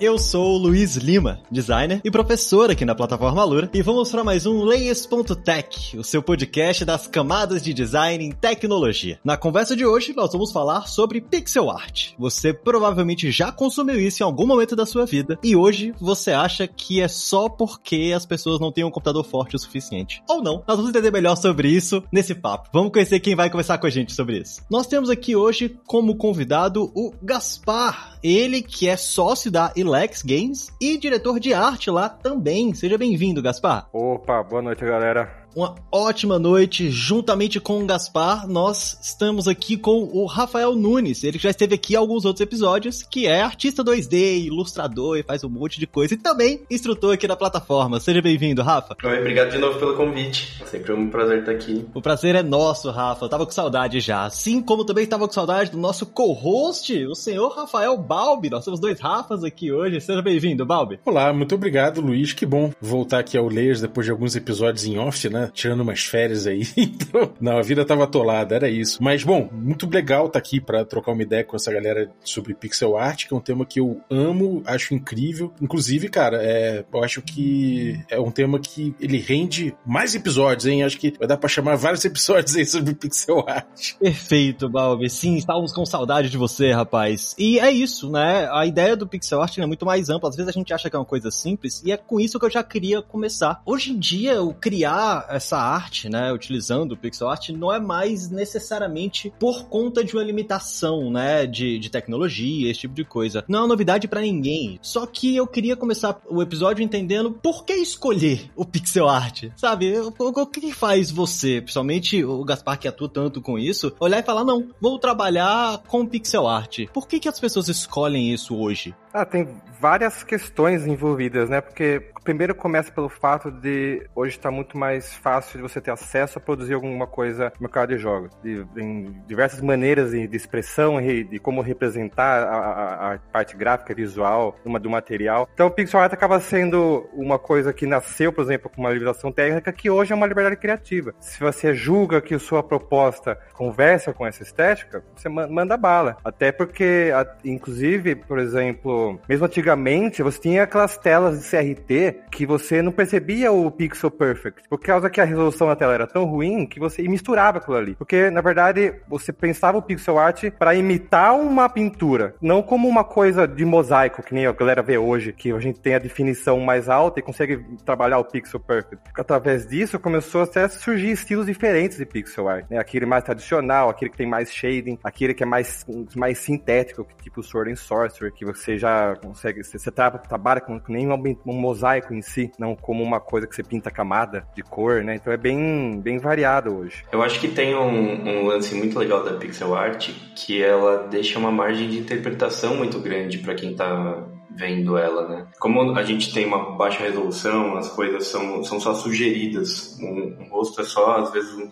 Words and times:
Eu 0.00 0.18
sou 0.18 0.56
o 0.56 0.58
Luiz 0.58 0.96
Lima, 0.96 1.38
designer 1.48 2.00
e 2.02 2.10
professor 2.10 2.68
aqui 2.68 2.84
na 2.84 2.96
plataforma 2.96 3.40
Alura, 3.40 3.70
e 3.72 3.80
vou 3.80 3.94
mostrar 3.94 4.24
mais 4.24 4.44
um 4.44 4.64
Layers.tech, 4.64 5.96
o 5.96 6.02
seu 6.02 6.20
podcast 6.20 6.84
das 6.84 7.06
camadas 7.06 7.62
de 7.62 7.72
design 7.72 8.24
em 8.24 8.32
tecnologia. 8.32 9.20
Na 9.24 9.36
conversa 9.36 9.76
de 9.76 9.86
hoje, 9.86 10.12
nós 10.16 10.32
vamos 10.32 10.50
falar 10.50 10.88
sobre 10.88 11.20
pixel 11.20 11.70
art. 11.70 12.10
Você 12.18 12.52
provavelmente 12.52 13.30
já 13.30 13.52
consumiu 13.52 14.00
isso 14.00 14.20
em 14.20 14.26
algum 14.26 14.48
momento 14.48 14.74
da 14.74 14.84
sua 14.84 15.06
vida, 15.06 15.38
e 15.44 15.54
hoje 15.54 15.94
você 16.00 16.32
acha 16.32 16.66
que 16.66 17.00
é 17.00 17.06
só 17.06 17.48
porque 17.48 18.12
as 18.14 18.26
pessoas 18.26 18.58
não 18.58 18.72
têm 18.72 18.82
um 18.84 18.90
computador 18.90 19.22
forte 19.24 19.54
o 19.54 19.58
suficiente. 19.60 20.20
Ou 20.28 20.42
não. 20.42 20.64
Nós 20.66 20.76
vamos 20.76 20.90
entender 20.90 21.12
melhor 21.12 21.36
sobre 21.36 21.68
isso 21.68 22.02
nesse 22.10 22.34
papo. 22.34 22.68
Vamos 22.72 22.90
conhecer 22.90 23.20
quem 23.20 23.36
vai 23.36 23.48
conversar 23.48 23.78
com 23.78 23.86
a 23.86 23.90
gente 23.90 24.12
sobre 24.12 24.38
isso. 24.38 24.60
Nós 24.68 24.88
temos 24.88 25.08
aqui 25.08 25.36
hoje 25.36 25.78
como 25.86 26.16
convidado 26.16 26.90
o 26.96 27.14
Gaspar, 27.22 28.18
ele 28.24 28.60
que 28.60 28.88
é 28.88 28.96
sócio 28.96 29.52
da 29.52 29.72
Lex 29.88 30.22
Games 30.22 30.72
e 30.80 30.98
diretor 30.98 31.38
de 31.38 31.54
arte 31.54 31.90
lá 31.90 32.08
também. 32.08 32.74
Seja 32.74 32.98
bem-vindo, 32.98 33.42
Gaspar. 33.42 33.88
Opa, 33.92 34.42
boa 34.42 34.62
noite, 34.62 34.84
galera 34.84 35.43
uma 35.54 35.74
ótima 35.90 36.38
noite. 36.38 36.90
Juntamente 36.90 37.60
com 37.60 37.82
o 37.82 37.86
Gaspar, 37.86 38.48
nós 38.48 38.98
estamos 39.02 39.46
aqui 39.46 39.76
com 39.76 40.10
o 40.12 40.26
Rafael 40.26 40.74
Nunes. 40.74 41.24
Ele 41.24 41.38
já 41.38 41.50
esteve 41.50 41.74
aqui 41.74 41.94
em 41.94 41.96
alguns 41.96 42.24
outros 42.24 42.40
episódios, 42.40 43.02
que 43.02 43.26
é 43.26 43.40
artista 43.40 43.84
2D, 43.84 44.46
ilustrador 44.46 45.18
e 45.18 45.22
faz 45.22 45.44
um 45.44 45.48
monte 45.48 45.78
de 45.78 45.86
coisa. 45.86 46.14
E 46.14 46.16
também 46.16 46.62
instrutor 46.70 47.14
aqui 47.14 47.26
da 47.26 47.36
plataforma. 47.36 48.00
Seja 48.00 48.20
bem-vindo, 48.20 48.62
Rafa. 48.62 48.96
Oi, 49.02 49.18
obrigado 49.18 49.50
de 49.50 49.58
novo 49.58 49.78
pelo 49.78 49.96
convite. 49.96 50.60
É 50.62 50.66
sempre 50.66 50.92
um 50.92 51.08
prazer 51.08 51.40
estar 51.40 51.52
aqui. 51.52 51.86
O 51.94 52.02
prazer 52.02 52.34
é 52.34 52.42
nosso, 52.42 52.90
Rafa. 52.90 53.24
Eu 53.24 53.28
tava 53.28 53.46
com 53.46 53.52
saudade 53.52 54.00
já. 54.00 54.24
Assim 54.24 54.60
como 54.60 54.84
também 54.84 55.06
tava 55.06 55.26
com 55.26 55.32
saudade 55.32 55.70
do 55.70 55.78
nosso 55.78 56.06
co-host, 56.06 57.04
o 57.06 57.14
senhor 57.14 57.48
Rafael 57.50 57.96
Balbi. 57.96 58.50
Nós 58.50 58.64
temos 58.64 58.80
dois 58.80 59.00
Rafas 59.00 59.44
aqui 59.44 59.70
hoje. 59.72 60.00
Seja 60.00 60.22
bem-vindo, 60.22 60.66
Balbi. 60.66 60.98
Olá, 61.04 61.32
muito 61.32 61.54
obrigado, 61.54 62.00
Luiz. 62.00 62.32
Que 62.32 62.46
bom 62.46 62.72
voltar 62.80 63.20
aqui 63.20 63.36
ao 63.36 63.48
Layers 63.48 63.80
depois 63.80 64.06
de 64.06 64.10
alguns 64.10 64.34
episódios 64.34 64.84
em 64.84 64.98
off, 64.98 65.28
né? 65.28 65.43
Tirando 65.52 65.80
umas 65.80 66.00
férias 66.04 66.46
aí. 66.46 66.62
Então, 66.94 67.32
não, 67.40 67.58
a 67.58 67.62
vida 67.62 67.84
tava 67.84 68.04
atolada, 68.04 68.54
era 68.54 68.68
isso. 68.68 69.02
Mas, 69.02 69.24
bom, 69.24 69.48
muito 69.52 69.88
legal 69.88 70.28
tá 70.28 70.38
aqui 70.38 70.60
para 70.60 70.84
trocar 70.84 71.12
uma 71.12 71.22
ideia 71.22 71.42
com 71.42 71.56
essa 71.56 71.72
galera 71.72 72.10
sobre 72.22 72.54
pixel 72.54 72.96
art, 72.96 73.26
que 73.26 73.34
é 73.34 73.36
um 73.36 73.40
tema 73.40 73.64
que 73.64 73.80
eu 73.80 74.00
amo, 74.10 74.62
acho 74.66 74.94
incrível. 74.94 75.52
Inclusive, 75.60 76.08
cara, 76.08 76.38
é, 76.42 76.84
eu 76.92 77.02
acho 77.02 77.22
que 77.22 77.98
é 78.08 78.20
um 78.20 78.30
tema 78.30 78.58
que 78.58 78.94
ele 79.00 79.18
rende 79.18 79.74
mais 79.84 80.14
episódios, 80.14 80.66
hein? 80.66 80.82
Acho 80.82 80.98
que 80.98 81.14
vai 81.18 81.26
dar 81.26 81.36
pra 81.36 81.48
chamar 81.48 81.76
vários 81.76 82.04
episódios 82.04 82.54
aí 82.56 82.66
sobre 82.66 82.94
pixel 82.94 83.44
art. 83.46 83.94
Perfeito, 83.98 84.68
Balbi. 84.68 85.08
Sim, 85.08 85.36
estávamos 85.36 85.72
com 85.72 85.84
saudade 85.86 86.28
de 86.28 86.36
você, 86.36 86.70
rapaz. 86.72 87.34
E 87.38 87.58
é 87.58 87.70
isso, 87.70 88.10
né? 88.10 88.48
A 88.52 88.66
ideia 88.66 88.96
do 88.96 89.06
pixel 89.06 89.40
art 89.40 89.56
é 89.58 89.66
muito 89.66 89.86
mais 89.86 90.08
ampla. 90.08 90.28
Às 90.28 90.36
vezes 90.36 90.48
a 90.48 90.52
gente 90.52 90.72
acha 90.72 90.90
que 90.90 90.96
é 90.96 90.98
uma 90.98 91.04
coisa 91.04 91.30
simples, 91.30 91.82
e 91.84 91.92
é 91.92 91.96
com 91.96 92.20
isso 92.20 92.38
que 92.38 92.46
eu 92.46 92.50
já 92.50 92.62
queria 92.62 93.02
começar. 93.02 93.60
Hoje 93.64 93.92
em 93.92 93.98
dia, 93.98 94.42
o 94.42 94.54
criar 94.54 95.26
essa 95.34 95.58
arte 95.58 96.08
né, 96.08 96.32
utilizando 96.32 96.92
o 96.92 96.96
pixel 96.96 97.28
art, 97.28 97.50
não 97.50 97.72
é 97.72 97.78
mais 97.78 98.30
necessariamente 98.30 99.32
por 99.38 99.66
conta 99.66 100.04
de 100.04 100.14
uma 100.14 100.22
limitação, 100.22 101.10
né, 101.10 101.46
de, 101.46 101.78
de 101.78 101.90
tecnologia, 101.90 102.70
esse 102.70 102.80
tipo 102.80 102.94
de 102.94 103.04
coisa. 103.04 103.44
Não 103.48 103.64
é 103.64 103.68
novidade 103.68 104.08
para 104.08 104.20
ninguém. 104.20 104.78
Só 104.82 105.06
que 105.06 105.36
eu 105.36 105.46
queria 105.46 105.76
começar 105.76 106.20
o 106.28 106.42
episódio 106.42 106.82
entendendo 106.82 107.32
por 107.32 107.64
que 107.64 107.74
escolher 107.74 108.50
o 108.56 108.64
pixel 108.64 109.08
art, 109.08 109.44
sabe? 109.56 109.98
O, 109.98 110.14
o 110.18 110.46
que 110.46 110.72
faz 110.72 111.10
você, 111.10 111.60
principalmente 111.60 112.24
o 112.24 112.44
Gaspar 112.44 112.78
que 112.78 112.88
atua 112.88 113.08
tanto 113.08 113.40
com 113.40 113.58
isso, 113.58 113.94
olhar 114.00 114.20
e 114.20 114.22
falar, 114.22 114.44
não, 114.44 114.68
vou 114.80 114.98
trabalhar 114.98 115.78
com 115.86 116.06
pixel 116.06 116.46
art. 116.46 116.86
Por 116.92 117.06
que 117.08 117.20
que 117.20 117.28
as 117.28 117.40
pessoas 117.40 117.68
escolhem 117.68 118.32
isso 118.32 118.56
hoje? 118.56 118.94
Ah, 119.12 119.24
tem 119.24 119.48
várias 119.80 120.24
questões 120.24 120.86
envolvidas, 120.86 121.48
né? 121.48 121.60
Porque 121.60 122.10
primeiro 122.24 122.54
começa 122.54 122.90
pelo 122.90 123.08
fato 123.08 123.50
de 123.50 124.08
hoje 124.14 124.36
está 124.36 124.50
muito 124.50 124.78
mais 124.78 125.14
fácil 125.14 125.58
de 125.58 125.62
você 125.62 125.80
ter 125.80 125.90
acesso 125.90 126.38
a 126.38 126.40
produzir 126.40 126.72
alguma 126.72 127.06
coisa 127.06 127.52
no 127.56 127.64
mercado 127.64 127.90
de 127.90 127.98
jogos. 127.98 128.30
De, 128.42 128.64
em 128.76 129.22
diversas 129.26 129.60
maneiras 129.60 130.10
de, 130.10 130.26
de 130.26 130.36
expressão 130.36 131.00
e 131.00 131.22
de 131.22 131.38
como 131.38 131.60
representar 131.60 132.42
a, 132.42 132.56
a, 132.56 133.14
a, 133.14 133.18
parte 133.18 133.54
gráfica, 133.56 133.94
visual 133.94 134.56
uma, 134.64 134.80
do 134.80 134.88
material. 134.88 135.48
Então 135.52 135.66
o 135.66 135.70
pixel 135.70 136.00
art 136.00 136.12
acaba 136.12 136.40
sendo 136.40 137.06
uma 137.12 137.38
coisa 137.38 137.72
que 137.72 137.86
nasceu, 137.86 138.32
por 138.32 138.42
exemplo, 138.42 138.70
com 138.70 138.80
uma 138.80 138.90
limitação 138.90 139.30
técnica 139.30 139.70
que 139.72 139.90
hoje 139.90 140.12
é 140.12 140.16
uma 140.16 140.26
liberdade 140.26 140.56
criativa. 140.56 141.14
Se 141.20 141.38
você 141.38 141.74
julga 141.74 142.22
que 142.22 142.38
sua 142.38 142.62
proposta 142.62 143.38
conversa 143.52 144.14
com 144.14 144.26
essa 144.26 144.42
estética, 144.42 145.04
você 145.14 145.28
manda 145.28 145.76
bala. 145.76 146.16
Até 146.24 146.50
porque, 146.50 147.10
inclusive, 147.44 148.14
por 148.14 148.38
exemplo, 148.38 149.20
mesmo 149.28 149.44
antigamente, 149.44 150.22
você 150.22 150.40
tinha 150.40 150.62
aquelas 150.62 150.96
telas 150.96 151.40
de 151.40 151.50
CRT 151.50 152.13
que 152.30 152.46
você 152.46 152.82
não 152.82 152.92
percebia 152.92 153.52
o 153.52 153.70
pixel 153.70 154.10
perfect, 154.10 154.68
por 154.68 154.78
causa 154.78 155.10
que 155.10 155.20
a 155.20 155.24
resolução 155.24 155.68
da 155.68 155.76
tela 155.76 155.94
era 155.94 156.06
tão 156.06 156.24
ruim 156.24 156.66
que 156.66 156.80
você 156.80 157.02
misturava 157.02 157.58
aquilo 157.58 157.76
ali. 157.76 157.94
Porque, 157.94 158.30
na 158.30 158.40
verdade, 158.40 158.94
você 159.08 159.32
pensava 159.32 159.78
o 159.78 159.82
pixel 159.82 160.18
art 160.18 160.50
para 160.58 160.74
imitar 160.74 161.34
uma 161.34 161.68
pintura, 161.68 162.34
não 162.40 162.62
como 162.62 162.88
uma 162.88 163.04
coisa 163.04 163.46
de 163.46 163.64
mosaico, 163.64 164.22
que 164.22 164.34
nem 164.34 164.46
a 164.46 164.52
galera 164.52 164.82
vê 164.82 164.98
hoje, 164.98 165.32
que 165.32 165.52
a 165.52 165.58
gente 165.58 165.80
tem 165.80 165.94
a 165.94 165.98
definição 165.98 166.58
mais 166.60 166.88
alta 166.88 167.20
e 167.20 167.22
consegue 167.22 167.64
trabalhar 167.84 168.18
o 168.18 168.24
pixel 168.24 168.60
perfect. 168.60 169.10
Através 169.16 169.66
disso, 169.66 169.98
começou 169.98 170.42
até 170.42 170.64
a 170.64 170.68
surgir 170.68 171.10
estilos 171.10 171.46
diferentes 171.46 171.98
de 171.98 172.06
pixel 172.06 172.48
art, 172.48 172.66
né? 172.70 172.78
Aquele 172.78 173.06
mais 173.06 173.24
tradicional, 173.24 173.88
aquele 173.88 174.10
que 174.10 174.16
tem 174.16 174.26
mais 174.26 174.52
shading, 174.52 174.98
aquele 175.02 175.34
que 175.34 175.42
é 175.42 175.46
mais, 175.46 175.86
mais 176.16 176.38
sintético, 176.38 177.06
tipo 177.22 177.42
Sword 177.42 177.72
and 177.72 177.76
Sorcerer, 177.76 178.32
que 178.32 178.44
você 178.44 178.76
já 178.78 179.14
consegue, 179.16 179.62
você, 179.62 179.78
você 179.78 179.90
trabalha 179.90 180.60
com 180.60 180.80
nem 180.88 181.10
um, 181.10 181.36
um 181.46 181.54
mosaico 181.54 182.03
boneco 182.04 182.14
em 182.14 182.22
si, 182.22 182.50
não 182.58 182.76
como 182.76 183.02
uma 183.02 183.20
coisa 183.20 183.46
que 183.46 183.54
você 183.54 183.62
pinta 183.62 183.90
camada 183.90 184.46
de 184.54 184.62
cor, 184.62 185.02
né? 185.02 185.16
Então 185.16 185.32
é 185.32 185.36
bem, 185.36 186.00
bem 186.00 186.18
variado 186.18 186.76
hoje. 186.76 187.04
Eu 187.10 187.22
acho 187.22 187.40
que 187.40 187.48
tem 187.48 187.74
um, 187.74 188.28
um 188.28 188.46
lance 188.46 188.74
muito 188.74 188.98
legal 188.98 189.24
da 189.24 189.34
pixel 189.34 189.74
art 189.74 190.10
que 190.34 190.62
ela 190.62 191.08
deixa 191.08 191.38
uma 191.38 191.50
margem 191.50 191.88
de 191.88 191.98
interpretação 191.98 192.76
muito 192.76 193.00
grande 193.00 193.38
para 193.38 193.54
quem 193.54 193.74
tá 193.74 194.24
vendo 194.54 194.96
ela, 194.96 195.28
né? 195.28 195.46
Como 195.58 195.96
a 195.96 196.02
gente 196.02 196.32
tem 196.32 196.46
uma 196.46 196.76
baixa 196.76 197.02
resolução, 197.02 197.76
as 197.76 197.88
coisas 197.90 198.26
são, 198.26 198.62
são 198.62 198.80
só 198.80 198.94
sugeridas. 198.94 199.98
Um, 200.00 200.36
um 200.40 200.48
rosto 200.48 200.80
é 200.80 200.84
só, 200.84 201.18
às 201.18 201.32
vezes, 201.32 201.52
um, 201.54 201.70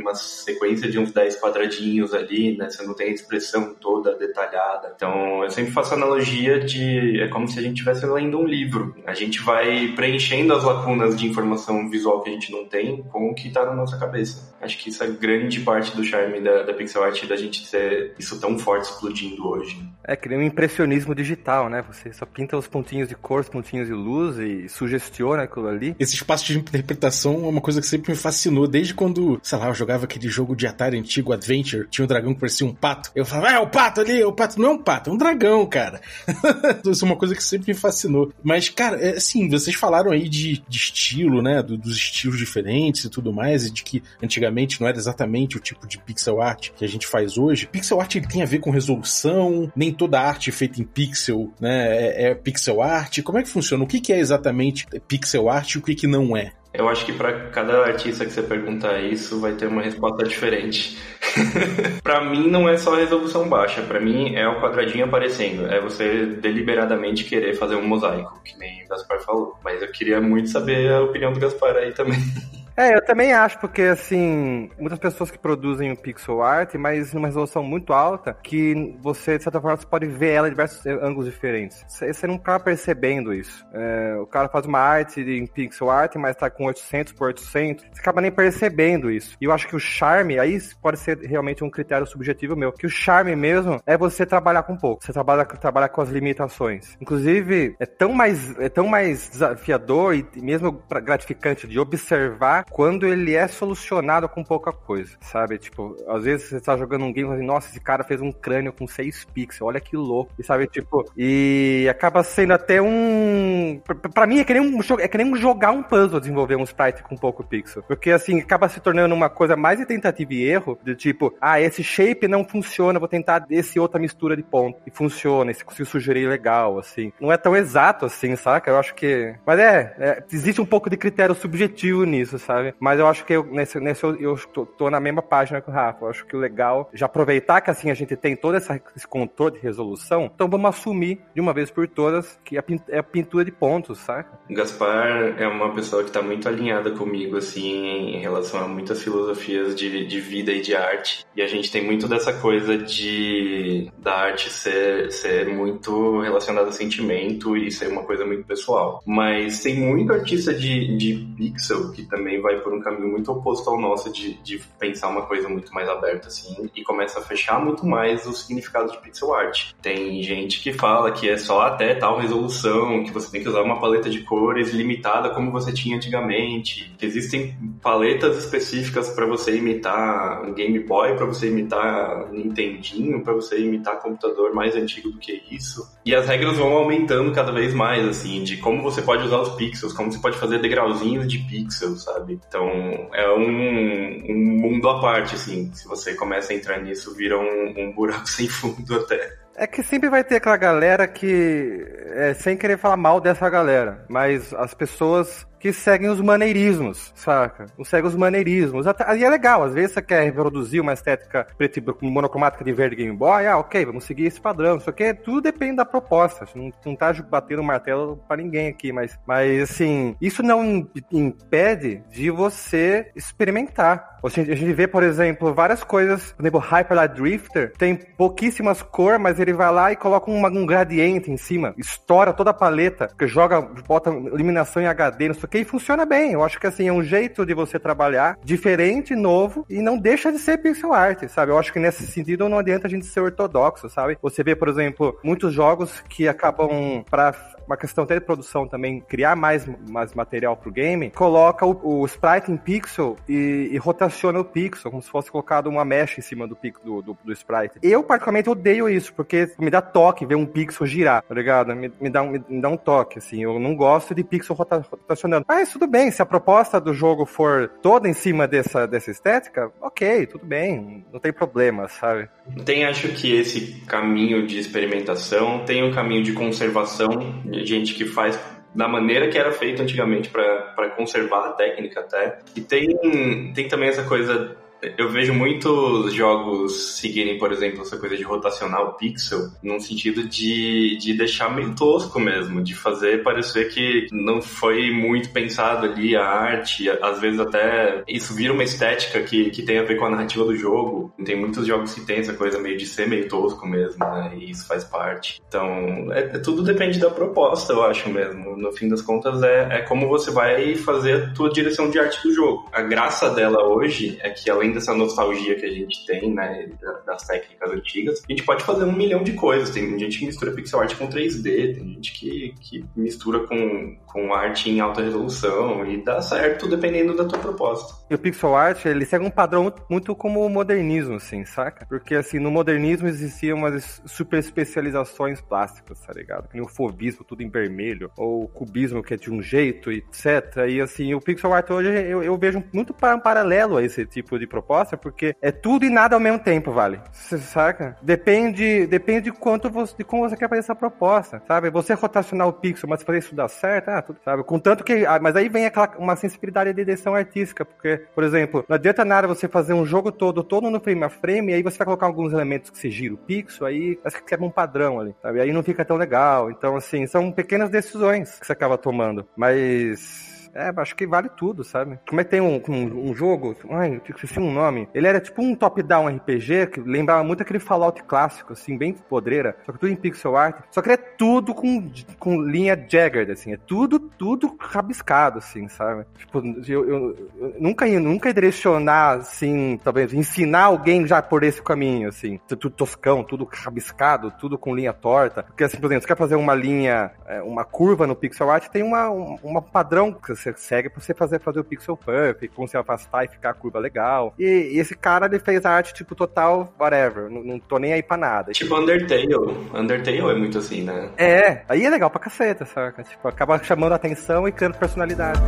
uma 0.00 0.14
sequência 0.14 0.88
de 0.90 0.98
uns 0.98 1.12
10 1.12 1.40
quadradinhos 1.40 2.14
ali, 2.14 2.56
né? 2.56 2.70
Você 2.70 2.82
não 2.84 2.94
tem 2.94 3.08
a 3.08 3.12
expressão 3.12 3.74
toda 3.80 4.16
detalhada. 4.16 4.92
Então, 4.94 5.42
eu 5.44 5.50
sempre 5.50 5.72
faço 5.72 5.94
analogia 5.94 6.60
de... 6.60 7.20
É 7.20 7.28
como 7.28 7.48
se 7.48 7.58
a 7.58 7.62
gente 7.62 7.74
estivesse 7.74 8.06
lendo 8.06 8.38
um 8.38 8.46
livro. 8.46 8.94
A 9.06 9.14
gente 9.14 9.40
vai 9.40 9.88
preenchendo 9.94 10.54
as 10.54 10.64
lacunas 10.64 11.16
de 11.16 11.26
informação 11.26 11.88
visual 11.90 12.22
que 12.22 12.30
a 12.30 12.32
gente 12.32 12.52
não 12.52 12.64
tem 12.66 13.02
com 13.04 13.30
o 13.30 13.34
que 13.34 13.48
está 13.48 13.64
na 13.64 13.74
nossa 13.74 13.98
cabeça. 13.98 14.54
Acho 14.60 14.78
que 14.78 14.90
isso 14.90 15.02
é 15.02 15.08
grande 15.08 15.60
parte 15.60 15.96
do 15.96 16.04
charme 16.04 16.40
da, 16.40 16.62
da 16.62 16.74
pixel 16.74 17.02
art, 17.02 17.24
da 17.26 17.36
gente 17.36 17.68
ter 17.70 18.14
isso 18.18 18.40
tão 18.40 18.58
forte 18.58 18.84
explodindo 18.84 19.48
hoje. 19.48 19.82
É, 20.04 20.16
nem 20.28 20.38
um 20.38 20.42
impressionismo 20.42 21.14
digital, 21.14 21.68
né? 21.68 21.82
Você 21.82 22.12
só 22.20 22.26
pinta 22.26 22.54
os 22.54 22.68
pontinhos 22.68 23.08
de 23.08 23.14
cor, 23.14 23.40
os 23.40 23.48
pontinhos 23.48 23.86
de 23.86 23.94
luz 23.94 24.36
e 24.38 24.68
sugestiona 24.68 25.44
aquilo 25.44 25.68
ali. 25.68 25.96
Esse 25.98 26.14
espaço 26.14 26.44
de 26.44 26.58
interpretação 26.58 27.46
é 27.46 27.48
uma 27.48 27.62
coisa 27.62 27.80
que 27.80 27.86
sempre 27.86 28.12
me 28.12 28.16
fascinou, 28.16 28.68
desde 28.68 28.92
quando, 28.92 29.40
sei 29.42 29.58
lá, 29.58 29.68
eu 29.68 29.74
jogava 29.74 30.04
aquele 30.04 30.28
jogo 30.28 30.54
de 30.54 30.66
Atari 30.66 30.98
antigo, 30.98 31.32
Adventure, 31.32 31.88
tinha 31.88 32.04
um 32.04 32.08
dragão 32.08 32.34
que 32.34 32.40
parecia 32.40 32.66
um 32.66 32.74
pato. 32.74 33.10
Eu 33.14 33.24
falava, 33.24 33.48
ah, 33.48 33.52
é 33.54 33.58
o 33.58 33.68
pato 33.68 34.02
ali, 34.02 34.22
o 34.22 34.32
pato 34.32 34.60
não 34.60 34.68
é 34.68 34.72
um 34.72 34.82
pato, 34.82 35.08
é 35.08 35.12
um 35.14 35.16
dragão, 35.16 35.66
cara. 35.66 36.00
Isso 36.84 37.04
é 37.04 37.08
uma 37.08 37.16
coisa 37.16 37.34
que 37.34 37.42
sempre 37.42 37.72
me 37.72 37.78
fascinou. 37.78 38.30
Mas, 38.42 38.68
cara, 38.68 39.00
é, 39.00 39.16
assim, 39.16 39.48
vocês 39.48 39.74
falaram 39.74 40.10
aí 40.10 40.28
de, 40.28 40.62
de 40.68 40.76
estilo, 40.76 41.40
né, 41.40 41.62
do, 41.62 41.78
dos 41.78 41.96
estilos 41.96 42.38
diferentes 42.38 43.04
e 43.04 43.08
tudo 43.08 43.32
mais, 43.32 43.64
e 43.64 43.70
de 43.70 43.82
que 43.82 44.02
antigamente 44.22 44.78
não 44.78 44.86
era 44.86 44.98
exatamente 44.98 45.56
o 45.56 45.60
tipo 45.60 45.86
de 45.86 45.96
pixel 45.96 46.42
art 46.42 46.68
que 46.76 46.84
a 46.84 46.88
gente 46.88 47.06
faz 47.06 47.38
hoje. 47.38 47.66
Pixel 47.66 47.98
art 47.98 48.14
ele 48.14 48.26
tem 48.26 48.42
a 48.42 48.46
ver 48.46 48.58
com 48.58 48.70
resolução, 48.70 49.72
nem 49.74 49.90
toda 49.90 50.20
arte 50.20 50.52
feita 50.52 50.82
em 50.82 50.84
pixel, 50.84 51.50
né, 51.58 52.09
é, 52.10 52.30
é, 52.30 52.34
pixel 52.34 52.82
art? 52.82 53.22
Como 53.22 53.38
é 53.38 53.42
que 53.42 53.48
funciona? 53.48 53.84
O 53.84 53.86
que, 53.86 54.00
que 54.00 54.12
é 54.12 54.18
exatamente 54.18 54.86
pixel 55.06 55.48
art 55.48 55.74
e 55.74 55.78
o 55.78 55.82
que, 55.82 55.94
que 55.94 56.06
não 56.06 56.36
é? 56.36 56.52
Eu 56.72 56.88
acho 56.88 57.04
que 57.04 57.12
para 57.12 57.48
cada 57.48 57.84
artista 57.84 58.24
que 58.24 58.30
você 58.30 58.42
perguntar 58.42 59.00
isso, 59.00 59.40
vai 59.40 59.54
ter 59.54 59.66
uma 59.66 59.82
resposta 59.82 60.24
diferente. 60.24 60.96
para 62.02 62.24
mim 62.24 62.48
não 62.48 62.68
é 62.68 62.76
só 62.76 62.94
resolução 62.94 63.48
baixa, 63.48 63.82
para 63.82 64.00
mim 64.00 64.36
é 64.36 64.46
o 64.48 64.60
quadradinho 64.60 65.04
aparecendo, 65.04 65.66
é 65.66 65.80
você 65.80 66.26
deliberadamente 66.26 67.24
querer 67.24 67.54
fazer 67.54 67.74
um 67.74 67.86
mosaico, 67.86 68.40
que 68.44 68.56
nem 68.56 68.84
o 68.84 68.88
Gaspar 68.88 69.20
falou. 69.20 69.58
Mas 69.64 69.82
eu 69.82 69.90
queria 69.90 70.20
muito 70.20 70.48
saber 70.48 70.92
a 70.92 71.02
opinião 71.02 71.32
do 71.32 71.40
Gaspar 71.40 71.76
aí 71.76 71.92
também. 71.92 72.18
É, 72.80 72.94
eu 72.94 73.04
também 73.04 73.34
acho, 73.34 73.58
porque 73.58 73.82
assim, 73.82 74.70
muitas 74.78 74.98
pessoas 74.98 75.30
que 75.30 75.38
produzem 75.38 75.92
o 75.92 75.96
pixel 75.96 76.40
art, 76.40 76.76
mas 76.76 77.12
numa 77.12 77.28
resolução 77.28 77.62
muito 77.62 77.92
alta, 77.92 78.32
que 78.42 78.96
você, 79.02 79.36
de 79.36 79.44
certa 79.44 79.60
forma, 79.60 79.76
você 79.76 79.86
pode 79.86 80.06
ver 80.06 80.30
ela 80.30 80.46
em 80.46 80.50
diversos 80.50 80.86
ângulos 80.86 81.26
diferentes. 81.26 81.84
Você 81.86 82.26
não 82.26 82.36
acaba 82.36 82.64
percebendo 82.64 83.34
isso. 83.34 83.66
É, 83.74 84.16
o 84.16 84.26
cara 84.26 84.48
faz 84.48 84.64
uma 84.64 84.78
arte 84.78 85.20
em 85.20 85.46
pixel 85.46 85.90
art, 85.90 86.16
mas 86.16 86.34
tá 86.34 86.48
com 86.48 86.64
800 86.64 87.12
por 87.12 87.26
800, 87.26 87.84
você 87.84 88.00
acaba 88.00 88.22
nem 88.22 88.32
percebendo 88.32 89.10
isso. 89.10 89.36
E 89.38 89.44
eu 89.44 89.52
acho 89.52 89.68
que 89.68 89.76
o 89.76 89.80
charme, 89.80 90.38
aí 90.38 90.58
pode 90.80 91.00
ser 91.00 91.18
realmente 91.18 91.62
um 91.62 91.68
critério 91.68 92.06
subjetivo 92.06 92.56
meu, 92.56 92.72
que 92.72 92.86
o 92.86 92.90
charme 92.90 93.36
mesmo 93.36 93.78
é 93.84 93.94
você 93.94 94.24
trabalhar 94.24 94.62
com 94.62 94.74
pouco, 94.74 95.04
você 95.04 95.12
trabalha, 95.12 95.44
trabalha 95.44 95.88
com 95.90 96.00
as 96.00 96.08
limitações. 96.08 96.96
Inclusive, 96.98 97.76
é 97.78 97.84
tão 97.84 98.14
mais, 98.14 98.58
é 98.58 98.70
tão 98.70 98.86
mais 98.86 99.28
desafiador 99.28 100.14
e 100.14 100.26
mesmo 100.36 100.82
gratificante 101.04 101.68
de 101.68 101.78
observar 101.78 102.64
quando 102.70 103.06
ele 103.06 103.34
é 103.34 103.46
solucionado 103.48 104.28
com 104.28 104.44
pouca 104.44 104.72
coisa, 104.72 105.16
sabe? 105.20 105.58
Tipo, 105.58 105.96
às 106.08 106.24
vezes 106.24 106.48
você 106.48 106.60
tá 106.60 106.76
jogando 106.76 107.04
um 107.04 107.12
game 107.12 107.22
e 107.22 107.24
fala 107.24 107.36
assim, 107.36 107.46
nossa, 107.46 107.68
esse 107.68 107.80
cara 107.80 108.04
fez 108.04 108.20
um 108.20 108.32
crânio 108.32 108.72
com 108.72 108.86
6 108.86 109.26
pixels, 109.34 109.66
olha 109.68 109.80
que 109.80 109.96
louco. 109.96 110.32
E 110.38 110.44
sabe, 110.44 110.66
tipo, 110.68 111.04
e 111.16 111.86
acaba 111.90 112.22
sendo 112.22 112.52
até 112.52 112.80
um. 112.80 113.80
Pra 114.14 114.26
mim 114.26 114.38
é 114.38 114.44
que 114.44 114.54
nem, 114.54 114.62
um, 114.62 114.80
é 114.98 115.08
que 115.08 115.18
nem 115.18 115.26
um 115.26 115.36
jogar 115.36 115.72
um 115.72 115.82
puzzle 115.82 116.20
desenvolver 116.20 116.56
um 116.56 116.62
sprite 116.62 117.02
com 117.02 117.16
pouco 117.16 117.42
pixel. 117.42 117.82
Porque 117.82 118.10
assim, 118.10 118.40
acaba 118.40 118.68
se 118.68 118.80
tornando 118.80 119.14
uma 119.14 119.28
coisa 119.28 119.56
mais 119.56 119.78
de 119.78 119.86
tentativa 119.86 120.32
e 120.32 120.44
erro, 120.44 120.78
de 120.84 120.94
tipo, 120.94 121.34
ah, 121.40 121.60
esse 121.60 121.82
shape 121.82 122.28
não 122.28 122.44
funciona, 122.44 122.98
vou 122.98 123.08
tentar 123.08 123.46
esse 123.50 123.80
outra 123.80 124.00
mistura 124.00 124.36
de 124.36 124.42
ponto. 124.42 124.78
E 124.86 124.90
funciona, 124.90 125.50
e 125.50 125.54
se 125.54 125.64
conseguir 125.64 125.88
sugerir 125.88 126.28
legal, 126.28 126.78
assim. 126.78 127.12
Não 127.20 127.32
é 127.32 127.36
tão 127.36 127.56
exato 127.56 128.06
assim, 128.06 128.36
saca? 128.36 128.70
Eu 128.70 128.78
acho 128.78 128.94
que. 128.94 129.34
Mas 129.44 129.58
é, 129.58 129.94
é 129.98 130.24
existe 130.32 130.60
um 130.60 130.66
pouco 130.66 130.88
de 130.88 130.96
critério 130.96 131.34
subjetivo 131.34 132.04
nisso, 132.04 132.38
sabe? 132.38 132.49
Mas 132.78 132.98
eu 132.98 133.06
acho 133.06 133.24
que 133.24 133.32
eu, 133.32 133.44
nesse, 133.44 133.78
nesse 133.80 134.04
eu, 134.04 134.16
eu 134.16 134.36
tô, 134.52 134.66
tô, 134.66 134.90
na 134.90 135.00
mesma 135.00 135.22
página 135.22 135.60
que 135.60 135.70
o 135.70 135.72
Rafa. 135.72 136.04
Eu 136.04 136.10
acho 136.10 136.26
que 136.26 136.36
o 136.36 136.38
legal 136.38 136.90
já 136.92 137.06
aproveitar 137.06 137.60
que 137.60 137.70
assim 137.70 137.90
a 137.90 137.94
gente 137.94 138.16
tem 138.16 138.36
todo 138.36 138.56
essa, 138.56 138.80
esse 138.96 139.06
controle 139.06 139.54
de 139.54 139.60
resolução, 139.60 140.30
então 140.32 140.48
vamos 140.48 140.68
assumir 140.68 141.20
de 141.34 141.40
uma 141.40 141.52
vez 141.52 141.70
por 141.70 141.86
todas 141.88 142.38
que 142.44 142.56
é 142.56 142.98
a 142.98 143.02
pintura 143.02 143.44
de 143.44 143.52
pontos, 143.52 143.98
saca? 143.98 144.38
Gaspar 144.48 145.34
é 145.38 145.46
uma 145.46 145.72
pessoa 145.74 146.02
que 146.04 146.10
tá 146.10 146.22
muito 146.22 146.48
alinhada 146.48 146.90
comigo, 146.92 147.36
assim, 147.36 148.16
em 148.16 148.20
relação 148.20 148.60
a 148.62 148.68
muitas 148.68 149.02
filosofias 149.02 149.74
de, 149.74 150.06
de 150.06 150.20
vida 150.20 150.52
e 150.52 150.60
de 150.60 150.74
arte. 150.74 151.24
E 151.36 151.42
a 151.42 151.46
gente 151.46 151.70
tem 151.70 151.84
muito 151.84 152.08
dessa 152.08 152.32
coisa 152.32 152.76
de 152.76 153.90
da 153.98 154.14
arte 154.14 154.50
ser, 154.50 155.10
ser 155.12 155.46
muito 155.48 156.20
relacionada 156.20 156.68
a 156.68 156.72
sentimento 156.72 157.56
e 157.56 157.70
ser 157.70 157.88
uma 157.88 158.02
coisa 158.02 158.24
muito 158.24 158.44
pessoal. 158.44 159.02
Mas 159.06 159.60
tem 159.60 159.78
muito 159.78 160.12
artista 160.12 160.52
de, 160.54 160.96
de 160.96 161.26
pixel 161.36 161.92
que 161.92 162.04
também 162.04 162.39
vai 162.40 162.56
por 162.60 162.72
um 162.72 162.80
caminho 162.80 163.08
muito 163.08 163.30
oposto 163.30 163.70
ao 163.70 163.80
nosso 163.80 164.12
de, 164.12 164.34
de 164.42 164.58
pensar 164.78 165.08
uma 165.08 165.22
coisa 165.22 165.48
muito 165.48 165.72
mais 165.72 165.88
aberta, 165.88 166.28
assim, 166.28 166.70
e 166.74 166.82
começa 166.82 167.18
a 167.18 167.22
fechar 167.22 167.62
muito 167.62 167.86
mais 167.86 168.26
o 168.26 168.32
significado 168.32 168.90
de 168.92 168.98
pixel 168.98 169.34
art. 169.34 169.72
Tem 169.80 170.22
gente 170.22 170.60
que 170.60 170.72
fala 170.72 171.12
que 171.12 171.28
é 171.28 171.36
só 171.36 171.62
até 171.62 171.94
tal 171.94 172.18
resolução, 172.18 173.04
que 173.04 173.12
você 173.12 173.30
tem 173.30 173.42
que 173.42 173.48
usar 173.48 173.62
uma 173.62 173.80
paleta 173.80 174.08
de 174.08 174.22
cores 174.22 174.70
limitada 174.70 175.30
como 175.30 175.50
você 175.50 175.72
tinha 175.72 175.96
antigamente, 175.96 176.92
que 176.98 177.06
existem 177.06 177.56
paletas 177.82 178.36
específicas 178.38 179.10
para 179.10 179.26
você 179.26 179.56
imitar 179.56 180.52
Game 180.52 180.78
Boy, 180.80 181.14
para 181.14 181.26
você 181.26 181.48
imitar 181.48 182.30
Nintendinho, 182.30 183.22
para 183.22 183.34
você 183.34 183.58
imitar 183.58 184.00
computador 184.00 184.52
mais 184.54 184.74
antigo 184.76 185.10
do 185.10 185.18
que 185.18 185.42
isso. 185.50 185.88
E 186.04 186.14
as 186.14 186.26
regras 186.26 186.56
vão 186.56 186.72
aumentando 186.72 187.32
cada 187.32 187.52
vez 187.52 187.74
mais, 187.74 188.06
assim, 188.06 188.42
de 188.42 188.56
como 188.58 188.82
você 188.82 189.02
pode 189.02 189.24
usar 189.24 189.40
os 189.40 189.50
pixels, 189.50 189.92
como 189.92 190.12
você 190.12 190.18
pode 190.18 190.38
fazer 190.38 190.58
degrauzinhos 190.58 191.26
de 191.26 191.38
pixels, 191.38 192.04
sabe? 192.04 192.29
Então, 192.32 192.68
é 193.12 193.28
um, 193.30 194.32
um 194.32 194.60
mundo 194.60 194.88
à 194.88 195.00
parte, 195.00 195.34
assim. 195.34 195.72
Se 195.74 195.86
você 195.86 196.14
começa 196.14 196.52
a 196.52 196.56
entrar 196.56 196.80
nisso, 196.80 197.14
vira 197.14 197.38
um, 197.38 197.74
um 197.76 197.92
buraco 197.92 198.26
sem 198.28 198.48
fundo 198.48 198.94
até. 198.94 199.38
É 199.56 199.66
que 199.66 199.82
sempre 199.82 200.08
vai 200.08 200.24
ter 200.24 200.36
aquela 200.36 200.56
galera 200.56 201.06
que, 201.06 201.84
é, 202.14 202.34
sem 202.34 202.56
querer 202.56 202.78
falar 202.78 202.96
mal 202.96 203.20
dessa 203.20 203.48
galera, 203.50 204.06
mas 204.08 204.54
as 204.54 204.72
pessoas 204.72 205.46
que 205.60 205.72
seguem 205.72 206.08
os 206.08 206.20
maneirismos, 206.20 207.12
saca? 207.14 207.66
Não 207.76 207.84
seguem 207.84 208.08
os 208.08 208.16
maneirismos. 208.16 208.86
Aí 209.06 209.22
é 209.22 209.28
legal, 209.28 209.62
às 209.62 209.74
vezes 209.74 209.92
você 209.92 210.02
quer 210.02 210.24
reproduzir 210.24 210.80
uma 210.80 210.94
estética 210.94 211.46
preto 211.56 211.78
e 211.78 212.10
monocromática 212.10 212.64
de 212.64 212.72
verde 212.72 212.96
Game 212.96 213.16
Boy, 213.16 213.46
ah, 213.46 213.58
ok, 213.58 213.84
vamos 213.84 214.04
seguir 214.04 214.24
esse 214.24 214.40
padrão. 214.40 214.78
Isso 214.78 214.88
aqui 214.88 215.12
tudo 215.12 215.42
depende 215.42 215.76
da 215.76 215.84
proposta. 215.84 216.46
Não, 216.54 216.72
não 216.84 216.96
tá 216.96 217.12
batendo 217.12 217.62
martelo 217.62 218.16
para 218.26 218.38
ninguém 218.38 218.68
aqui, 218.68 218.90
mas, 218.90 219.18
mas 219.26 219.62
assim, 219.62 220.16
isso 220.20 220.42
não 220.42 220.88
impede 221.12 222.02
de 222.10 222.30
você 222.30 223.10
experimentar. 223.14 224.18
A 224.22 224.28
gente 224.28 224.72
vê, 224.72 224.86
por 224.86 225.02
exemplo, 225.02 225.52
várias 225.54 225.82
coisas, 225.84 226.32
por 226.32 226.42
exemplo, 226.42 226.60
Hyper 226.60 226.96
Light 226.96 227.14
Drifter 227.14 227.72
tem 227.76 227.96
pouquíssimas 227.96 228.82
cores, 228.82 229.20
mas 229.20 229.40
ele 229.40 229.52
vai 229.52 229.72
lá 229.72 229.92
e 229.92 229.96
coloca 229.96 230.30
uma, 230.30 230.48
um 230.48 230.66
gradiente 230.66 231.30
em 231.30 231.36
cima, 231.36 231.74
estoura 231.76 232.32
toda 232.32 232.50
a 232.50 232.54
paleta, 232.54 233.08
que 233.18 233.26
joga, 233.26 233.60
bota 233.60 234.10
iluminação 234.10 234.82
em 234.82 234.86
HD, 234.86 235.28
não 235.28 235.34
sei 235.34 235.49
o 235.50 235.52
que, 235.52 235.58
e 235.58 235.64
funciona 235.64 236.06
bem. 236.06 236.32
Eu 236.32 236.44
acho 236.44 236.60
que 236.60 236.66
assim, 236.66 236.86
é 236.86 236.92
um 236.92 237.02
jeito 237.02 237.44
de 237.44 237.52
você 237.52 237.76
trabalhar 237.76 238.38
diferente, 238.44 239.16
novo, 239.16 239.66
e 239.68 239.82
não 239.82 239.98
deixa 239.98 240.30
de 240.30 240.38
ser 240.38 240.58
pixel 240.58 240.92
art, 240.92 241.28
sabe? 241.28 241.50
Eu 241.50 241.58
acho 241.58 241.72
que 241.72 241.80
nesse 241.80 242.06
sentido 242.06 242.48
não 242.48 242.58
adianta 242.58 242.86
a 242.86 242.90
gente 242.90 243.04
ser 243.04 243.20
ortodoxo, 243.20 243.90
sabe? 243.90 244.16
Você 244.22 244.44
vê, 244.44 244.54
por 244.54 244.68
exemplo, 244.68 245.18
muitos 245.24 245.52
jogos 245.52 246.00
que 246.08 246.28
acabam 246.28 247.04
para 247.10 247.34
uma 247.70 247.76
questão 247.76 248.02
até 248.02 248.14
de 248.14 248.20
produção 248.20 248.66
também, 248.66 249.00
criar 249.00 249.36
mais, 249.36 249.64
mais 249.88 250.12
material 250.12 250.56
pro 250.56 250.72
game, 250.72 251.08
coloca 251.10 251.64
o, 251.64 252.00
o 252.00 252.06
sprite 252.06 252.50
em 252.50 252.56
pixel 252.56 253.16
e, 253.28 253.68
e, 253.70 253.78
rotaciona 253.78 254.40
o 254.40 254.44
pixel, 254.44 254.90
como 254.90 255.00
se 255.00 255.08
fosse 255.08 255.30
colocado 255.30 255.68
uma 255.68 255.84
mesh 255.84 256.18
em 256.18 256.20
cima 256.20 256.48
do, 256.48 256.58
do, 256.84 257.00
do, 257.00 257.18
do 257.24 257.32
sprite. 257.32 257.78
Eu, 257.80 258.02
particularmente, 258.02 258.50
odeio 258.50 258.88
isso, 258.88 259.14
porque 259.14 259.52
me 259.56 259.70
dá 259.70 259.80
toque 259.80 260.26
ver 260.26 260.34
um 260.34 260.46
pixel 260.46 260.84
girar, 260.84 261.22
tá 261.22 261.32
ligado? 261.32 261.74
Me, 261.76 261.92
me, 262.00 262.10
dá, 262.10 262.22
um, 262.22 262.30
me, 262.30 262.44
me 262.48 262.60
dá 262.60 262.68
um 262.68 262.76
toque, 262.76 263.18
assim. 263.18 263.44
Eu 263.44 263.60
não 263.60 263.76
gosto 263.76 264.16
de 264.16 264.24
pixel 264.24 264.56
rota, 264.56 264.84
rotacionando. 264.90 265.39
Mas 265.48 265.70
tudo 265.70 265.86
bem, 265.86 266.10
se 266.10 266.22
a 266.22 266.26
proposta 266.26 266.80
do 266.80 266.92
jogo 266.92 267.26
for 267.26 267.68
toda 267.82 268.08
em 268.08 268.12
cima 268.12 268.46
dessa, 268.46 268.86
dessa 268.86 269.10
estética, 269.10 269.70
ok, 269.80 270.26
tudo 270.26 270.46
bem, 270.46 271.04
não 271.12 271.20
tem 271.20 271.32
problema, 271.32 271.88
sabe? 271.88 272.28
Tem, 272.64 272.84
acho 272.84 273.08
que 273.08 273.34
esse 273.34 273.80
caminho 273.86 274.46
de 274.46 274.58
experimentação, 274.58 275.64
tem 275.64 275.82
um 275.82 275.92
caminho 275.92 276.22
de 276.22 276.32
conservação, 276.32 277.42
de 277.44 277.64
gente 277.64 277.94
que 277.94 278.04
faz 278.04 278.38
da 278.74 278.86
maneira 278.86 279.28
que 279.28 279.36
era 279.36 279.50
feito 279.50 279.82
antigamente 279.82 280.30
para 280.30 280.90
conservar 280.90 281.48
a 281.48 281.52
técnica 281.52 282.00
até. 282.00 282.38
E 282.54 282.60
tem, 282.60 283.52
tem 283.52 283.68
também 283.68 283.88
essa 283.88 284.04
coisa 284.04 284.56
eu 284.96 285.10
vejo 285.10 285.32
muitos 285.34 286.12
jogos 286.14 286.98
seguirem, 286.98 287.38
por 287.38 287.52
exemplo, 287.52 287.82
essa 287.82 287.98
coisa 287.98 288.16
de 288.16 288.22
rotacionar 288.22 288.82
o 288.82 288.92
pixel, 288.94 289.50
num 289.62 289.78
sentido 289.78 290.24
de, 290.24 290.96
de 290.98 291.14
deixar 291.14 291.54
meio 291.54 291.74
tosco 291.74 292.18
mesmo, 292.18 292.62
de 292.62 292.74
fazer 292.74 293.22
parecer 293.22 293.68
que 293.68 294.06
não 294.12 294.40
foi 294.40 294.90
muito 294.90 295.30
pensado 295.30 295.86
ali 295.86 296.16
a 296.16 296.24
arte, 296.24 296.88
às 296.88 297.20
vezes 297.20 297.40
até 297.40 298.02
isso 298.08 298.34
vira 298.34 298.52
uma 298.52 298.64
estética 298.64 299.20
que, 299.22 299.50
que 299.50 299.62
tem 299.62 299.78
a 299.78 299.82
ver 299.82 299.96
com 299.96 300.06
a 300.06 300.10
narrativa 300.10 300.44
do 300.44 300.56
jogo. 300.56 301.12
Tem 301.24 301.36
muitos 301.36 301.66
jogos 301.66 301.94
que 301.94 302.00
tem 302.00 302.18
essa 302.18 302.32
coisa 302.34 302.58
meio 302.58 302.76
de 302.76 302.86
ser 302.86 303.08
meio 303.08 303.28
tosco 303.28 303.66
mesmo, 303.66 303.98
né? 303.98 304.32
E 304.36 304.50
isso 304.50 304.66
faz 304.66 304.84
parte. 304.84 305.40
Então, 305.48 306.12
é, 306.12 306.20
é 306.20 306.38
tudo 306.38 306.62
depende 306.62 306.98
da 306.98 307.10
proposta, 307.10 307.72
eu 307.72 307.82
acho 307.84 308.08
mesmo. 308.08 308.56
No 308.56 308.72
fim 308.72 308.88
das 308.88 309.02
contas, 309.02 309.42
é, 309.42 309.78
é 309.78 309.82
como 309.82 310.08
você 310.08 310.30
vai 310.30 310.74
fazer 310.76 311.14
a 311.14 311.30
tua 311.32 311.50
direção 311.50 311.90
de 311.90 311.98
arte 311.98 312.22
do 312.22 312.32
jogo. 312.32 312.68
A 312.72 312.82
graça 312.82 313.30
dela 313.30 313.66
hoje 313.66 314.18
é 314.22 314.30
que, 314.30 314.50
além 314.50 314.69
dessa 314.72 314.94
nostalgia 314.94 315.56
que 315.56 315.66
a 315.66 315.70
gente 315.70 316.04
tem, 316.06 316.32
né, 316.32 316.68
das 317.10 317.26
técnicas 317.26 317.70
antigas, 317.70 318.22
a 318.28 318.32
gente 318.32 318.44
pode 318.44 318.64
fazer 318.64 318.84
um 318.84 318.92
milhão 318.92 319.22
de 319.22 319.32
coisas. 319.32 319.70
Tem 319.70 319.98
gente 319.98 320.18
que 320.18 320.26
mistura 320.26 320.52
pixel 320.52 320.80
art 320.80 320.96
com 320.96 321.08
3D, 321.08 321.74
tem 321.74 321.94
gente 321.94 322.12
que, 322.12 322.54
que 322.60 322.84
mistura 322.96 323.40
com, 323.46 323.96
com 324.06 324.32
arte 324.32 324.70
em 324.70 324.80
alta 324.80 325.02
resolução 325.02 325.86
e 325.86 326.02
dá 326.02 326.22
certo 326.22 326.68
dependendo 326.68 327.14
da 327.14 327.24
tua 327.24 327.38
proposta. 327.38 328.00
E 328.10 328.14
o 328.14 328.18
pixel 328.18 328.56
art, 328.56 328.84
ele 328.86 329.04
segue 329.04 329.24
um 329.24 329.30
padrão 329.30 329.72
muito 329.88 330.14
como 330.14 330.44
o 330.44 330.48
modernismo, 330.48 331.16
assim, 331.16 331.44
saca? 331.44 331.86
Porque, 331.86 332.14
assim, 332.14 332.38
no 332.38 332.50
modernismo 332.50 333.08
existiam 333.08 333.58
umas 333.58 334.00
super 334.06 334.38
especializações 334.38 335.40
plásticas, 335.40 336.00
tá 336.00 336.12
ligado? 336.12 336.48
Que 336.48 336.54
nem 336.54 336.64
o 336.64 336.68
fobismo, 336.68 337.24
tudo 337.24 337.42
em 337.42 337.50
vermelho, 337.50 338.10
ou 338.16 338.44
o 338.44 338.48
cubismo, 338.48 339.02
que 339.02 339.14
é 339.14 339.16
de 339.16 339.30
um 339.30 339.42
jeito, 339.42 339.90
etc. 339.90 340.68
E, 340.68 340.80
assim, 340.80 341.14
o 341.14 341.20
pixel 341.20 341.52
art 341.52 341.70
hoje 341.70 341.88
eu, 341.88 342.22
eu 342.22 342.36
vejo 342.38 342.62
muito 342.72 342.92
um 342.92 343.20
paralelo 343.20 343.76
a 343.76 343.82
esse 343.82 344.06
tipo 344.06 344.38
de 344.38 344.46
proposta 344.46 344.60
proposta, 344.60 344.96
porque 344.96 345.34
é 345.40 345.50
tudo 345.50 345.84
e 345.84 345.90
nada 345.90 346.14
ao 346.14 346.20
mesmo 346.20 346.38
tempo, 346.38 346.70
vale. 346.72 346.99
Você 347.12 347.38
saca? 347.38 347.96
Depende, 348.02 348.86
depende 348.86 349.22
de 349.22 349.32
quanto 349.32 349.70
você, 349.70 349.94
de 349.96 350.04
como 350.04 350.28
você 350.28 350.36
quer 350.36 350.48
fazer 350.48 350.60
essa 350.60 350.74
proposta, 350.74 351.42
sabe? 351.46 351.70
Você 351.70 351.94
rotacionar 351.94 352.48
o 352.48 352.52
pixel, 352.52 352.88
mas 352.88 353.02
fazer 353.02 353.18
isso 353.18 353.34
dar 353.34 353.48
certo, 353.48 353.88
ah, 353.88 354.02
tudo, 354.02 354.18
sabe? 354.24 354.44
Contanto 354.44 354.84
que, 354.84 355.04
ah, 355.06 355.18
mas 355.20 355.36
aí 355.36 355.48
vem 355.48 355.66
aquela, 355.66 355.90
uma 355.98 356.16
sensibilidade 356.16 356.70
de 356.72 356.84
direção 356.84 357.14
artística, 357.14 357.64
porque, 357.64 357.98
por 358.14 358.24
exemplo, 358.24 358.64
não 358.68 358.74
adianta 358.74 359.04
nada 359.04 359.28
você 359.28 359.48
fazer 359.48 359.72
um 359.72 359.84
jogo 359.84 360.12
todo, 360.12 360.42
todo 360.42 360.70
no 360.70 360.80
frame 360.80 361.04
a 361.04 361.08
frame, 361.08 361.52
e 361.52 361.54
aí 361.56 361.62
você 361.62 361.78
vai 361.78 361.86
colocar 361.86 362.06
alguns 362.06 362.32
elementos 362.32 362.70
que 362.70 362.78
você 362.78 362.90
gira 362.90 363.14
o 363.14 363.18
pixel, 363.18 363.66
aí 363.66 363.96
parece 363.96 364.18
que 364.18 364.28
quebra 364.28 364.46
um 364.46 364.50
padrão 364.50 365.00
ali, 365.00 365.14
sabe? 365.22 365.40
Aí 365.40 365.52
não 365.52 365.62
fica 365.62 365.84
tão 365.84 365.96
legal. 365.96 366.50
Então, 366.50 366.76
assim, 366.76 367.06
são 367.06 367.30
pequenas 367.32 367.70
decisões 367.70 368.38
que 368.38 368.46
você 368.46 368.52
acaba 368.52 368.76
tomando, 368.78 369.26
mas 369.36 370.29
É, 370.54 370.72
acho 370.76 370.96
que 370.96 371.06
vale 371.06 371.28
tudo, 371.28 371.64
sabe? 371.64 371.98
Como 372.08 372.20
é 372.20 372.24
que 372.24 372.30
tem 372.30 372.40
um, 372.40 372.62
um, 372.68 373.10
um 373.10 373.14
jogo, 373.14 373.56
ai, 373.70 373.94
eu 373.96 374.14
esqueci 374.14 374.38
um 374.38 374.52
nome. 374.52 374.88
Ele 374.94 375.06
era 375.06 375.20
tipo 375.20 375.42
um 375.42 375.54
top-down 375.54 376.08
RPG 376.08 376.66
que 376.68 376.80
lembrava 376.80 377.22
muito 377.24 377.42
aquele 377.42 377.58
Fallout 377.58 378.02
clássico, 378.04 378.52
assim, 378.52 378.76
bem 378.76 378.92
podreira, 378.92 379.56
só 379.64 379.72
que 379.72 379.78
tudo 379.78 379.92
em 379.92 379.96
pixel 379.96 380.36
art. 380.36 380.64
Só 380.70 380.82
que 380.82 380.90
é 380.90 380.96
tudo 380.96 381.54
com, 381.54 381.90
com 382.18 382.40
linha 382.40 382.76
Jaggered, 382.76 383.32
assim, 383.32 383.52
é 383.52 383.56
tudo, 383.56 383.98
tudo 383.98 384.56
rabiscado, 384.58 385.38
assim, 385.38 385.68
sabe? 385.68 386.04
Tipo, 386.18 386.42
eu, 386.66 386.88
eu, 386.88 387.30
eu 387.38 387.54
nunca, 387.58 387.86
nunca 387.86 388.32
direcionar, 388.32 389.18
assim, 389.18 389.78
talvez, 389.82 390.12
ensinar 390.12 390.64
alguém 390.64 391.06
já 391.06 391.22
por 391.22 391.42
esse 391.42 391.62
caminho, 391.62 392.08
assim. 392.08 392.40
Tudo 392.48 392.70
toscão, 392.70 393.22
tudo 393.22 393.48
rabiscado, 393.50 394.32
tudo 394.32 394.58
com 394.58 394.74
linha 394.74 394.92
torta. 394.92 395.42
Porque, 395.42 395.64
assim, 395.64 395.78
por 395.78 395.86
exemplo, 395.86 396.02
você 396.02 396.08
quer 396.08 396.16
fazer 396.16 396.36
uma 396.36 396.54
linha, 396.54 397.10
é, 397.26 397.42
uma 397.42 397.64
curva 397.64 398.06
no 398.06 398.16
pixel 398.16 398.50
art, 398.50 398.68
tem 398.68 398.82
uma, 398.82 399.10
um 399.10 399.50
uma 399.50 399.60
padrão 399.60 400.12
você 400.40 400.54
segue 400.56 400.88
pra 400.88 401.00
você 401.00 401.14
fazer, 401.14 401.40
fazer 401.40 401.60
o 401.60 401.64
pixel 401.64 401.96
perfect, 401.96 402.54
como 402.54 402.66
você 402.66 402.76
afastar 402.76 403.24
e 403.24 403.28
ficar 403.28 403.50
a 403.50 403.54
curva 403.54 403.78
legal. 403.78 404.34
E, 404.38 404.44
e 404.44 404.78
esse 404.78 404.96
cara, 404.96 405.26
ele 405.26 405.38
fez 405.38 405.64
a 405.64 405.70
arte, 405.70 405.94
tipo, 405.94 406.14
total, 406.14 406.72
whatever. 406.78 407.30
Não, 407.30 407.42
não 407.42 407.58
tô 407.58 407.78
nem 407.78 407.92
aí 407.92 408.02
pra 408.02 408.16
nada. 408.16 408.52
Tipo 408.52 408.76
Undertale. 408.76 409.34
Undertale 409.74 410.18
é 410.18 410.34
muito 410.34 410.58
assim, 410.58 410.82
né? 410.82 411.10
É, 411.16 411.62
aí 411.68 411.84
é 411.84 411.90
legal 411.90 412.10
pra 412.10 412.20
caceta, 412.20 412.64
saca? 412.64 413.02
Tipo, 413.02 413.28
acaba 413.28 413.62
chamando 413.62 413.92
a 413.92 413.96
atenção 413.96 414.46
e 414.48 414.52
criando 414.52 414.78
personalidade. 414.78 415.40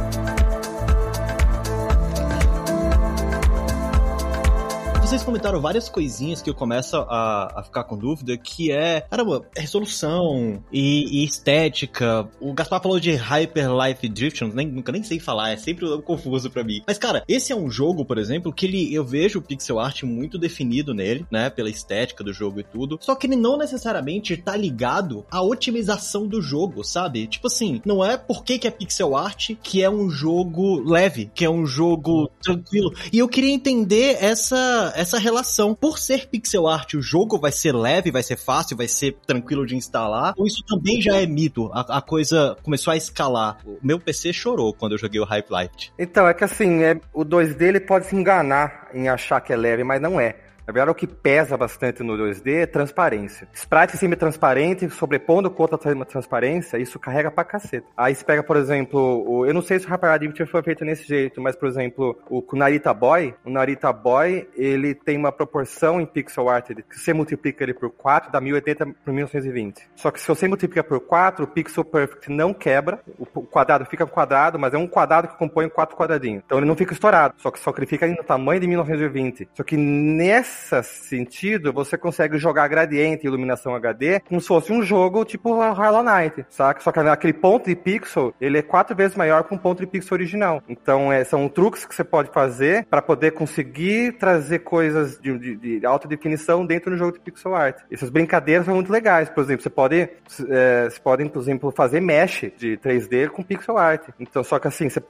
Vocês 5.13 5.25
comentaram 5.25 5.61
várias 5.61 5.91
coisinhas 5.91 6.41
que 6.41 6.49
eu 6.49 6.55
começo 6.55 6.97
a, 6.97 7.61
a 7.61 7.63
ficar 7.63 7.85
com 7.85 7.99
dúvida, 7.99 8.35
que 8.39 8.73
é, 8.73 9.03
caramba, 9.03 9.47
resolução 9.55 10.65
e, 10.73 11.21
e 11.21 11.25
estética. 11.27 12.27
O 12.41 12.55
Gaspar 12.55 12.81
falou 12.81 12.99
de 12.99 13.13
Hyper 13.13 13.69
Life 13.77 14.09
Drift, 14.09 14.43
nem, 14.55 14.67
nunca 14.67 14.91
nem 14.91 15.03
sei 15.03 15.21
falar, 15.21 15.51
é 15.51 15.59
sempre 15.59 15.85
confuso 16.01 16.51
para 16.51 16.65
mim. 16.65 16.81
Mas, 16.87 16.97
cara, 16.97 17.23
esse 17.29 17.53
é 17.53 17.55
um 17.55 17.71
jogo, 17.71 18.07
por 18.07 18.17
exemplo, 18.17 18.51
que 18.51 18.65
ele, 18.65 18.95
eu 18.95 19.05
vejo 19.05 19.39
o 19.39 19.43
pixel 19.43 19.79
art 19.79 20.03
muito 20.03 20.39
definido 20.39 20.95
nele, 20.95 21.27
né, 21.31 21.51
pela 21.51 21.69
estética 21.69 22.25
do 22.25 22.33
jogo 22.33 22.61
e 22.61 22.65
tudo, 22.65 22.99
só 22.99 23.15
que 23.15 23.27
ele 23.27 23.37
não 23.37 23.59
necessariamente 23.59 24.39
tá 24.39 24.57
ligado 24.57 25.27
à 25.31 25.43
otimização 25.43 26.27
do 26.27 26.41
jogo, 26.41 26.83
sabe? 26.83 27.27
Tipo 27.27 27.49
assim, 27.49 27.83
não 27.85 28.03
é 28.03 28.17
porque 28.17 28.59
que 28.59 28.67
é 28.67 28.71
pixel 28.71 29.15
art 29.15 29.51
que 29.63 29.83
é 29.83 29.91
um 29.91 30.09
jogo 30.09 30.81
leve, 30.91 31.31
que 31.35 31.45
é 31.45 31.51
um 31.51 31.67
jogo 31.67 32.31
tranquilo. 32.43 32.95
E 33.13 33.19
eu 33.19 33.29
queria 33.29 33.53
entender 33.53 34.17
essa 34.19 35.02
essa 35.03 35.19
relação. 35.19 35.75
Por 35.75 35.99
ser 35.99 36.29
pixel 36.29 36.67
art, 36.67 36.95
o 36.95 37.03
jogo 37.03 37.39
vai 37.39 37.53
ser 37.53 37.75
leve, 37.75 38.11
vai 38.11 38.23
ser 38.23 38.37
fácil, 38.37 38.77
vai 38.77 38.89
ser 38.89 39.17
tranquilo 39.27 39.67
de 39.67 39.77
instalar. 39.77 40.33
Ou 40.37 40.47
isso 40.47 40.63
também 40.67 41.01
já 41.01 41.17
é 41.17 41.27
mito? 41.27 41.71
A, 41.73 41.99
a 41.99 42.01
coisa 42.01 42.57
começou 42.63 42.93
a 42.93 42.97
escalar. 42.97 43.59
O 43.67 43.79
meu 43.83 43.99
PC 43.99 44.33
chorou 44.33 44.73
quando 44.73 44.93
eu 44.93 44.99
joguei 44.99 45.21
o 45.21 45.25
Hype 45.25 45.51
Light. 45.51 45.93
Então, 45.99 46.27
é 46.27 46.35
que 46.35 46.45
assim, 46.45 46.83
é, 46.83 47.01
o 47.13 47.25
2D 47.25 47.61
ele 47.63 47.81
pode 47.81 48.07
se 48.07 48.17
enganar 48.17 48.89
em 48.95 49.09
achar 49.09 49.41
que 49.41 49.53
é 49.53 49.57
leve, 49.57 49.85
mas 49.85 50.01
não 50.01 50.21
é. 50.21 50.37
Na 50.67 50.73
verdade, 50.73 50.91
o 50.93 50.95
que 50.95 51.07
pesa 51.07 51.57
bastante 51.57 52.03
no 52.03 52.17
2D 52.17 52.63
é 52.63 52.67
transparência. 52.67 53.49
Sprite 53.53 53.97
semi-transparente, 53.97 54.89
sobrepondo 54.91 55.51
com 55.51 55.63
outra 55.63 55.79
transparência, 56.05 56.79
isso 56.79 56.99
carrega 57.01 57.31
pra 57.31 57.45
caceta. 57.45 57.87
Aí 57.97 58.15
você 58.15 58.25
pega, 58.25 58.43
por 58.45 58.57
exemplo, 58.57 59.25
o, 59.27 59.45
eu 59.45 59.53
não 59.53 59.63
sei 59.63 59.81
se 59.81 59.87
o 59.87 59.89
Hyper 59.89 60.47
foi 60.47 60.63
feito 60.63 60.85
nesse 60.85 61.07
jeito, 61.07 61.41
mas, 61.41 61.57
por 61.57 61.69
exemplo, 61.69 62.17
o, 62.31 62.45
Narita 62.53 62.95
Boy, 62.95 63.35
o 63.45 63.51
Narita 63.51 63.93
Boy, 63.93 64.49
ele 64.57 64.95
tem 64.95 65.19
uma 65.19 65.33
proporção 65.33 66.01
em 66.01 66.07
pixel 66.07 66.49
art, 66.49 66.69
que 66.69 66.99
você 66.99 67.13
multiplica 67.13 67.65
ele 67.65 67.75
por 67.75 67.91
4, 67.91 68.31
dá 68.31 68.41
1080 68.41 68.87
por 69.05 69.13
1920. 69.13 69.89
Só 69.97 70.11
que 70.11 70.21
se 70.21 70.29
você 70.29 70.47
multiplica 70.47 70.85
por 70.85 71.01
4, 71.01 71.45
o 71.45 71.49
pixel 71.49 71.85
perfect 71.85 72.31
não 72.31 72.55
quebra, 72.55 73.01
o 73.19 73.27
quadrado 73.27 73.85
fica 73.87 74.07
quadrado, 74.07 74.59
mas 74.59 74.73
é 74.75 74.79
um 74.79 74.87
quadrado 74.87 75.29
que 75.29 75.37
compõe 75.37 75.69
quatro 75.69 75.97
quadradinhos. 75.97 76.43
Então 76.47 76.59
ele 76.59 76.67
não 76.67 76.77
fica 76.77 76.93
estourado, 76.93 77.35
só 77.39 77.51
que, 77.51 77.59
só 77.59 77.73
que 77.73 77.81
ele 77.81 77.87
fica 77.87 78.07
no 78.07 78.23
tamanho 78.23 78.61
de 78.61 78.67
1920. 78.69 79.49
Só 79.55 79.65
que 79.65 79.77
nessa 79.77 80.52
nesse 80.53 81.09
sentido, 81.09 81.73
você 81.73 81.97
consegue 81.97 82.39
jogar 82.39 82.69
gradiente 82.69 83.27
iluminação 83.27 83.75
HD 83.75 84.21
como 84.21 84.41
se 84.41 84.49
fosse 84.49 84.73
um 84.73 84.83
jogo 84.83 85.25
tipo 85.25 85.55
Hollow 85.55 86.03
Knight, 86.03 86.45
saca? 86.49 86.81
Só 86.81 86.93
que 86.93 87.01
aquele 87.01 87.33
ponto 87.33 87.69
de 87.69 87.77
pixel, 87.77 88.35
ele 88.41 88.59
é 88.59 88.63
quatro 88.63 88.97
vezes 88.97 89.17
maior 89.17 89.45
que 89.45 89.55
um 89.55 89.59
ponto 89.59 89.81
de 89.81 89.87
pixel 89.87 90.15
original. 90.15 90.63
Então, 90.69 91.13
é, 91.13 91.25
são 91.25 91.49
truques 91.49 91.85
que 91.85 91.95
você 91.95 92.05
pode 92.05 92.31
fazer 92.33 92.87
para 92.87 93.03
poder 93.03 93.33
conseguir 93.33 94.13
trazer 94.13 94.61
coisas 94.61 95.19
de, 95.19 95.39
de, 95.39 95.57
de, 95.81 95.87
alta 95.87 96.09
definição 96.09 96.65
dentro 96.65 96.91
do 96.91 96.97
jogo 96.97 97.13
de 97.13 97.21
pixel 97.21 97.55
art. 97.55 97.79
Essas 97.91 98.11
brincadeiras 98.11 98.67
são 98.67 98.75
muito 98.75 98.93
legais. 98.93 99.29
Por 99.29 99.43
exemplo, 99.43 99.63
você 99.63 99.71
pode, 99.71 100.09
é, 100.49 100.89
você 100.89 101.01
pode, 101.01 101.29
por 101.29 101.41
exemplo, 101.41 101.71
fazer 101.71 102.01
mesh 102.01 102.51
de 102.57 102.77
3D 102.79 103.29
com 103.29 103.43
pixel 103.43 103.79
art. 103.79 104.09
Então, 104.19 104.43
só 104.43 104.59
que 104.59 104.69
assim, 104.69 104.89
você, 104.89 105.03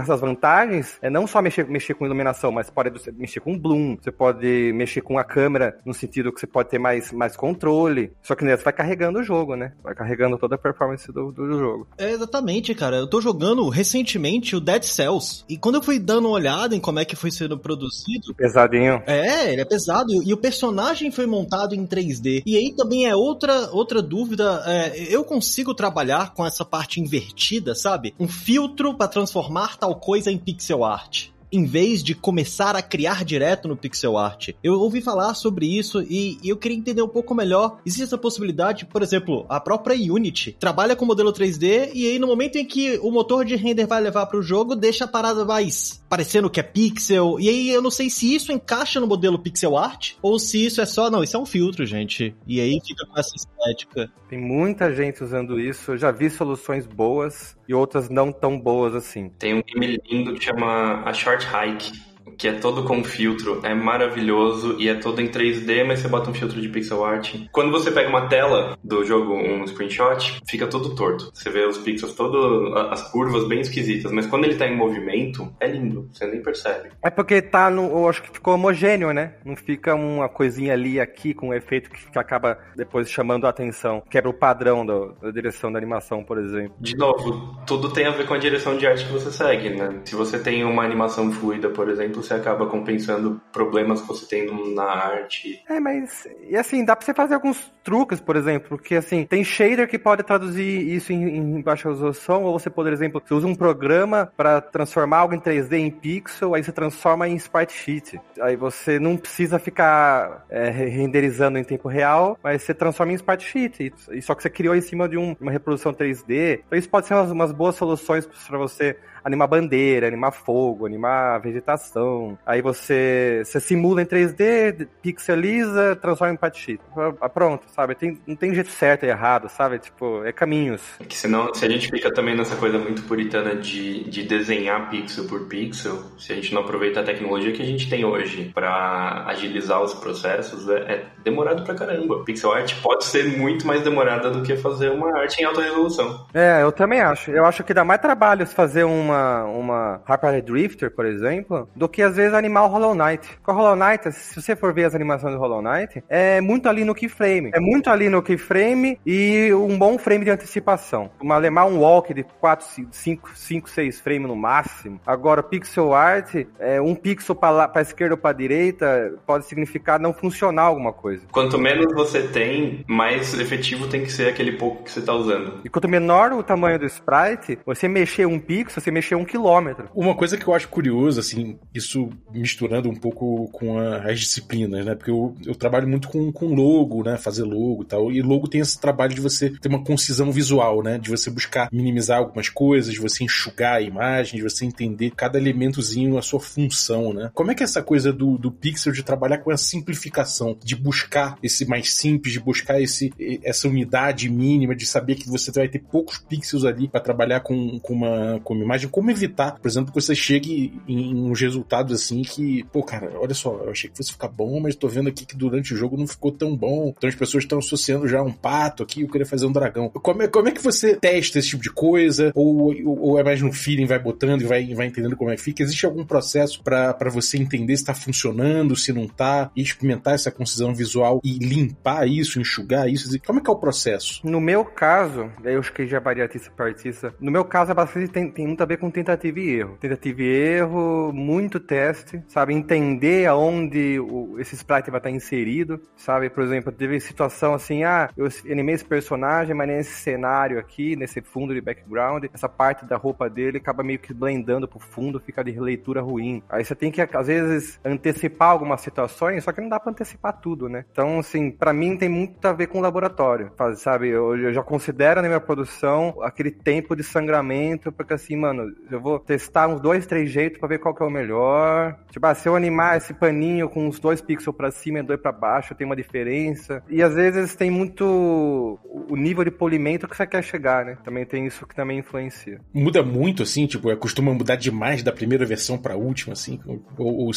essas 0.00 0.20
vantagens 0.20 0.98
é 1.02 1.10
não 1.10 1.26
só 1.26 1.40
mexer, 1.42 1.66
mexer 1.66 1.94
com 1.94 2.04
iluminação, 2.04 2.52
mas 2.52 2.70
pode 2.70 2.90
mexer 3.12 3.40
com 3.40 3.58
bloom, 3.58 3.96
você 4.00 4.10
pode 4.10 4.69
mexer 4.72 5.00
com 5.00 5.18
a 5.18 5.24
câmera 5.24 5.78
no 5.84 5.94
sentido 5.94 6.32
que 6.32 6.40
você 6.40 6.46
pode 6.46 6.68
ter 6.68 6.78
mais, 6.78 7.12
mais 7.12 7.36
controle. 7.36 8.12
Só 8.22 8.34
que 8.34 8.44
né, 8.44 8.56
você 8.56 8.64
vai 8.64 8.72
carregando 8.72 9.18
o 9.18 9.22
jogo, 9.22 9.56
né? 9.56 9.72
Vai 9.82 9.94
carregando 9.94 10.38
toda 10.38 10.54
a 10.54 10.58
performance 10.58 11.10
do, 11.12 11.32
do 11.32 11.58
jogo. 11.58 11.88
É, 11.98 12.10
exatamente, 12.10 12.74
cara. 12.74 12.96
Eu 12.96 13.06
tô 13.06 13.20
jogando 13.20 13.68
recentemente 13.68 14.56
o 14.56 14.60
Dead 14.60 14.82
Cells. 14.82 15.44
E 15.48 15.56
quando 15.56 15.76
eu 15.76 15.82
fui 15.82 15.98
dando 15.98 16.26
uma 16.26 16.34
olhada 16.34 16.74
em 16.74 16.80
como 16.80 16.98
é 16.98 17.04
que 17.04 17.16
foi 17.16 17.30
sendo 17.30 17.58
produzido. 17.58 18.34
Pesadinho. 18.36 19.02
É, 19.06 19.52
ele 19.52 19.62
é 19.62 19.64
pesado. 19.64 20.22
E 20.22 20.32
o 20.32 20.36
personagem 20.36 21.10
foi 21.10 21.26
montado 21.26 21.74
em 21.74 21.86
3D. 21.86 22.42
E 22.46 22.56
aí 22.56 22.74
também 22.76 23.06
é 23.06 23.14
outra, 23.14 23.70
outra 23.72 24.02
dúvida. 24.02 24.62
É, 24.66 25.14
eu 25.14 25.24
consigo 25.24 25.74
trabalhar 25.74 26.34
com 26.34 26.46
essa 26.46 26.64
parte 26.64 27.00
invertida, 27.00 27.74
sabe? 27.74 28.14
Um 28.18 28.28
filtro 28.28 28.94
para 28.94 29.08
transformar 29.08 29.76
tal 29.76 29.94
coisa 29.96 30.30
em 30.30 30.38
pixel 30.38 30.84
art 30.84 31.30
em 31.52 31.64
vez 31.64 32.02
de 32.02 32.14
começar 32.14 32.76
a 32.76 32.82
criar 32.82 33.24
direto 33.24 33.68
no 33.68 33.76
pixel 33.76 34.16
art. 34.16 34.50
Eu 34.62 34.74
ouvi 34.74 35.00
falar 35.00 35.34
sobre 35.34 35.66
isso 35.66 36.02
e, 36.02 36.38
e 36.42 36.48
eu 36.48 36.56
queria 36.56 36.76
entender 36.76 37.02
um 37.02 37.08
pouco 37.08 37.34
melhor. 37.34 37.78
Existe 37.84 38.04
essa 38.04 38.18
possibilidade, 38.18 38.86
por 38.86 39.02
exemplo, 39.02 39.46
a 39.48 39.60
própria 39.60 39.96
Unity 39.96 40.56
trabalha 40.58 40.96
com 40.96 41.04
modelo 41.04 41.32
3D 41.32 41.90
e 41.94 42.06
aí 42.06 42.18
no 42.18 42.26
momento 42.26 42.56
em 42.56 42.64
que 42.64 42.98
o 43.02 43.10
motor 43.10 43.44
de 43.44 43.56
render 43.56 43.86
vai 43.86 44.00
levar 44.00 44.26
para 44.26 44.38
o 44.38 44.42
jogo, 44.42 44.74
deixa 44.74 45.04
a 45.04 45.08
parada 45.08 45.44
mais 45.44 46.00
parecendo 46.08 46.50
que 46.50 46.58
é 46.58 46.62
pixel. 46.62 47.38
E 47.38 47.48
aí 47.48 47.70
eu 47.70 47.80
não 47.80 47.90
sei 47.90 48.10
se 48.10 48.34
isso 48.34 48.52
encaixa 48.52 48.98
no 48.98 49.06
modelo 49.06 49.38
pixel 49.38 49.76
art 49.76 50.14
ou 50.20 50.38
se 50.38 50.66
isso 50.66 50.80
é 50.80 50.86
só, 50.86 51.08
não, 51.08 51.22
isso 51.22 51.36
é 51.36 51.40
um 51.40 51.46
filtro, 51.46 51.86
gente. 51.86 52.34
E 52.46 52.60
aí 52.60 52.80
fica 52.84 53.06
com 53.06 53.18
essa 53.18 53.34
estética. 53.36 54.10
Tem 54.28 54.38
muita 54.38 54.92
gente 54.92 55.22
usando 55.22 55.60
isso. 55.60 55.92
Eu 55.92 55.98
já 55.98 56.10
vi 56.10 56.28
soluções 56.28 56.86
boas 56.86 57.56
e 57.68 57.74
outras 57.74 58.08
não 58.08 58.32
tão 58.32 58.58
boas 58.58 58.94
assim. 58.94 59.28
Tem 59.38 59.54
um 59.54 59.62
game 59.62 60.00
lindo 60.10 60.34
que 60.34 60.44
chama 60.44 61.02
a 61.04 61.12
Short 61.12 61.39
hike 61.42 61.92
que 62.40 62.48
é 62.48 62.52
todo 62.54 62.84
com 62.84 63.04
filtro, 63.04 63.60
é 63.62 63.74
maravilhoso 63.74 64.76
e 64.78 64.88
é 64.88 64.94
todo 64.94 65.20
em 65.20 65.28
3D, 65.28 65.84
mas 65.84 66.00
você 66.00 66.08
bota 66.08 66.30
um 66.30 66.34
filtro 66.34 66.58
de 66.58 66.70
pixel 66.70 67.04
art. 67.04 67.34
Quando 67.52 67.70
você 67.70 67.90
pega 67.90 68.08
uma 68.08 68.28
tela 68.28 68.78
do 68.82 69.04
jogo, 69.04 69.34
um 69.34 69.66
screenshot, 69.66 70.40
fica 70.48 70.66
todo 70.66 70.94
torto. 70.94 71.30
Você 71.34 71.50
vê 71.50 71.66
os 71.66 71.76
pixels, 71.76 72.14
todo, 72.14 72.74
as 72.90 73.12
curvas 73.12 73.46
bem 73.46 73.60
esquisitas, 73.60 74.10
mas 74.10 74.26
quando 74.26 74.46
ele 74.46 74.54
tá 74.54 74.66
em 74.66 74.74
movimento, 74.74 75.52
é 75.60 75.66
lindo, 75.66 76.08
você 76.10 76.26
nem 76.26 76.42
percebe. 76.42 76.88
É 77.02 77.10
porque 77.10 77.42
tá 77.42 77.68
no, 77.68 77.82
eu 77.82 78.08
acho 78.08 78.22
que 78.22 78.32
ficou 78.32 78.54
homogêneo, 78.54 79.12
né? 79.12 79.34
Não 79.44 79.54
fica 79.54 79.94
uma 79.94 80.26
coisinha 80.26 80.72
ali 80.72 80.98
aqui 80.98 81.34
com 81.34 81.48
um 81.48 81.54
efeito 81.54 81.90
que, 81.90 82.18
acaba 82.18 82.58
depois 82.74 83.10
chamando 83.10 83.46
a 83.46 83.50
atenção, 83.50 84.02
quebra 84.08 84.30
o 84.30 84.34
padrão 84.34 84.86
do, 84.86 85.14
da 85.20 85.30
direção 85.30 85.70
da 85.70 85.76
animação, 85.76 86.24
por 86.24 86.38
exemplo. 86.38 86.72
De 86.80 86.96
novo, 86.96 87.60
tudo 87.66 87.92
tem 87.92 88.06
a 88.06 88.12
ver 88.12 88.26
com 88.26 88.32
a 88.32 88.38
direção 88.38 88.78
de 88.78 88.86
arte 88.86 89.04
que 89.04 89.12
você 89.12 89.30
segue, 89.30 89.68
né? 89.68 90.00
Se 90.06 90.14
você 90.14 90.38
tem 90.38 90.64
uma 90.64 90.82
animação 90.82 91.30
fluida, 91.30 91.68
por 91.68 91.90
exemplo, 91.90 92.22
você 92.30 92.34
acaba 92.34 92.66
compensando 92.66 93.40
problemas 93.52 94.00
que 94.00 94.08
você 94.08 94.26
tem 94.26 94.74
na 94.74 94.84
arte. 94.84 95.62
É, 95.68 95.80
mas 95.80 96.28
e 96.48 96.56
assim, 96.56 96.84
dá 96.84 96.94
pra 96.94 97.04
você 97.04 97.12
fazer 97.12 97.34
alguns 97.34 97.72
truques, 97.82 98.20
por 98.20 98.36
exemplo, 98.36 98.68
porque 98.68 98.94
assim, 98.94 99.24
tem 99.26 99.42
shader 99.42 99.88
que 99.88 99.98
pode 99.98 100.22
traduzir 100.22 100.62
isso 100.62 101.12
em, 101.12 101.36
em 101.36 101.60
baixa 101.60 101.88
resolução, 101.88 102.44
ou 102.44 102.58
você, 102.58 102.70
por 102.70 102.86
exemplo, 102.86 103.20
você 103.24 103.34
usa 103.34 103.46
um 103.46 103.54
programa 103.54 104.32
para 104.36 104.60
transformar 104.60 105.18
algo 105.18 105.34
em 105.34 105.40
3D 105.40 105.72
em 105.72 105.90
pixel, 105.90 106.54
aí 106.54 106.62
você 106.62 106.72
transforma 106.72 107.28
em 107.28 107.34
sprite 107.34 107.72
sheet. 107.72 108.20
Aí 108.40 108.54
você 108.54 108.98
não 108.98 109.16
precisa 109.16 109.58
ficar 109.58 110.44
é, 110.48 110.70
renderizando 110.70 111.58
em 111.58 111.64
tempo 111.64 111.88
real, 111.88 112.38
mas 112.42 112.62
você 112.62 112.72
transforma 112.72 113.12
em 113.12 113.16
sprite 113.16 113.44
sheet. 113.44 113.92
E, 114.12 114.22
só 114.22 114.34
que 114.34 114.42
você 114.42 114.50
criou 114.50 114.74
em 114.76 114.80
cima 114.80 115.08
de 115.08 115.16
um, 115.16 115.36
uma 115.40 115.50
reprodução 115.50 115.92
3D. 115.92 116.60
Então 116.66 116.78
isso 116.78 116.88
pode 116.88 117.06
ser 117.06 117.14
umas, 117.14 117.30
umas 117.30 117.52
boas 117.52 117.74
soluções 117.74 118.26
para 118.26 118.58
você 118.58 118.96
animar 119.24 119.46
bandeira, 119.46 120.06
animar 120.06 120.32
fogo, 120.32 120.86
animar 120.86 121.40
vegetação. 121.40 122.38
Aí 122.44 122.62
você, 122.62 123.42
você 123.44 123.60
simula 123.60 124.02
em 124.02 124.06
3D, 124.06 124.88
pixeliza, 125.02 125.96
transforma 125.96 126.34
em 126.34 126.36
patsheet. 126.36 126.80
Ah, 127.20 127.28
pronto, 127.28 127.66
sabe? 127.74 127.94
Tem, 127.94 128.18
não 128.26 128.36
tem 128.36 128.54
jeito 128.54 128.70
certo 128.70 129.04
e 129.04 129.08
errado, 129.08 129.48
sabe? 129.48 129.78
Tipo, 129.78 130.24
é 130.24 130.32
caminhos. 130.32 130.82
É 131.00 131.04
que 131.04 131.16
senão, 131.16 131.52
se 131.54 131.64
a 131.64 131.68
gente 131.68 131.88
fica 131.88 132.12
também 132.12 132.36
nessa 132.36 132.56
coisa 132.56 132.78
muito 132.78 133.02
puritana 133.02 133.54
de, 133.54 134.04
de 134.04 134.22
desenhar 134.22 134.90
pixel 134.90 135.24
por 135.26 135.46
pixel, 135.46 136.02
se 136.18 136.32
a 136.32 136.34
gente 136.34 136.54
não 136.54 136.62
aproveita 136.62 137.00
a 137.00 137.02
tecnologia 137.02 137.52
que 137.52 137.62
a 137.62 137.66
gente 137.66 137.88
tem 137.88 138.04
hoje 138.04 138.50
para 138.54 139.24
agilizar 139.26 139.82
os 139.82 139.94
processos, 139.94 140.68
é, 140.68 140.78
é 140.92 141.04
demorado 141.22 141.64
pra 141.64 141.74
caramba. 141.74 142.24
Pixel 142.24 142.52
art 142.52 142.74
pode 142.82 143.04
ser 143.04 143.36
muito 143.38 143.66
mais 143.66 143.82
demorada 143.82 144.30
do 144.30 144.42
que 144.42 144.56
fazer 144.56 144.90
uma 144.90 145.18
arte 145.18 145.40
em 145.40 145.44
alta 145.44 145.60
resolução. 145.60 146.26
É, 146.32 146.62
eu 146.62 146.72
também 146.72 147.00
acho. 147.00 147.30
Eu 147.30 147.44
acho 147.44 147.62
que 147.64 147.74
dá 147.74 147.84
mais 147.84 148.00
trabalho 148.00 148.46
fazer 148.46 148.84
uma 148.84 149.09
uma, 149.10 149.44
uma 149.44 150.02
Hyper 150.06 150.42
Drifter, 150.42 150.90
por 150.90 151.04
exemplo, 151.04 151.68
do 151.74 151.88
que 151.88 152.02
às 152.02 152.16
vezes 152.16 152.34
animar 152.34 152.64
o 152.64 152.68
Hollow 152.68 152.94
Knight. 152.94 153.38
Com 153.42 153.52
o 153.52 153.54
Hollow 153.54 153.76
Knight, 153.76 154.10
se 154.12 154.40
você 154.40 154.56
for 154.56 154.72
ver 154.72 154.84
as 154.84 154.94
animações 154.94 155.34
do 155.34 155.40
Hollow 155.40 155.62
Knight, 155.62 156.02
é 156.08 156.40
muito 156.40 156.68
ali 156.68 156.84
no 156.84 156.94
keyframe. 156.94 157.50
É 157.52 157.60
muito 157.60 157.90
ali 157.90 158.08
no 158.08 158.22
keyframe 158.22 158.98
e 159.04 159.52
um 159.52 159.78
bom 159.78 159.98
frame 159.98 160.24
de 160.24 160.30
antecipação. 160.30 161.10
Uma 161.20 161.38
lemar 161.38 161.66
um 161.66 161.78
walk 161.78 162.12
de 162.14 162.22
4, 162.22 162.66
5, 162.90 163.30
5, 163.34 163.70
6 163.70 164.00
frames 164.00 164.28
no 164.28 164.36
máximo. 164.36 165.00
Agora, 165.06 165.42
pixel 165.42 165.92
art, 165.92 166.34
é, 166.58 166.80
um 166.80 166.94
pixel 166.94 167.34
para 167.34 167.80
esquerda 167.80 168.14
ou 168.14 168.18
para 168.18 168.36
direita 168.36 169.14
pode 169.26 169.46
significar 169.46 169.98
não 169.98 170.12
funcionar 170.12 170.62
alguma 170.62 170.92
coisa. 170.92 171.26
Quanto 171.32 171.58
menos 171.58 171.92
você 171.94 172.22
tem, 172.22 172.84
mais 172.86 173.34
efetivo 173.34 173.88
tem 173.88 174.02
que 174.02 174.12
ser 174.12 174.28
aquele 174.28 174.52
pouco 174.52 174.84
que 174.84 174.90
você 174.90 175.00
está 175.00 175.12
usando. 175.12 175.60
E 175.64 175.68
quanto 175.68 175.88
menor 175.88 176.32
o 176.32 176.42
tamanho 176.42 176.78
do 176.78 176.86
sprite, 176.86 177.58
você 177.64 177.88
mexer 177.88 178.26
um 178.26 178.38
pixel, 178.38 178.80
você 178.80 178.90
mexer 178.90 178.99
um 179.16 179.24
quilômetro. 179.24 179.88
Uma 179.94 180.14
coisa 180.14 180.36
que 180.36 180.46
eu 180.46 180.54
acho 180.54 180.68
curiosa, 180.68 181.20
assim, 181.20 181.58
isso 181.74 182.08
misturando 182.32 182.88
um 182.88 182.94
pouco 182.94 183.48
com 183.52 183.78
a, 183.78 184.10
as 184.10 184.20
disciplinas, 184.20 184.84
né? 184.84 184.94
Porque 184.94 185.10
eu, 185.10 185.34
eu 185.44 185.54
trabalho 185.54 185.88
muito 185.88 186.08
com, 186.08 186.30
com 186.32 186.54
logo, 186.54 187.02
né? 187.02 187.16
Fazer 187.16 187.44
logo 187.44 187.82
e 187.82 187.86
tal. 187.86 188.12
E 188.12 188.22
logo 188.22 188.48
tem 188.48 188.60
esse 188.60 188.80
trabalho 188.80 189.14
de 189.14 189.20
você 189.20 189.50
ter 189.50 189.68
uma 189.68 189.82
concisão 189.82 190.30
visual, 190.30 190.82
né? 190.82 190.98
De 190.98 191.10
você 191.10 191.30
buscar 191.30 191.68
minimizar 191.72 192.18
algumas 192.18 192.48
coisas, 192.48 192.92
de 192.92 193.00
você 193.00 193.24
enxugar 193.24 193.76
a 193.76 193.80
imagem, 193.80 194.36
de 194.36 194.42
você 194.42 194.64
entender 194.64 195.12
cada 195.16 195.38
elementozinho 195.38 196.18
a 196.18 196.22
sua 196.22 196.40
função, 196.40 197.12
né? 197.12 197.30
Como 197.34 197.50
é 197.50 197.54
que 197.54 197.62
é 197.62 197.64
essa 197.64 197.82
coisa 197.82 198.12
do, 198.12 198.36
do 198.38 198.50
pixel 198.50 198.92
de 198.92 199.02
trabalhar 199.02 199.38
com 199.38 199.50
a 199.50 199.56
simplificação, 199.56 200.56
de 200.62 200.76
buscar 200.76 201.36
esse 201.42 201.64
mais 201.66 201.94
simples, 201.94 202.32
de 202.32 202.40
buscar 202.40 202.80
esse, 202.80 203.12
essa 203.42 203.68
unidade 203.68 204.28
mínima, 204.28 204.74
de 204.74 204.86
saber 204.86 205.14
que 205.14 205.28
você 205.28 205.50
vai 205.50 205.68
ter 205.68 205.80
poucos 205.80 206.18
pixels 206.18 206.64
ali 206.64 206.88
para 206.88 207.00
trabalhar 207.00 207.40
com, 207.40 207.78
com, 207.80 207.94
uma, 207.94 208.40
com 208.40 208.54
uma 208.54 208.64
imagem? 208.64 208.88
Como 208.90 209.10
evitar, 209.10 209.58
por 209.58 209.68
exemplo, 209.68 209.92
que 209.92 210.00
você 210.00 210.14
chegue 210.14 210.80
em 210.86 211.14
uns 211.14 211.40
resultados 211.40 211.94
assim 211.94 212.22
que, 212.22 212.64
pô, 212.72 212.82
cara, 212.82 213.12
olha 213.16 213.34
só, 213.34 213.54
eu 213.64 213.70
achei 213.70 213.90
que 213.90 213.96
fosse 213.96 214.12
ficar 214.12 214.28
bom, 214.28 214.60
mas 214.60 214.74
tô 214.74 214.88
vendo 214.88 215.08
aqui 215.08 215.24
que 215.24 215.36
durante 215.36 215.74
o 215.74 215.76
jogo 215.76 215.96
não 215.96 216.06
ficou 216.06 216.32
tão 216.32 216.56
bom. 216.56 216.92
Então 216.96 217.08
as 217.08 217.14
pessoas 217.14 217.44
estão 217.44 217.58
associando 217.58 218.08
já 218.08 218.22
um 218.22 218.32
pato 218.32 218.82
aqui, 218.82 219.02
eu 219.02 219.08
queria 219.08 219.26
fazer 219.26 219.46
um 219.46 219.52
dragão. 219.52 219.88
Como 219.88 220.22
é, 220.22 220.28
como 220.28 220.48
é 220.48 220.52
que 220.52 220.62
você 220.62 220.96
testa 220.96 221.38
esse 221.38 221.48
tipo 221.48 221.62
de 221.62 221.70
coisa? 221.70 222.32
Ou, 222.34 222.74
ou, 222.84 223.00
ou 223.00 223.18
é 223.18 223.24
mais 223.24 223.40
no 223.40 223.52
feeling, 223.52 223.86
vai 223.86 223.98
botando 223.98 224.42
e 224.42 224.44
vai, 224.44 224.74
vai 224.74 224.86
entendendo 224.86 225.16
como 225.16 225.30
é 225.30 225.36
que 225.36 225.42
fica? 225.42 225.62
Existe 225.62 225.86
algum 225.86 226.04
processo 226.04 226.62
para 226.62 227.10
você 227.10 227.38
entender 227.38 227.76
se 227.76 227.84
tá 227.84 227.94
funcionando, 227.94 228.76
se 228.76 228.92
não 228.92 229.06
tá, 229.06 229.50
e 229.54 229.62
experimentar 229.62 230.14
essa 230.14 230.30
concisão 230.30 230.74
visual 230.74 231.20
e 231.24 231.38
limpar 231.38 232.08
isso, 232.08 232.40
enxugar 232.40 232.88
isso? 232.88 233.10
Como 233.26 233.38
é 233.38 233.42
que 233.42 233.50
é 233.50 233.52
o 233.52 233.56
processo? 233.56 234.20
No 234.24 234.40
meu 234.40 234.64
caso, 234.64 235.30
eu 235.44 235.58
acho 235.58 235.72
que 235.72 235.86
já 235.86 236.00
varia 236.00 236.24
artista 236.24 236.50
para 236.50 236.66
artista, 236.66 237.14
no 237.20 237.30
meu 237.30 237.44
caso, 237.44 237.70
a 237.70 237.74
bastante 237.74 238.10
tem, 238.10 238.30
tem 238.30 238.46
muito 238.46 238.62
a 238.62 238.66
ver 238.66 238.78
com 238.80 238.90
tentativa 238.90 239.38
e 239.38 239.50
erro. 239.50 239.76
Tentativa 239.78 240.22
e 240.22 240.26
erro, 240.26 241.12
muito 241.12 241.60
teste, 241.60 242.22
sabe? 242.26 242.54
Entender 242.54 243.26
aonde 243.26 244.00
o, 244.00 244.38
esse 244.40 244.54
sprite 244.56 244.90
vai 244.90 244.98
estar 244.98 245.10
inserido, 245.10 245.80
sabe? 245.96 246.30
Por 246.30 246.42
exemplo, 246.42 246.72
teve 246.72 246.98
situação 246.98 247.54
assim, 247.54 247.84
ah, 247.84 248.10
eu 248.16 248.28
animei 248.50 248.74
esse 248.74 248.84
personagem, 248.84 249.54
mas 249.54 249.68
nesse 249.68 249.92
cenário 249.92 250.58
aqui, 250.58 250.96
nesse 250.96 251.20
fundo 251.20 251.54
de 251.54 251.60
background, 251.60 252.24
essa 252.32 252.48
parte 252.48 252.84
da 252.84 252.96
roupa 252.96 253.28
dele 253.28 253.58
acaba 253.58 253.82
meio 253.82 253.98
que 253.98 254.12
blendando 254.14 254.66
pro 254.66 254.78
fundo, 254.78 255.20
fica 255.20 255.44
de 255.44 255.58
leitura 255.60 256.00
ruim. 256.00 256.42
Aí 256.48 256.64
você 256.64 256.74
tem 256.74 256.90
que, 256.90 257.00
às 257.00 257.26
vezes, 257.26 257.78
antecipar 257.84 258.50
algumas 258.50 258.80
situações, 258.80 259.44
só 259.44 259.52
que 259.52 259.60
não 259.60 259.68
dá 259.68 259.78
pra 259.78 259.92
antecipar 259.92 260.40
tudo, 260.40 260.68
né? 260.68 260.84
Então, 260.90 261.18
assim, 261.18 261.50
para 261.50 261.72
mim 261.72 261.96
tem 261.96 262.08
muito 262.08 262.44
a 262.46 262.52
ver 262.52 262.68
com 262.68 262.78
o 262.78 262.82
laboratório, 262.82 263.52
sabe? 263.76 264.08
Eu, 264.08 264.36
eu 264.36 264.52
já 264.52 264.62
considero 264.62 265.20
na 265.20 265.28
minha 265.28 265.40
produção 265.40 266.16
aquele 266.22 266.50
tempo 266.50 266.96
de 266.96 267.02
sangramento, 267.02 267.92
porque 267.92 268.14
assim, 268.14 268.36
mano, 268.36 268.69
eu 268.90 269.00
vou 269.00 269.18
testar 269.18 269.68
uns 269.68 269.80
dois, 269.80 270.06
três 270.06 270.30
jeitos 270.30 270.58
para 270.58 270.68
ver 270.68 270.78
qual 270.78 270.94
que 270.94 271.02
é 271.02 271.06
o 271.06 271.10
melhor. 271.10 271.96
Tipo, 272.10 272.26
ah, 272.26 272.34
se 272.34 272.48
eu 272.48 272.56
animar 272.56 272.96
esse 272.96 273.14
paninho 273.14 273.68
com 273.68 273.86
uns 273.86 273.98
dois 273.98 274.20
pixels 274.20 274.56
para 274.56 274.70
cima 274.70 274.98
e 274.98 275.02
dois 275.02 275.20
para 275.20 275.32
baixo, 275.32 275.74
tem 275.74 275.86
uma 275.86 275.96
diferença. 275.96 276.82
E 276.88 277.02
às 277.02 277.14
vezes 277.14 277.54
tem 277.54 277.70
muito 277.70 278.78
o 278.84 279.16
nível 279.16 279.44
de 279.44 279.50
polimento 279.50 280.08
que 280.08 280.16
você 280.16 280.26
quer 280.26 280.42
chegar, 280.42 280.84
né? 280.84 280.96
Também 281.04 281.24
tem 281.24 281.46
isso 281.46 281.66
que 281.66 281.74
também 281.74 281.98
influencia. 281.98 282.60
Muda 282.72 283.02
muito, 283.02 283.42
assim, 283.42 283.66
tipo, 283.66 283.90
é, 283.90 283.96
costuma 283.96 284.32
mudar 284.32 284.56
demais 284.56 285.02
da 285.02 285.12
primeira 285.12 285.44
versão 285.44 285.78
pra 285.78 285.96
última, 285.96 286.32
assim? 286.32 286.60
Ou, 286.98 287.26
ou 287.26 287.30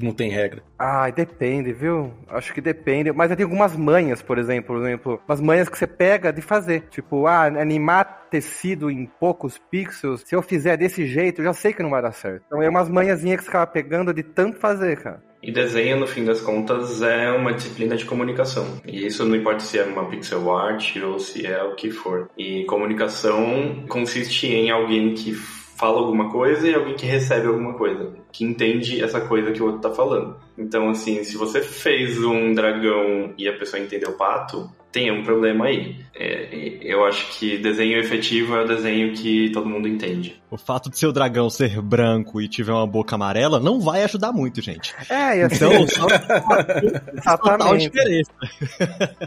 não 0.00 0.12
tem 0.12 0.30
regra? 0.30 0.62
Ah, 0.78 1.10
depende, 1.10 1.72
viu? 1.72 2.12
Acho 2.28 2.52
que 2.54 2.60
depende. 2.60 3.12
Mas 3.12 3.34
tem 3.34 3.44
algumas 3.44 3.76
manhas, 3.76 4.22
por 4.22 4.38
exemplo, 4.38 4.74
por 4.74 4.82
exemplo, 4.82 5.20
umas 5.26 5.40
manhas 5.40 5.68
que 5.68 5.78
você 5.78 5.86
pega 5.86 6.32
de 6.32 6.40
fazer. 6.40 6.84
Tipo, 6.90 7.26
ah, 7.26 7.44
animar 7.44 8.19
tecido 8.30 8.90
em 8.90 9.06
poucos 9.06 9.58
pixels, 9.70 10.22
se 10.24 10.34
eu 10.34 10.42
fizer 10.42 10.76
desse 10.76 11.06
jeito, 11.06 11.40
eu 11.40 11.46
já 11.46 11.52
sei 11.52 11.72
que 11.72 11.82
não 11.82 11.90
vai 11.90 12.02
dar 12.02 12.12
certo. 12.12 12.44
Então 12.46 12.62
é 12.62 12.68
umas 12.68 12.88
manhãzinhas 12.88 13.40
que 13.40 13.44
você 13.44 13.50
acaba 13.50 13.66
pegando 13.66 14.14
de 14.14 14.22
tanto 14.22 14.58
fazer, 14.58 14.96
cara. 15.02 15.22
E 15.42 15.50
desenho, 15.50 15.98
no 15.98 16.06
fim 16.06 16.24
das 16.24 16.40
contas, 16.40 17.00
é 17.00 17.30
uma 17.32 17.54
disciplina 17.54 17.96
de 17.96 18.04
comunicação. 18.04 18.78
E 18.86 19.06
isso 19.06 19.24
não 19.24 19.34
importa 19.34 19.60
se 19.60 19.78
é 19.78 19.84
uma 19.84 20.04
pixel 20.08 20.54
art 20.54 20.96
ou 20.96 21.18
se 21.18 21.46
é 21.46 21.62
o 21.62 21.74
que 21.74 21.90
for. 21.90 22.28
E 22.36 22.64
comunicação 22.64 23.86
consiste 23.88 24.46
em 24.46 24.70
alguém 24.70 25.14
que 25.14 25.32
fala 25.32 25.98
alguma 25.98 26.30
coisa 26.30 26.68
e 26.68 26.74
alguém 26.74 26.94
que 26.94 27.06
recebe 27.06 27.46
alguma 27.46 27.72
coisa, 27.72 28.12
que 28.32 28.44
entende 28.44 29.02
essa 29.02 29.20
coisa 29.20 29.52
que 29.52 29.62
o 29.62 29.66
outro 29.66 29.80
tá 29.80 29.90
falando. 29.90 30.36
Então, 30.56 30.90
assim, 30.90 31.24
se 31.24 31.36
você 31.36 31.60
fez 31.60 32.22
um 32.22 32.52
dragão 32.52 33.32
e 33.36 33.48
a 33.48 33.56
pessoa 33.56 33.82
entendeu 33.82 34.10
o 34.10 34.16
pato, 34.16 34.70
tem 34.92 35.10
um 35.10 35.22
problema 35.22 35.66
aí. 35.66 35.96
É, 36.14 36.78
eu 36.82 37.04
acho 37.04 37.38
que 37.38 37.58
desenho 37.58 37.98
efetivo 37.98 38.56
é 38.56 38.64
o 38.64 38.66
desenho 38.66 39.12
que 39.14 39.50
todo 39.52 39.68
mundo 39.68 39.86
entende. 39.86 40.40
O 40.50 40.58
fato 40.58 40.90
de 40.90 40.98
seu 40.98 41.12
dragão 41.12 41.48
ser 41.48 41.80
branco 41.80 42.40
e 42.40 42.48
tiver 42.48 42.72
uma 42.72 42.86
boca 42.86 43.14
amarela 43.14 43.60
não 43.60 43.80
vai 43.80 44.02
ajudar 44.02 44.32
muito, 44.32 44.60
gente. 44.60 44.94
É, 45.08 45.38
e 45.38 45.42
assim, 45.42 45.64
então, 45.64 45.86
só, 45.86 46.06
exatamente. 47.16 47.90
diferença. 47.90 48.32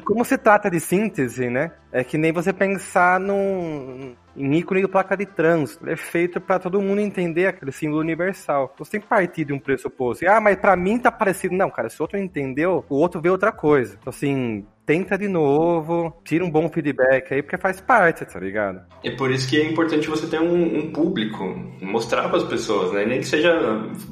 Como 0.03 0.25
se 0.25 0.37
trata 0.37 0.69
de 0.69 0.79
síntese, 0.79 1.49
né? 1.49 1.71
É 1.91 2.03
que 2.03 2.17
nem 2.17 2.33
você 2.33 2.51
pensar 2.51 3.19
num, 3.19 4.15
em 4.35 4.55
ícone 4.55 4.81
de 4.81 4.87
placa 4.87 5.15
de 5.15 5.25
trânsito. 5.25 5.85
Ele 5.85 5.93
é 5.93 5.97
feito 5.97 6.41
para 6.41 6.59
todo 6.59 6.81
mundo 6.81 6.99
entender 6.99 7.47
aquele 7.47 7.71
símbolo 7.71 8.01
universal. 8.01 8.73
Você 8.77 8.92
tem 8.93 9.01
que 9.01 9.08
partir 9.08 9.45
de 9.45 9.53
um 9.53 9.60
pressuposto. 9.60 10.27
Ah, 10.27 10.39
mas 10.39 10.56
para 10.56 10.75
mim 10.75 10.99
tá 10.99 11.12
parecido. 11.12 11.56
Não, 11.56 11.69
cara, 11.69 11.89
se 11.89 11.99
o 11.99 12.03
outro 12.03 12.17
entendeu, 12.17 12.86
o 12.88 12.95
outro 12.95 13.19
vê 13.19 13.29
outra 13.29 13.51
coisa. 13.51 13.97
Então, 13.99 14.12
assim, 14.12 14.65
tenta 14.86 15.17
de 15.17 15.27
novo, 15.27 16.13
tira 16.23 16.45
um 16.45 16.51
bom 16.51 16.69
feedback 16.69 17.34
aí, 17.34 17.41
porque 17.41 17.58
faz 17.58 17.82
parte, 17.82 18.23
tá 18.23 18.39
ligado? 18.39 18.82
É 19.03 19.12
por 19.12 19.32
isso 19.32 19.49
que 19.49 19.60
é 19.60 19.65
importante 19.65 20.08
você 20.08 20.27
ter 20.27 20.39
um, 20.39 20.77
um 20.77 20.91
público, 20.91 21.43
mostrar 21.82 22.27
para 22.27 22.38
as 22.38 22.43
pessoas, 22.43 22.91
né? 22.91 23.03
Nem 23.06 23.19
que 23.19 23.25
seja, 23.25 23.51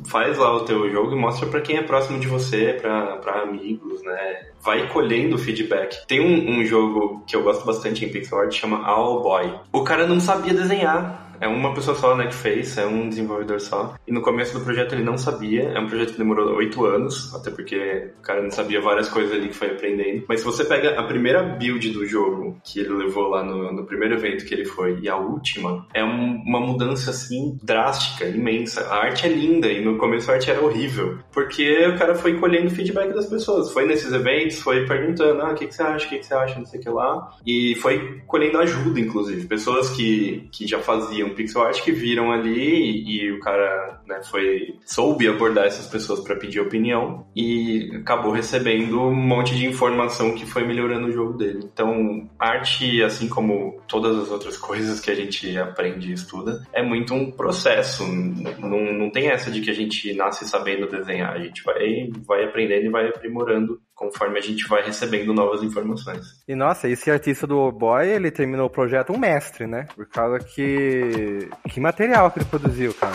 faz 0.07 0.37
lá 0.37 0.55
o 0.55 0.65
teu 0.65 0.89
jogo 0.89 1.15
e 1.15 1.19
mostra 1.19 1.47
para 1.47 1.61
quem 1.61 1.77
é 1.77 1.83
próximo 1.83 2.19
de 2.19 2.27
você, 2.27 2.77
para 2.81 3.41
amigos, 3.43 4.01
né? 4.03 4.47
Vai 4.63 4.87
colhendo 4.89 5.37
feedback. 5.37 6.07
Tem 6.07 6.21
um, 6.21 6.59
um 6.59 6.65
jogo 6.65 7.23
que 7.27 7.35
eu 7.35 7.43
gosto 7.43 7.65
bastante 7.65 8.03
em 8.03 8.09
pixel 8.09 8.39
art, 8.39 8.53
chama 8.53 8.83
All 8.83 9.21
Boy. 9.21 9.53
O 9.71 9.83
cara 9.83 10.07
não 10.07 10.19
sabia 10.19 10.53
desenhar, 10.53 11.30
é 11.41 11.47
uma 11.47 11.73
pessoa 11.73 11.97
só 11.97 12.15
né, 12.15 12.27
que 12.27 12.35
fez, 12.35 12.77
é 12.77 12.85
um 12.85 13.09
desenvolvedor 13.09 13.59
só. 13.59 13.95
E 14.07 14.13
no 14.13 14.21
começo 14.21 14.57
do 14.57 14.63
projeto 14.63 14.93
ele 14.93 15.03
não 15.03 15.17
sabia. 15.17 15.63
É 15.63 15.79
um 15.79 15.87
projeto 15.87 16.11
que 16.11 16.19
demorou 16.19 16.55
oito 16.55 16.85
anos, 16.85 17.33
até 17.33 17.49
porque 17.49 18.11
o 18.19 18.21
cara 18.21 18.43
não 18.43 18.51
sabia 18.51 18.79
várias 18.79 19.09
coisas 19.09 19.33
ali 19.33 19.47
que 19.47 19.55
foi 19.55 19.71
aprendendo. 19.71 20.23
Mas 20.29 20.41
se 20.41 20.45
você 20.45 20.63
pega 20.63 20.99
a 20.99 21.03
primeira 21.03 21.41
build 21.41 21.89
do 21.89 22.05
jogo 22.05 22.61
que 22.63 22.79
ele 22.79 22.93
levou 22.93 23.27
lá 23.27 23.43
no, 23.43 23.73
no 23.73 23.85
primeiro 23.85 24.13
evento 24.13 24.45
que 24.45 24.53
ele 24.53 24.65
foi 24.65 24.99
e 25.01 25.09
a 25.09 25.17
última, 25.17 25.87
é 25.93 26.03
um, 26.03 26.43
uma 26.45 26.59
mudança 26.59 27.09
assim 27.09 27.57
drástica, 27.63 28.25
imensa. 28.25 28.81
A 28.87 29.05
arte 29.05 29.25
é 29.25 29.29
linda 29.29 29.67
e 29.67 29.83
no 29.83 29.97
começo 29.97 30.29
a 30.29 30.35
arte 30.35 30.51
era 30.51 30.61
horrível, 30.61 31.17
porque 31.31 31.87
o 31.87 31.97
cara 31.97 32.13
foi 32.13 32.37
colhendo 32.37 32.69
feedback 32.69 33.13
das 33.13 33.25
pessoas. 33.25 33.71
Foi 33.71 33.87
nesses 33.87 34.13
eventos, 34.13 34.59
foi 34.59 34.85
perguntando: 34.85 35.41
ah, 35.41 35.51
o 35.51 35.55
que, 35.55 35.65
que 35.65 35.73
você 35.73 35.81
acha, 35.81 36.05
o 36.05 36.09
que, 36.09 36.19
que 36.19 36.25
você 36.25 36.33
acha, 36.35 36.59
não 36.59 36.65
sei 36.65 36.79
o 36.79 36.83
que 36.83 36.89
lá. 36.89 37.31
E 37.45 37.75
foi 37.75 38.21
colhendo 38.27 38.59
ajuda, 38.59 38.99
inclusive. 38.99 39.47
Pessoas 39.47 39.89
que, 39.89 40.47
que 40.51 40.67
já 40.67 40.79
faziam 40.79 41.30
pixel 41.33 41.63
art 41.63 41.81
que 41.81 41.91
viram 41.91 42.31
ali 42.31 42.59
e, 42.59 43.21
e 43.21 43.31
o 43.31 43.39
cara 43.39 44.01
né, 44.07 44.21
foi 44.23 44.75
soube 44.85 45.27
abordar 45.27 45.65
essas 45.65 45.87
pessoas 45.87 46.19
para 46.19 46.35
pedir 46.35 46.59
opinião 46.59 47.25
e 47.35 47.89
acabou 47.95 48.31
recebendo 48.31 49.01
um 49.01 49.13
monte 49.13 49.55
de 49.55 49.65
informação 49.65 50.33
que 50.33 50.45
foi 50.45 50.65
melhorando 50.65 51.07
o 51.07 51.11
jogo 51.11 51.37
dele. 51.37 51.61
Então, 51.63 52.29
arte, 52.39 53.03
assim 53.03 53.27
como 53.27 53.79
todas 53.87 54.17
as 54.17 54.31
outras 54.31 54.57
coisas 54.57 54.99
que 54.99 55.11
a 55.11 55.15
gente 55.15 55.57
aprende 55.57 56.09
e 56.09 56.13
estuda, 56.13 56.65
é 56.73 56.83
muito 56.83 57.13
um 57.13 57.31
processo. 57.31 58.03
Não, 58.07 58.93
não 58.93 59.09
tem 59.09 59.29
essa 59.29 59.51
de 59.51 59.61
que 59.61 59.69
a 59.69 59.75
gente 59.75 60.13
nasce 60.13 60.47
sabendo 60.47 60.87
desenhar. 60.87 61.33
A 61.33 61.39
gente 61.39 61.63
vai, 61.63 62.09
vai 62.25 62.43
aprendendo 62.43 62.85
e 62.85 62.89
vai 62.89 63.07
aprimorando 63.07 63.79
conforme 64.01 64.39
a 64.39 64.41
gente 64.41 64.67
vai 64.67 64.83
recebendo 64.83 65.31
novas 65.31 65.61
informações. 65.61 66.41
E 66.47 66.55
nossa, 66.55 66.89
esse 66.89 67.11
artista 67.11 67.45
do 67.45 67.71
Boy, 67.71 68.07
ele 68.07 68.31
terminou 68.31 68.65
o 68.65 68.69
projeto 68.69 69.13
um 69.13 69.19
mestre, 69.19 69.67
né? 69.67 69.87
Por 69.95 70.07
causa 70.07 70.39
que. 70.39 71.47
Que 71.69 71.79
material 71.79 72.31
que 72.31 72.39
ele 72.39 72.45
produziu, 72.45 72.93
cara. 72.95 73.13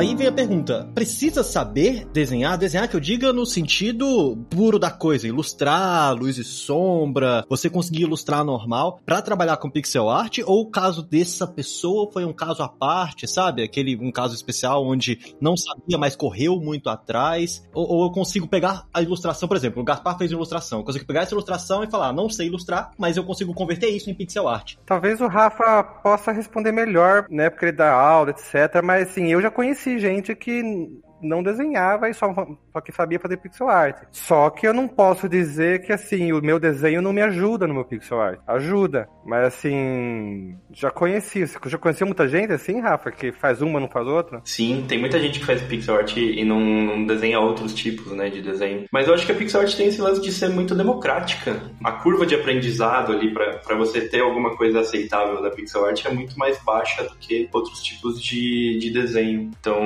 Aí 0.00 0.14
vem 0.14 0.26
a 0.26 0.32
pergunta: 0.32 0.88
precisa 0.94 1.44
saber 1.44 2.06
desenhar? 2.06 2.56
Desenhar 2.56 2.88
que 2.88 2.96
eu 2.96 3.00
diga 3.00 3.32
no 3.32 3.44
sentido 3.44 4.36
puro 4.48 4.78
da 4.78 4.90
coisa, 4.90 5.28
ilustrar, 5.28 6.14
luz 6.14 6.38
e 6.38 6.44
sombra, 6.44 7.44
você 7.48 7.68
conseguir 7.68 8.02
ilustrar 8.02 8.44
normal 8.44 8.98
para 9.04 9.22
trabalhar 9.22 9.58
com 9.58 9.70
pixel 9.70 10.08
art 10.08 10.38
ou 10.44 10.62
o 10.62 10.70
caso 10.70 11.02
dessa 11.02 11.46
pessoa 11.46 12.10
foi 12.10 12.24
um 12.24 12.32
caso 12.32 12.62
à 12.62 12.68
parte, 12.68 13.28
sabe? 13.28 13.62
Aquele 13.62 13.96
um 13.96 14.10
caso 14.10 14.34
especial 14.34 14.86
onde 14.86 15.18
não 15.40 15.56
sabia, 15.56 15.98
mas 15.98 16.16
correu 16.16 16.56
muito 16.56 16.88
atrás, 16.88 17.62
ou, 17.72 17.86
ou 17.86 18.04
eu 18.04 18.10
consigo 18.10 18.48
pegar 18.48 18.86
a 18.92 19.02
ilustração, 19.02 19.48
por 19.48 19.56
exemplo, 19.56 19.82
o 19.82 19.84
Gaspar 19.84 20.16
fez 20.16 20.30
ilustração, 20.30 20.80
eu 20.80 20.84
consigo 20.84 21.04
pegar 21.04 21.22
essa 21.22 21.34
ilustração 21.34 21.84
e 21.84 21.90
falar, 21.90 22.12
não 22.12 22.28
sei 22.30 22.46
ilustrar, 22.46 22.92
mas 22.96 23.16
eu 23.16 23.24
consigo 23.24 23.52
converter 23.52 23.90
isso 23.90 24.08
em 24.08 24.14
pixel 24.14 24.48
art. 24.48 24.76
Talvez 24.86 25.20
o 25.20 25.28
Rafa 25.28 25.82
possa 26.02 26.32
responder 26.32 26.72
melhor, 26.72 27.26
né, 27.28 27.50
porque 27.50 27.66
ele 27.66 27.72
dá 27.72 27.92
aula, 27.92 28.30
etc, 28.30 28.82
mas 28.82 29.10
assim, 29.10 29.26
eu 29.26 29.42
já 29.42 29.50
conheci 29.50 29.89
gente 29.98 30.34
que 30.34 30.62
não 31.22 31.42
desenhava 31.42 32.08
e 32.08 32.14
só, 32.14 32.34
só 32.72 32.80
que 32.80 32.92
sabia 32.92 33.18
fazer 33.18 33.36
pixel 33.36 33.68
art. 33.68 33.96
Só 34.10 34.50
que 34.50 34.66
eu 34.66 34.74
não 34.74 34.88
posso 34.88 35.28
dizer 35.28 35.84
que 35.84 35.92
assim, 35.92 36.32
o 36.32 36.40
meu 36.40 36.58
desenho 36.58 37.02
não 37.02 37.12
me 37.12 37.22
ajuda 37.22 37.66
no 37.66 37.74
meu 37.74 37.84
pixel 37.84 38.20
art. 38.20 38.40
Ajuda. 38.46 39.08
Mas 39.24 39.46
assim, 39.46 40.56
já 40.72 40.90
conheci. 40.90 41.44
Já 41.66 41.78
conheceu 41.78 42.06
muita 42.06 42.28
gente 42.28 42.52
assim, 42.52 42.80
Rafa, 42.80 43.10
que 43.10 43.32
faz 43.32 43.62
uma, 43.62 43.80
não 43.80 43.88
faz 43.88 44.06
outra? 44.06 44.40
Sim, 44.44 44.84
tem 44.88 44.98
muita 44.98 45.18
gente 45.20 45.40
que 45.40 45.46
faz 45.46 45.62
pixel 45.62 45.96
art 45.96 46.16
e 46.16 46.44
não, 46.44 46.60
não 46.60 47.06
desenha 47.06 47.38
outros 47.40 47.74
tipos, 47.74 48.12
né, 48.12 48.28
de 48.30 48.42
desenho. 48.42 48.86
Mas 48.92 49.06
eu 49.06 49.14
acho 49.14 49.26
que 49.26 49.32
a 49.32 49.34
pixel 49.34 49.60
art 49.60 49.74
tem 49.74 49.88
esse 49.88 50.00
lance 50.00 50.20
de 50.20 50.32
ser 50.32 50.48
muito 50.48 50.74
democrática. 50.74 51.60
A 51.84 51.92
curva 51.92 52.26
de 52.26 52.34
aprendizado 52.34 53.12
ali 53.12 53.32
para 53.32 53.76
você 53.76 54.00
ter 54.02 54.20
alguma 54.20 54.56
coisa 54.56 54.80
aceitável 54.80 55.42
da 55.42 55.50
pixel 55.50 55.84
art 55.84 56.04
é 56.04 56.10
muito 56.10 56.38
mais 56.38 56.58
baixa 56.62 57.04
do 57.04 57.14
que 57.16 57.48
outros 57.52 57.82
tipos 57.82 58.20
de, 58.22 58.78
de 58.78 58.90
desenho. 58.90 59.50
Então, 59.60 59.80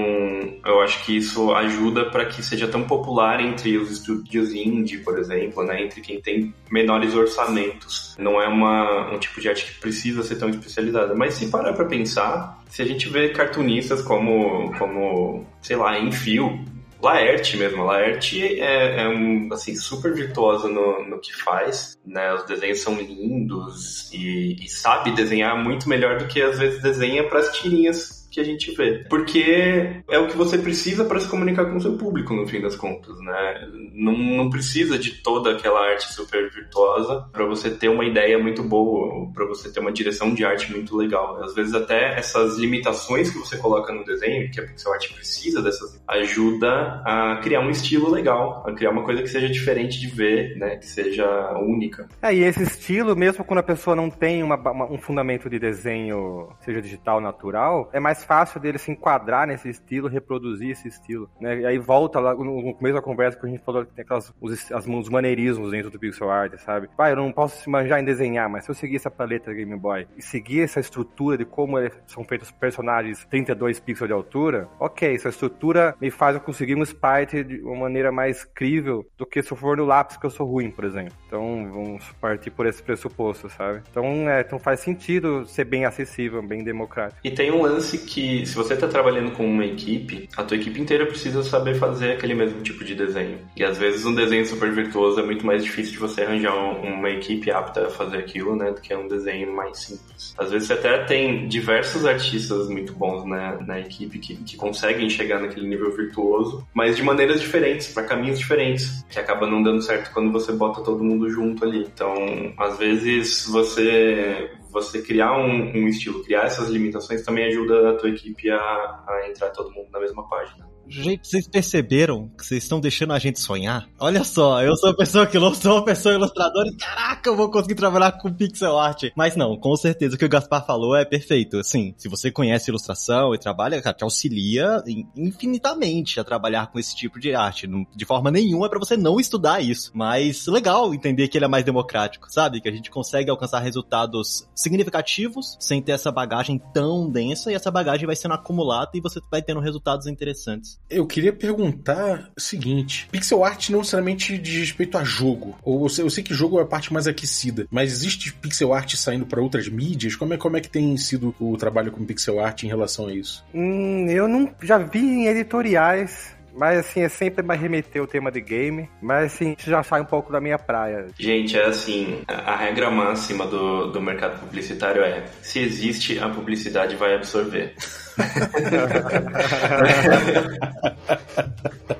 eu 0.64 0.80
acho 0.80 1.04
que 1.04 1.23
isso 1.24 1.52
ajuda 1.52 2.04
para 2.10 2.26
que 2.26 2.42
seja 2.42 2.68
tão 2.68 2.84
popular 2.84 3.40
entre 3.40 3.76
os 3.78 3.90
estúdios 3.90 4.52
indie, 4.52 4.98
por 4.98 5.18
exemplo, 5.18 5.64
né, 5.64 5.82
entre 5.82 6.00
quem 6.00 6.20
tem 6.20 6.54
menores 6.70 7.14
orçamentos. 7.14 8.14
Não 8.18 8.40
é 8.40 8.46
uma, 8.46 9.10
um 9.12 9.18
tipo 9.18 9.40
de 9.40 9.48
arte 9.48 9.64
que 9.64 9.80
precisa 9.80 10.22
ser 10.22 10.36
tão 10.36 10.48
especializada. 10.48 11.14
Mas 11.14 11.34
se 11.34 11.48
parar 11.48 11.72
para 11.72 11.86
pensar, 11.86 12.62
se 12.68 12.82
a 12.82 12.84
gente 12.84 13.08
vê 13.08 13.30
cartunistas 13.30 14.02
como, 14.02 14.72
como 14.78 15.46
sei 15.60 15.76
lá, 15.76 15.98
Enfio, 15.98 16.64
Laerte 17.04 17.58
mesmo, 17.58 17.82
a 17.82 17.86
Laerte 17.86 18.60
é, 18.60 19.02
é 19.02 19.08
um, 19.08 19.52
assim, 19.52 19.74
super 19.76 20.14
virtuosa 20.14 20.68
no, 20.68 21.04
no 21.06 21.20
que 21.20 21.34
faz, 21.34 21.98
né? 22.04 22.32
Os 22.32 22.44
desenhos 22.44 22.80
são 22.80 22.96
lindos 22.96 24.10
e, 24.10 24.56
e 24.64 24.68
sabe 24.68 25.10
desenhar 25.12 25.62
muito 25.62 25.86
melhor 25.86 26.16
do 26.16 26.26
que 26.26 26.40
às 26.40 26.58
vezes 26.58 26.82
desenha 26.82 27.28
para 27.28 27.40
as 27.40 27.54
tirinhas 27.58 28.13
que 28.34 28.40
a 28.40 28.44
gente 28.44 28.74
vê. 28.74 29.04
Porque 29.08 30.02
é 30.10 30.18
o 30.18 30.26
que 30.26 30.36
você 30.36 30.58
precisa 30.58 31.04
para 31.04 31.20
se 31.20 31.28
comunicar 31.28 31.66
com 31.66 31.76
o 31.76 31.80
seu 31.80 31.96
público, 31.96 32.34
no 32.34 32.46
fim 32.46 32.60
das 32.60 32.74
contas, 32.74 33.16
né? 33.20 33.68
Não, 33.94 34.16
não 34.18 34.50
precisa 34.50 34.98
de 34.98 35.22
toda 35.22 35.52
aquela 35.52 35.80
arte 35.80 36.12
super 36.12 36.50
virtuosa 36.50 37.28
para 37.32 37.46
você 37.46 37.70
ter 37.70 37.88
uma 37.88 38.04
ideia 38.04 38.36
muito 38.36 38.62
boa, 38.62 39.30
para 39.32 39.46
você 39.46 39.72
ter 39.72 39.78
uma 39.78 39.92
direção 39.92 40.34
de 40.34 40.44
arte 40.44 40.72
muito 40.72 40.96
legal. 40.96 41.42
Às 41.44 41.54
vezes 41.54 41.74
até 41.74 42.18
essas 42.18 42.58
limitações 42.58 43.30
que 43.30 43.38
você 43.38 43.56
coloca 43.56 43.92
no 43.92 44.04
desenho, 44.04 44.50
que 44.50 44.60
a 44.60 44.66
pixel 44.66 44.92
art 44.92 45.12
precisa 45.14 45.62
dessas, 45.62 46.02
ajuda 46.08 47.02
a 47.04 47.38
criar 47.40 47.60
um 47.60 47.70
estilo 47.70 48.10
legal, 48.10 48.64
a 48.66 48.72
criar 48.72 48.90
uma 48.90 49.04
coisa 49.04 49.22
que 49.22 49.28
seja 49.28 49.48
diferente 49.48 50.00
de 50.00 50.08
ver, 50.08 50.56
né? 50.56 50.76
Que 50.76 50.86
seja 50.86 51.24
única. 51.60 52.08
É, 52.20 52.34
e 52.34 52.42
esse 52.42 52.64
estilo, 52.64 53.14
mesmo 53.14 53.44
quando 53.44 53.60
a 53.60 53.64
pessoa 53.64 53.94
não 53.94 54.10
tem 54.10 54.42
uma, 54.42 54.56
uma, 54.56 54.90
um 54.90 54.98
fundamento 54.98 55.48
de 55.48 55.58
desenho, 55.60 56.48
seja 56.60 56.82
digital, 56.82 57.20
natural, 57.20 57.88
é 57.92 58.00
mais 58.00 58.23
fácil 58.24 58.60
dele 58.60 58.78
se 58.78 58.90
enquadrar 58.90 59.46
nesse 59.46 59.68
estilo, 59.68 60.08
reproduzir 60.08 60.70
esse 60.70 60.88
estilo, 60.88 61.30
né? 61.40 61.60
E 61.60 61.66
aí 61.66 61.78
volta 61.78 62.18
lá 62.20 62.34
no 62.34 62.74
começo 62.74 62.94
da 62.94 63.02
conversa 63.02 63.38
que 63.38 63.46
a 63.46 63.48
gente 63.48 63.62
falou 63.62 63.84
que 63.84 63.92
tem 63.92 64.02
aquelas, 64.02 64.32
os, 64.40 64.72
as, 64.72 64.86
os 64.86 65.08
maneirismos 65.08 65.70
dentro 65.70 65.90
do 65.90 65.98
pixel 65.98 66.30
art, 66.30 66.58
sabe? 66.58 66.88
Pai, 66.96 67.12
eu 67.12 67.16
não 67.16 67.32
posso 67.32 67.62
se 67.62 67.68
manjar 67.68 68.00
em 68.00 68.04
desenhar, 68.04 68.48
mas 68.48 68.64
se 68.64 68.70
eu 68.70 68.74
seguir 68.74 68.96
essa 68.96 69.10
paleta 69.10 69.52
Game 69.52 69.76
Boy 69.76 70.06
e 70.16 70.22
seguir 70.22 70.62
essa 70.62 70.80
estrutura 70.80 71.36
de 71.36 71.44
como 71.44 71.76
são 72.06 72.24
feitos 72.24 72.50
personagens 72.50 73.24
32 73.26 73.80
pixels 73.80 74.08
de 74.08 74.14
altura, 74.14 74.68
ok, 74.78 75.14
essa 75.14 75.28
estrutura 75.28 75.94
me 76.00 76.10
faz 76.10 76.34
eu 76.34 76.40
conseguir 76.40 76.74
um 76.74 76.82
sprite 76.82 77.44
de 77.44 77.60
uma 77.62 77.82
maneira 77.82 78.10
mais 78.10 78.44
crível 78.44 79.06
do 79.16 79.26
que 79.26 79.42
se 79.42 79.52
eu 79.52 79.56
for 79.56 79.76
no 79.76 79.84
lápis 79.84 80.16
que 80.16 80.26
eu 80.26 80.30
sou 80.30 80.46
ruim, 80.46 80.70
por 80.70 80.84
exemplo. 80.84 81.14
Então, 81.26 81.68
vamos 81.72 82.04
partir 82.20 82.50
por 82.50 82.66
esse 82.66 82.82
pressuposto, 82.82 83.48
sabe? 83.48 83.82
Então, 83.90 84.28
é, 84.28 84.40
então 84.40 84.58
faz 84.58 84.80
sentido 84.80 85.44
ser 85.46 85.64
bem 85.64 85.84
acessível, 85.84 86.42
bem 86.42 86.62
democrático. 86.62 87.20
E 87.24 87.30
tem 87.30 87.50
um 87.50 87.62
lance 87.62 87.98
que 87.98 88.13
que 88.14 88.46
se 88.46 88.54
você 88.54 88.74
está 88.74 88.86
trabalhando 88.86 89.32
com 89.32 89.44
uma 89.44 89.64
equipe, 89.64 90.28
a 90.36 90.44
tua 90.44 90.56
equipe 90.56 90.80
inteira 90.80 91.04
precisa 91.04 91.42
saber 91.42 91.74
fazer 91.74 92.12
aquele 92.12 92.32
mesmo 92.32 92.62
tipo 92.62 92.84
de 92.84 92.94
desenho. 92.94 93.40
E 93.56 93.64
às 93.64 93.76
vezes 93.76 94.06
um 94.06 94.14
desenho 94.14 94.46
super 94.46 94.70
virtuoso 94.70 95.18
é 95.18 95.24
muito 95.24 95.44
mais 95.44 95.64
difícil 95.64 95.94
de 95.94 95.98
você 95.98 96.22
arranjar 96.22 96.54
uma 96.54 97.10
equipe 97.10 97.50
apta 97.50 97.88
a 97.88 97.90
fazer 97.90 98.18
aquilo, 98.18 98.54
né, 98.54 98.70
do 98.70 98.80
que 98.80 98.94
um 98.94 99.08
desenho 99.08 99.52
mais 99.52 99.78
simples. 99.78 100.32
Às 100.38 100.52
vezes 100.52 100.68
você 100.68 100.74
até 100.74 100.98
tem 101.04 101.48
diversos 101.48 102.06
artistas 102.06 102.68
muito 102.68 102.92
bons 102.92 103.24
né, 103.24 103.58
na 103.66 103.80
equipe 103.80 104.20
que, 104.20 104.36
que 104.36 104.56
conseguem 104.56 105.10
chegar 105.10 105.40
naquele 105.40 105.66
nível 105.66 105.90
virtuoso, 105.90 106.64
mas 106.72 106.96
de 106.96 107.02
maneiras 107.02 107.40
diferentes, 107.40 107.88
para 107.88 108.04
caminhos 108.04 108.38
diferentes, 108.38 109.04
que 109.10 109.18
acaba 109.18 109.50
não 109.50 109.60
dando 109.60 109.82
certo 109.82 110.12
quando 110.12 110.30
você 110.30 110.52
bota 110.52 110.82
todo 110.82 111.02
mundo 111.02 111.28
junto 111.28 111.64
ali. 111.64 111.80
Então, 111.92 112.14
às 112.58 112.78
vezes 112.78 113.48
você 113.48 114.52
você 114.74 115.00
criar 115.00 115.38
um, 115.38 115.70
um, 115.70 115.88
estilo, 115.88 116.22
criar 116.24 116.46
essas 116.46 116.68
limitações 116.68 117.22
também 117.22 117.46
ajuda 117.46 117.90
a 117.90 117.96
tua 117.96 118.10
equipe 118.10 118.50
a, 118.50 118.56
a 118.58 119.26
entrar 119.30 119.50
todo 119.50 119.70
mundo 119.70 119.88
na 119.92 120.00
mesma 120.00 120.28
página. 120.28 120.68
Gente, 120.88 121.26
vocês 121.26 121.48
perceberam 121.48 122.28
que 122.36 122.44
vocês 122.44 122.62
estão 122.62 122.80
deixando 122.80 123.12
a 123.12 123.18
gente 123.18 123.40
sonhar? 123.40 123.88
Olha 123.98 124.24
só, 124.24 124.62
eu 124.62 124.76
sou 124.76 124.90
uma 124.90 124.96
pessoa 124.96 125.26
que 125.26 125.38
sou 125.54 125.72
uma 125.76 125.84
pessoa 125.84 126.14
ilustradora 126.14 126.68
e 126.68 126.76
caraca, 126.76 127.28
eu 127.28 127.36
vou 127.36 127.50
conseguir 127.50 127.74
trabalhar 127.74 128.12
com 128.12 128.32
pixel 128.32 128.78
art. 128.78 129.04
Mas 129.16 129.36
não, 129.36 129.56
com 129.56 129.74
certeza 129.76 130.14
o 130.14 130.18
que 130.18 130.24
o 130.24 130.28
Gaspar 130.28 130.64
falou 130.64 130.96
é 130.96 131.04
perfeito. 131.04 131.58
Assim, 131.58 131.94
se 131.96 132.08
você 132.08 132.30
conhece 132.30 132.70
ilustração 132.70 133.34
e 133.34 133.38
trabalha, 133.38 133.80
cara, 133.80 133.96
te 133.96 134.04
auxilia 134.04 134.82
infinitamente 135.16 136.20
a 136.20 136.24
trabalhar 136.24 136.70
com 136.70 136.78
esse 136.78 136.94
tipo 136.94 137.18
de 137.18 137.34
arte. 137.34 137.68
De 137.94 138.04
forma 138.04 138.30
nenhuma 138.30 138.66
é 138.66 138.68
para 138.68 138.78
você 138.78 138.96
não 138.96 139.18
estudar 139.18 139.60
isso. 139.60 139.90
Mas 139.94 140.46
legal 140.46 140.94
entender 140.94 141.28
que 141.28 141.38
ele 141.38 141.44
é 141.44 141.48
mais 141.48 141.64
democrático, 141.64 142.30
sabe? 142.30 142.60
Que 142.60 142.68
a 142.68 142.72
gente 142.72 142.90
consegue 142.90 143.30
alcançar 143.30 143.60
resultados 143.60 144.46
significativos 144.54 145.56
sem 145.58 145.80
ter 145.80 145.92
essa 145.92 146.12
bagagem 146.12 146.60
tão 146.72 147.10
densa 147.10 147.50
e 147.50 147.54
essa 147.54 147.70
bagagem 147.70 148.06
vai 148.06 148.16
sendo 148.16 148.34
acumulada 148.34 148.90
e 148.94 149.00
você 149.00 149.20
vai 149.30 149.42
tendo 149.42 149.60
resultados 149.60 150.06
interessantes. 150.06 150.73
Eu 150.88 151.06
queria 151.06 151.32
perguntar 151.32 152.30
o 152.36 152.40
seguinte: 152.40 153.08
pixel 153.10 153.44
art 153.44 153.70
não 153.70 153.80
necessariamente 153.80 154.38
diz 154.38 154.60
respeito 154.60 154.98
a 154.98 155.04
jogo. 155.04 155.56
Ou 155.62 155.84
eu 155.84 155.88
sei, 155.88 156.04
eu 156.04 156.10
sei 156.10 156.22
que 156.22 156.34
jogo 156.34 156.58
é 156.58 156.62
a 156.62 156.66
parte 156.66 156.92
mais 156.92 157.06
aquecida, 157.06 157.66
mas 157.70 157.92
existe 157.92 158.32
pixel 158.32 158.72
art 158.72 158.94
saindo 158.94 159.26
para 159.26 159.40
outras 159.40 159.68
mídias? 159.68 160.14
Como 160.14 160.34
é, 160.34 160.36
como 160.36 160.56
é 160.56 160.60
que 160.60 160.68
tem 160.68 160.96
sido 160.96 161.34
o 161.40 161.56
trabalho 161.56 161.90
com 161.90 162.04
pixel 162.04 162.40
art 162.40 162.62
em 162.62 162.68
relação 162.68 163.08
a 163.08 163.14
isso? 163.14 163.44
Hum, 163.54 164.06
eu 164.08 164.28
não 164.28 164.52
já 164.62 164.78
vi 164.78 165.00
em 165.00 165.26
editoriais 165.26 166.34
mas 166.56 166.78
assim, 166.78 167.00
é 167.00 167.08
sempre 167.08 167.42
mais 167.42 167.60
remeter 167.60 168.00
o 168.00 168.06
tema 168.06 168.30
de 168.30 168.40
game. 168.40 168.88
Mas 169.02 169.34
assim, 169.34 169.56
já 169.58 169.82
sai 169.82 170.00
um 170.00 170.04
pouco 170.04 170.32
da 170.32 170.40
minha 170.40 170.58
praia. 170.58 171.08
Gente, 171.18 171.56
é 171.58 171.64
assim, 171.64 172.22
a 172.28 172.56
regra 172.56 172.90
máxima 172.90 173.46
do, 173.46 173.88
do 173.88 174.00
mercado 174.00 174.38
publicitário 174.40 175.02
é 175.02 175.24
se 175.42 175.58
existe, 175.58 176.18
a 176.18 176.28
publicidade 176.28 176.96
vai 176.96 177.14
absorver. 177.14 177.74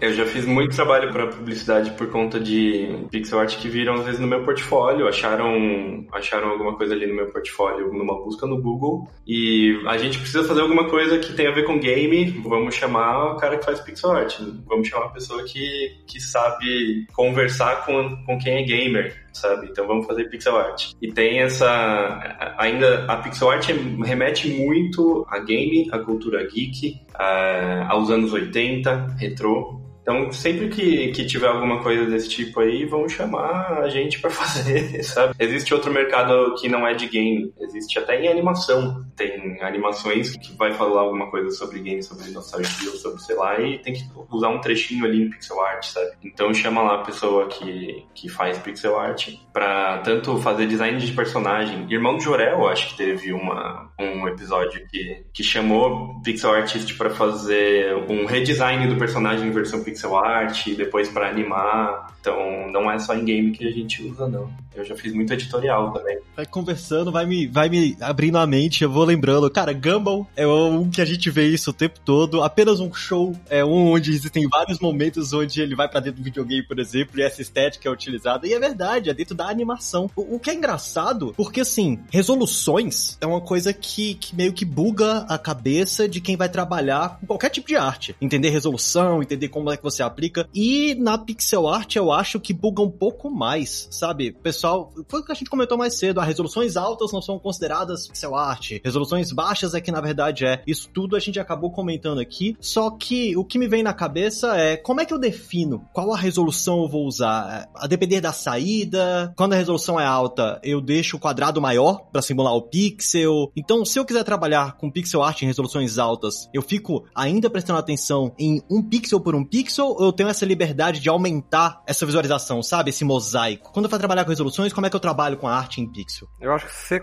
Eu 0.00 0.12
já 0.12 0.26
fiz 0.26 0.44
muito 0.44 0.74
trabalho 0.76 1.12
para 1.12 1.26
publicidade 1.28 1.90
por 1.92 2.08
conta 2.10 2.38
de 2.38 3.06
pixel 3.10 3.40
art 3.40 3.56
que 3.56 3.68
viram 3.68 3.94
às 3.94 4.04
vezes 4.04 4.20
no 4.20 4.26
meu 4.26 4.44
portfólio, 4.44 5.08
acharam, 5.08 6.06
acharam 6.12 6.50
alguma 6.50 6.76
coisa 6.76 6.94
ali 6.94 7.06
no 7.06 7.14
meu 7.14 7.26
portfólio 7.30 7.92
numa 7.92 8.14
busca 8.22 8.46
no 8.46 8.60
Google. 8.60 9.08
E 9.26 9.80
a 9.86 9.96
gente 9.96 10.18
precisa 10.18 10.44
fazer 10.44 10.60
alguma 10.60 10.88
coisa 10.88 11.18
que 11.18 11.32
tenha 11.32 11.50
a 11.50 11.54
ver 11.54 11.64
com 11.64 11.78
game, 11.78 12.30
vamos 12.44 12.74
chamar 12.74 13.32
o 13.32 13.36
cara 13.36 13.58
que 13.58 13.64
faz 13.64 13.80
pixel 13.80 14.12
art, 14.12 14.38
vamos 14.66 14.88
chamar 14.88 15.06
uma 15.06 15.12
pessoa 15.12 15.42
que, 15.44 16.02
que 16.06 16.20
sabe 16.20 17.06
conversar 17.12 17.84
com, 17.86 18.16
com 18.24 18.38
quem 18.38 18.58
é 18.58 18.62
gamer 18.62 19.23
sabe? 19.34 19.68
Então 19.70 19.86
vamos 19.86 20.06
fazer 20.06 20.24
pixel 20.24 20.56
art. 20.56 20.92
E 21.02 21.12
tem 21.12 21.40
essa. 21.40 22.54
Ainda 22.58 23.04
a 23.06 23.16
pixel 23.16 23.50
art 23.50 23.66
remete 24.04 24.48
muito 24.48 25.26
a 25.28 25.38
game, 25.40 25.88
a 25.92 25.98
cultura 25.98 26.42
geek, 26.46 27.00
a, 27.14 27.86
aos 27.90 28.10
anos 28.10 28.32
80, 28.32 29.16
retrô. 29.18 29.83
Então, 30.04 30.30
sempre 30.30 30.68
que, 30.68 31.08
que 31.12 31.24
tiver 31.24 31.48
alguma 31.48 31.82
coisa 31.82 32.04
desse 32.04 32.28
tipo 32.28 32.60
aí, 32.60 32.84
vão 32.84 33.08
chamar 33.08 33.78
a 33.78 33.88
gente 33.88 34.20
para 34.20 34.28
fazer, 34.30 35.02
sabe? 35.02 35.34
Existe 35.38 35.72
outro 35.72 35.90
mercado 35.90 36.54
que 36.60 36.68
não 36.68 36.86
é 36.86 36.92
de 36.92 37.08
game, 37.08 37.50
existe 37.58 37.98
até 37.98 38.20
em 38.20 38.28
animação. 38.28 39.02
Tem 39.16 39.62
animações 39.62 40.36
que 40.36 40.54
vai 40.56 40.74
falar 40.74 41.00
alguma 41.00 41.30
coisa 41.30 41.50
sobre 41.50 41.80
game, 41.80 42.02
sobre 42.02 42.30
nostalgia, 42.30 42.90
sobre 42.90 43.22
sei 43.22 43.34
lá, 43.34 43.58
e 43.58 43.78
tem 43.78 43.94
que 43.94 44.04
usar 44.30 44.50
um 44.50 44.60
trechinho 44.60 45.06
ali 45.06 45.22
em 45.22 45.30
pixel 45.30 45.58
art, 45.60 45.86
sabe? 45.86 46.10
Então 46.22 46.52
chama 46.52 46.82
lá 46.82 46.96
a 46.96 47.04
pessoa 47.04 47.48
que, 47.48 48.04
que 48.14 48.28
faz 48.28 48.58
pixel 48.58 48.98
art 48.98 49.30
pra 49.54 49.98
tanto 49.98 50.36
fazer 50.38 50.66
design 50.66 50.98
de 50.98 51.12
personagem. 51.12 51.86
Irmão 51.90 52.16
do 52.16 52.22
Jorel, 52.22 52.68
acho 52.68 52.90
que 52.90 52.96
teve 52.98 53.32
uma, 53.32 53.90
um 53.98 54.28
episódio 54.28 54.86
que, 54.88 55.24
que 55.32 55.42
chamou 55.42 56.20
pixel 56.22 56.52
artist 56.52 56.94
para 56.94 57.08
fazer 57.08 57.94
um 58.08 58.26
redesign 58.26 58.86
do 58.86 58.96
personagem 58.96 59.48
em 59.48 59.52
versão 59.52 59.82
pixel 59.82 59.93
art, 60.16 60.66
e 60.66 60.74
depois 60.74 61.08
para 61.08 61.28
animar. 61.28 62.14
Então 62.20 62.70
não 62.70 62.90
é 62.90 62.98
só 62.98 63.14
em 63.14 63.24
game 63.24 63.50
que 63.52 63.66
a 63.66 63.70
gente 63.70 64.02
usa, 64.02 64.26
não. 64.26 64.50
Eu 64.74 64.84
já 64.84 64.96
fiz 64.96 65.12
muito 65.12 65.32
editorial 65.32 65.92
também. 65.92 66.18
Vai 66.34 66.46
conversando, 66.46 67.12
vai 67.12 67.24
me, 67.26 67.46
vai 67.46 67.68
me 67.68 67.96
abrindo 68.00 68.38
a 68.38 68.46
mente, 68.46 68.82
eu 68.82 68.90
vou 68.90 69.04
lembrando. 69.04 69.48
Cara, 69.50 69.72
Gumball 69.72 70.26
é 70.34 70.46
um 70.46 70.90
que 70.90 71.00
a 71.00 71.04
gente 71.04 71.30
vê 71.30 71.46
isso 71.46 71.70
o 71.70 71.72
tempo 71.72 72.00
todo. 72.00 72.42
Apenas 72.42 72.80
um 72.80 72.92
show 72.92 73.36
é 73.48 73.64
um 73.64 73.92
onde 73.92 74.10
existem 74.10 74.48
vários 74.48 74.80
momentos 74.80 75.32
onde 75.32 75.60
ele 75.60 75.76
vai 75.76 75.88
para 75.88 76.00
dentro 76.00 76.20
do 76.20 76.24
videogame, 76.24 76.66
por 76.66 76.78
exemplo, 76.80 77.20
e 77.20 77.22
essa 77.22 77.40
estética 77.40 77.88
é 77.88 77.92
utilizada. 77.92 78.46
E 78.46 78.52
é 78.52 78.58
verdade, 78.58 79.10
é 79.10 79.14
dentro 79.14 79.34
da 79.34 79.48
animação. 79.48 80.10
O, 80.16 80.36
o 80.36 80.40
que 80.40 80.50
é 80.50 80.54
engraçado, 80.54 81.32
porque 81.36 81.60
assim, 81.60 82.00
resoluções 82.10 83.16
é 83.20 83.26
uma 83.26 83.40
coisa 83.40 83.72
que, 83.72 84.14
que 84.14 84.34
meio 84.34 84.52
que 84.52 84.64
buga 84.64 85.18
a 85.28 85.38
cabeça 85.38 86.08
de 86.08 86.20
quem 86.20 86.36
vai 86.36 86.48
trabalhar 86.48 87.18
com 87.20 87.26
qualquer 87.26 87.50
tipo 87.50 87.68
de 87.68 87.76
arte. 87.76 88.16
Entender 88.20 88.48
resolução, 88.48 89.22
entender 89.22 89.48
como 89.48 89.70
é 89.70 89.76
você 89.84 90.02
aplica. 90.02 90.48
E 90.54 90.94
na 90.96 91.16
pixel 91.16 91.68
art 91.68 91.94
eu 91.96 92.10
acho 92.10 92.40
que 92.40 92.52
buga 92.52 92.82
um 92.82 92.90
pouco 92.90 93.30
mais, 93.30 93.88
sabe? 93.90 94.32
Pessoal 94.32 94.92
foi 95.08 95.20
o 95.20 95.24
que 95.24 95.32
a 95.32 95.34
gente 95.34 95.50
comentou 95.50 95.78
mais 95.78 95.98
cedo, 95.98 96.20
as 96.20 96.26
resoluções 96.26 96.76
altas 96.76 97.12
não 97.12 97.22
são 97.22 97.38
consideradas 97.38 98.08
pixel 98.08 98.34
art, 98.34 98.72
resoluções 98.84 99.30
baixas 99.30 99.74
é 99.74 99.80
que 99.80 99.92
na 99.92 100.00
verdade 100.00 100.44
é. 100.44 100.62
Isso 100.66 100.88
tudo 100.92 101.16
a 101.16 101.20
gente 101.20 101.38
acabou 101.38 101.70
comentando 101.70 102.18
aqui, 102.18 102.56
só 102.60 102.90
que 102.90 103.36
o 103.36 103.44
que 103.44 103.58
me 103.58 103.68
vem 103.68 103.82
na 103.82 103.92
cabeça 103.92 104.56
é 104.56 104.76
como 104.76 105.00
é 105.00 105.04
que 105.04 105.14
eu 105.14 105.18
defino 105.18 105.84
qual 105.92 106.12
a 106.12 106.16
resolução 106.16 106.82
eu 106.82 106.88
vou 106.88 107.06
usar? 107.06 107.68
A 107.74 107.86
depender 107.86 108.20
da 108.20 108.32
saída, 108.32 109.32
quando 109.36 109.52
a 109.52 109.56
resolução 109.56 109.98
é 109.98 110.04
alta, 110.04 110.60
eu 110.62 110.80
deixo 110.80 111.16
o 111.16 111.20
quadrado 111.20 111.60
maior 111.60 112.06
para 112.10 112.22
simular 112.22 112.54
o 112.54 112.62
pixel. 112.62 113.50
Então, 113.56 113.84
se 113.84 113.98
eu 113.98 114.04
quiser 114.04 114.24
trabalhar 114.24 114.76
com 114.76 114.90
pixel 114.90 115.22
art 115.22 115.42
em 115.42 115.46
resoluções 115.46 115.98
altas, 115.98 116.48
eu 116.52 116.62
fico 116.62 117.04
ainda 117.14 117.50
prestando 117.50 117.78
atenção 117.78 118.32
em 118.38 118.62
um 118.70 118.82
pixel 118.82 119.20
por 119.20 119.34
um 119.34 119.44
pixel 119.44 119.73
ou 119.80 120.06
eu 120.06 120.12
tenho 120.12 120.28
essa 120.28 120.44
liberdade 120.44 121.00
de 121.00 121.08
aumentar 121.08 121.82
essa 121.86 122.04
visualização, 122.04 122.62
sabe? 122.62 122.90
Esse 122.90 123.04
mosaico. 123.04 123.72
Quando 123.72 123.86
eu 123.86 123.90
for 123.90 123.98
trabalhar 123.98 124.24
com 124.24 124.30
resolução 124.30 124.64
como 124.74 124.86
é 124.86 124.90
que 124.90 124.96
eu 124.96 125.00
trabalho 125.00 125.36
com 125.36 125.46
a 125.46 125.56
arte 125.56 125.80
em 125.80 125.86
pixel? 125.86 126.28
Eu 126.40 126.52
acho 126.52 126.66
que 126.66 126.72
você 126.72 127.00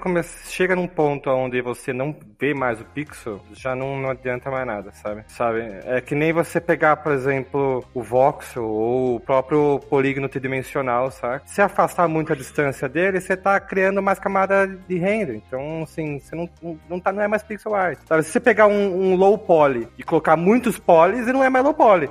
chega 0.50 0.76
num 0.76 0.88
ponto 0.88 1.30
onde 1.30 1.62
você 1.62 1.94
não 1.94 2.16
vê 2.40 2.54
mais 2.54 2.80
o 2.82 2.86
pixel, 2.86 3.42
já 3.54 3.76
não, 3.76 3.98
não 4.00 4.10
adianta 4.10 4.50
mais 4.50 4.66
nada, 4.66 4.92
sabe? 4.92 5.24
Sabe? 5.28 5.62
É 5.86 6.02
que 6.02 6.16
nem 6.16 6.34
você 6.34 6.60
pegar, 6.60 6.98
por 6.98 7.12
exemplo, 7.12 7.84
o 7.94 8.02
voxel 8.02 8.64
ou 8.64 9.16
o 9.16 9.20
próprio 9.20 9.80
polígono 9.90 10.28
tridimensional, 10.28 11.12
sabe? 11.12 11.42
Se 11.46 11.62
afastar 11.62 12.08
muito 12.08 12.34
a 12.34 12.36
distância 12.36 12.88
dele, 12.90 13.20
você 13.20 13.38
tá 13.38 13.60
criando 13.60 14.02
mais 14.02 14.20
camada 14.20 14.68
de 14.68 14.98
render. 14.98 15.36
Então, 15.36 15.84
assim, 15.84 16.20
você 16.20 16.36
não, 16.36 16.50
não, 16.90 17.00
tá, 17.00 17.12
não 17.12 17.22
é 17.22 17.28
mais 17.28 17.44
pixel 17.44 17.76
art. 17.76 18.00
Sabe? 18.08 18.24
Se 18.24 18.32
você 18.32 18.40
pegar 18.40 18.68
um, 18.68 19.12
um 19.12 19.16
low 19.16 19.38
poly 19.38 19.88
e 19.98 20.04
colocar 20.04 20.36
muitos 20.36 20.78
polys, 20.78 21.22
ele 21.22 21.34
não 21.34 21.44
é 21.44 21.50
mais 21.50 21.64
low 21.64 21.74
poly, 21.74 22.10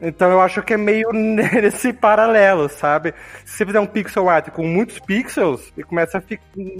Então 0.00 0.30
eu 0.30 0.40
acho 0.40 0.62
que 0.62 0.74
é 0.74 0.76
meio 0.76 1.10
nesse 1.12 1.92
paralelo, 1.92 2.68
sabe? 2.68 3.14
Se 3.44 3.56
você 3.56 3.66
fizer 3.66 3.80
um 3.80 3.86
pixel 3.86 4.28
art 4.28 4.50
com 4.50 4.66
muitos 4.66 4.98
pixels 4.98 5.72
e 5.76 5.82
começa 5.82 6.18
a 6.18 6.22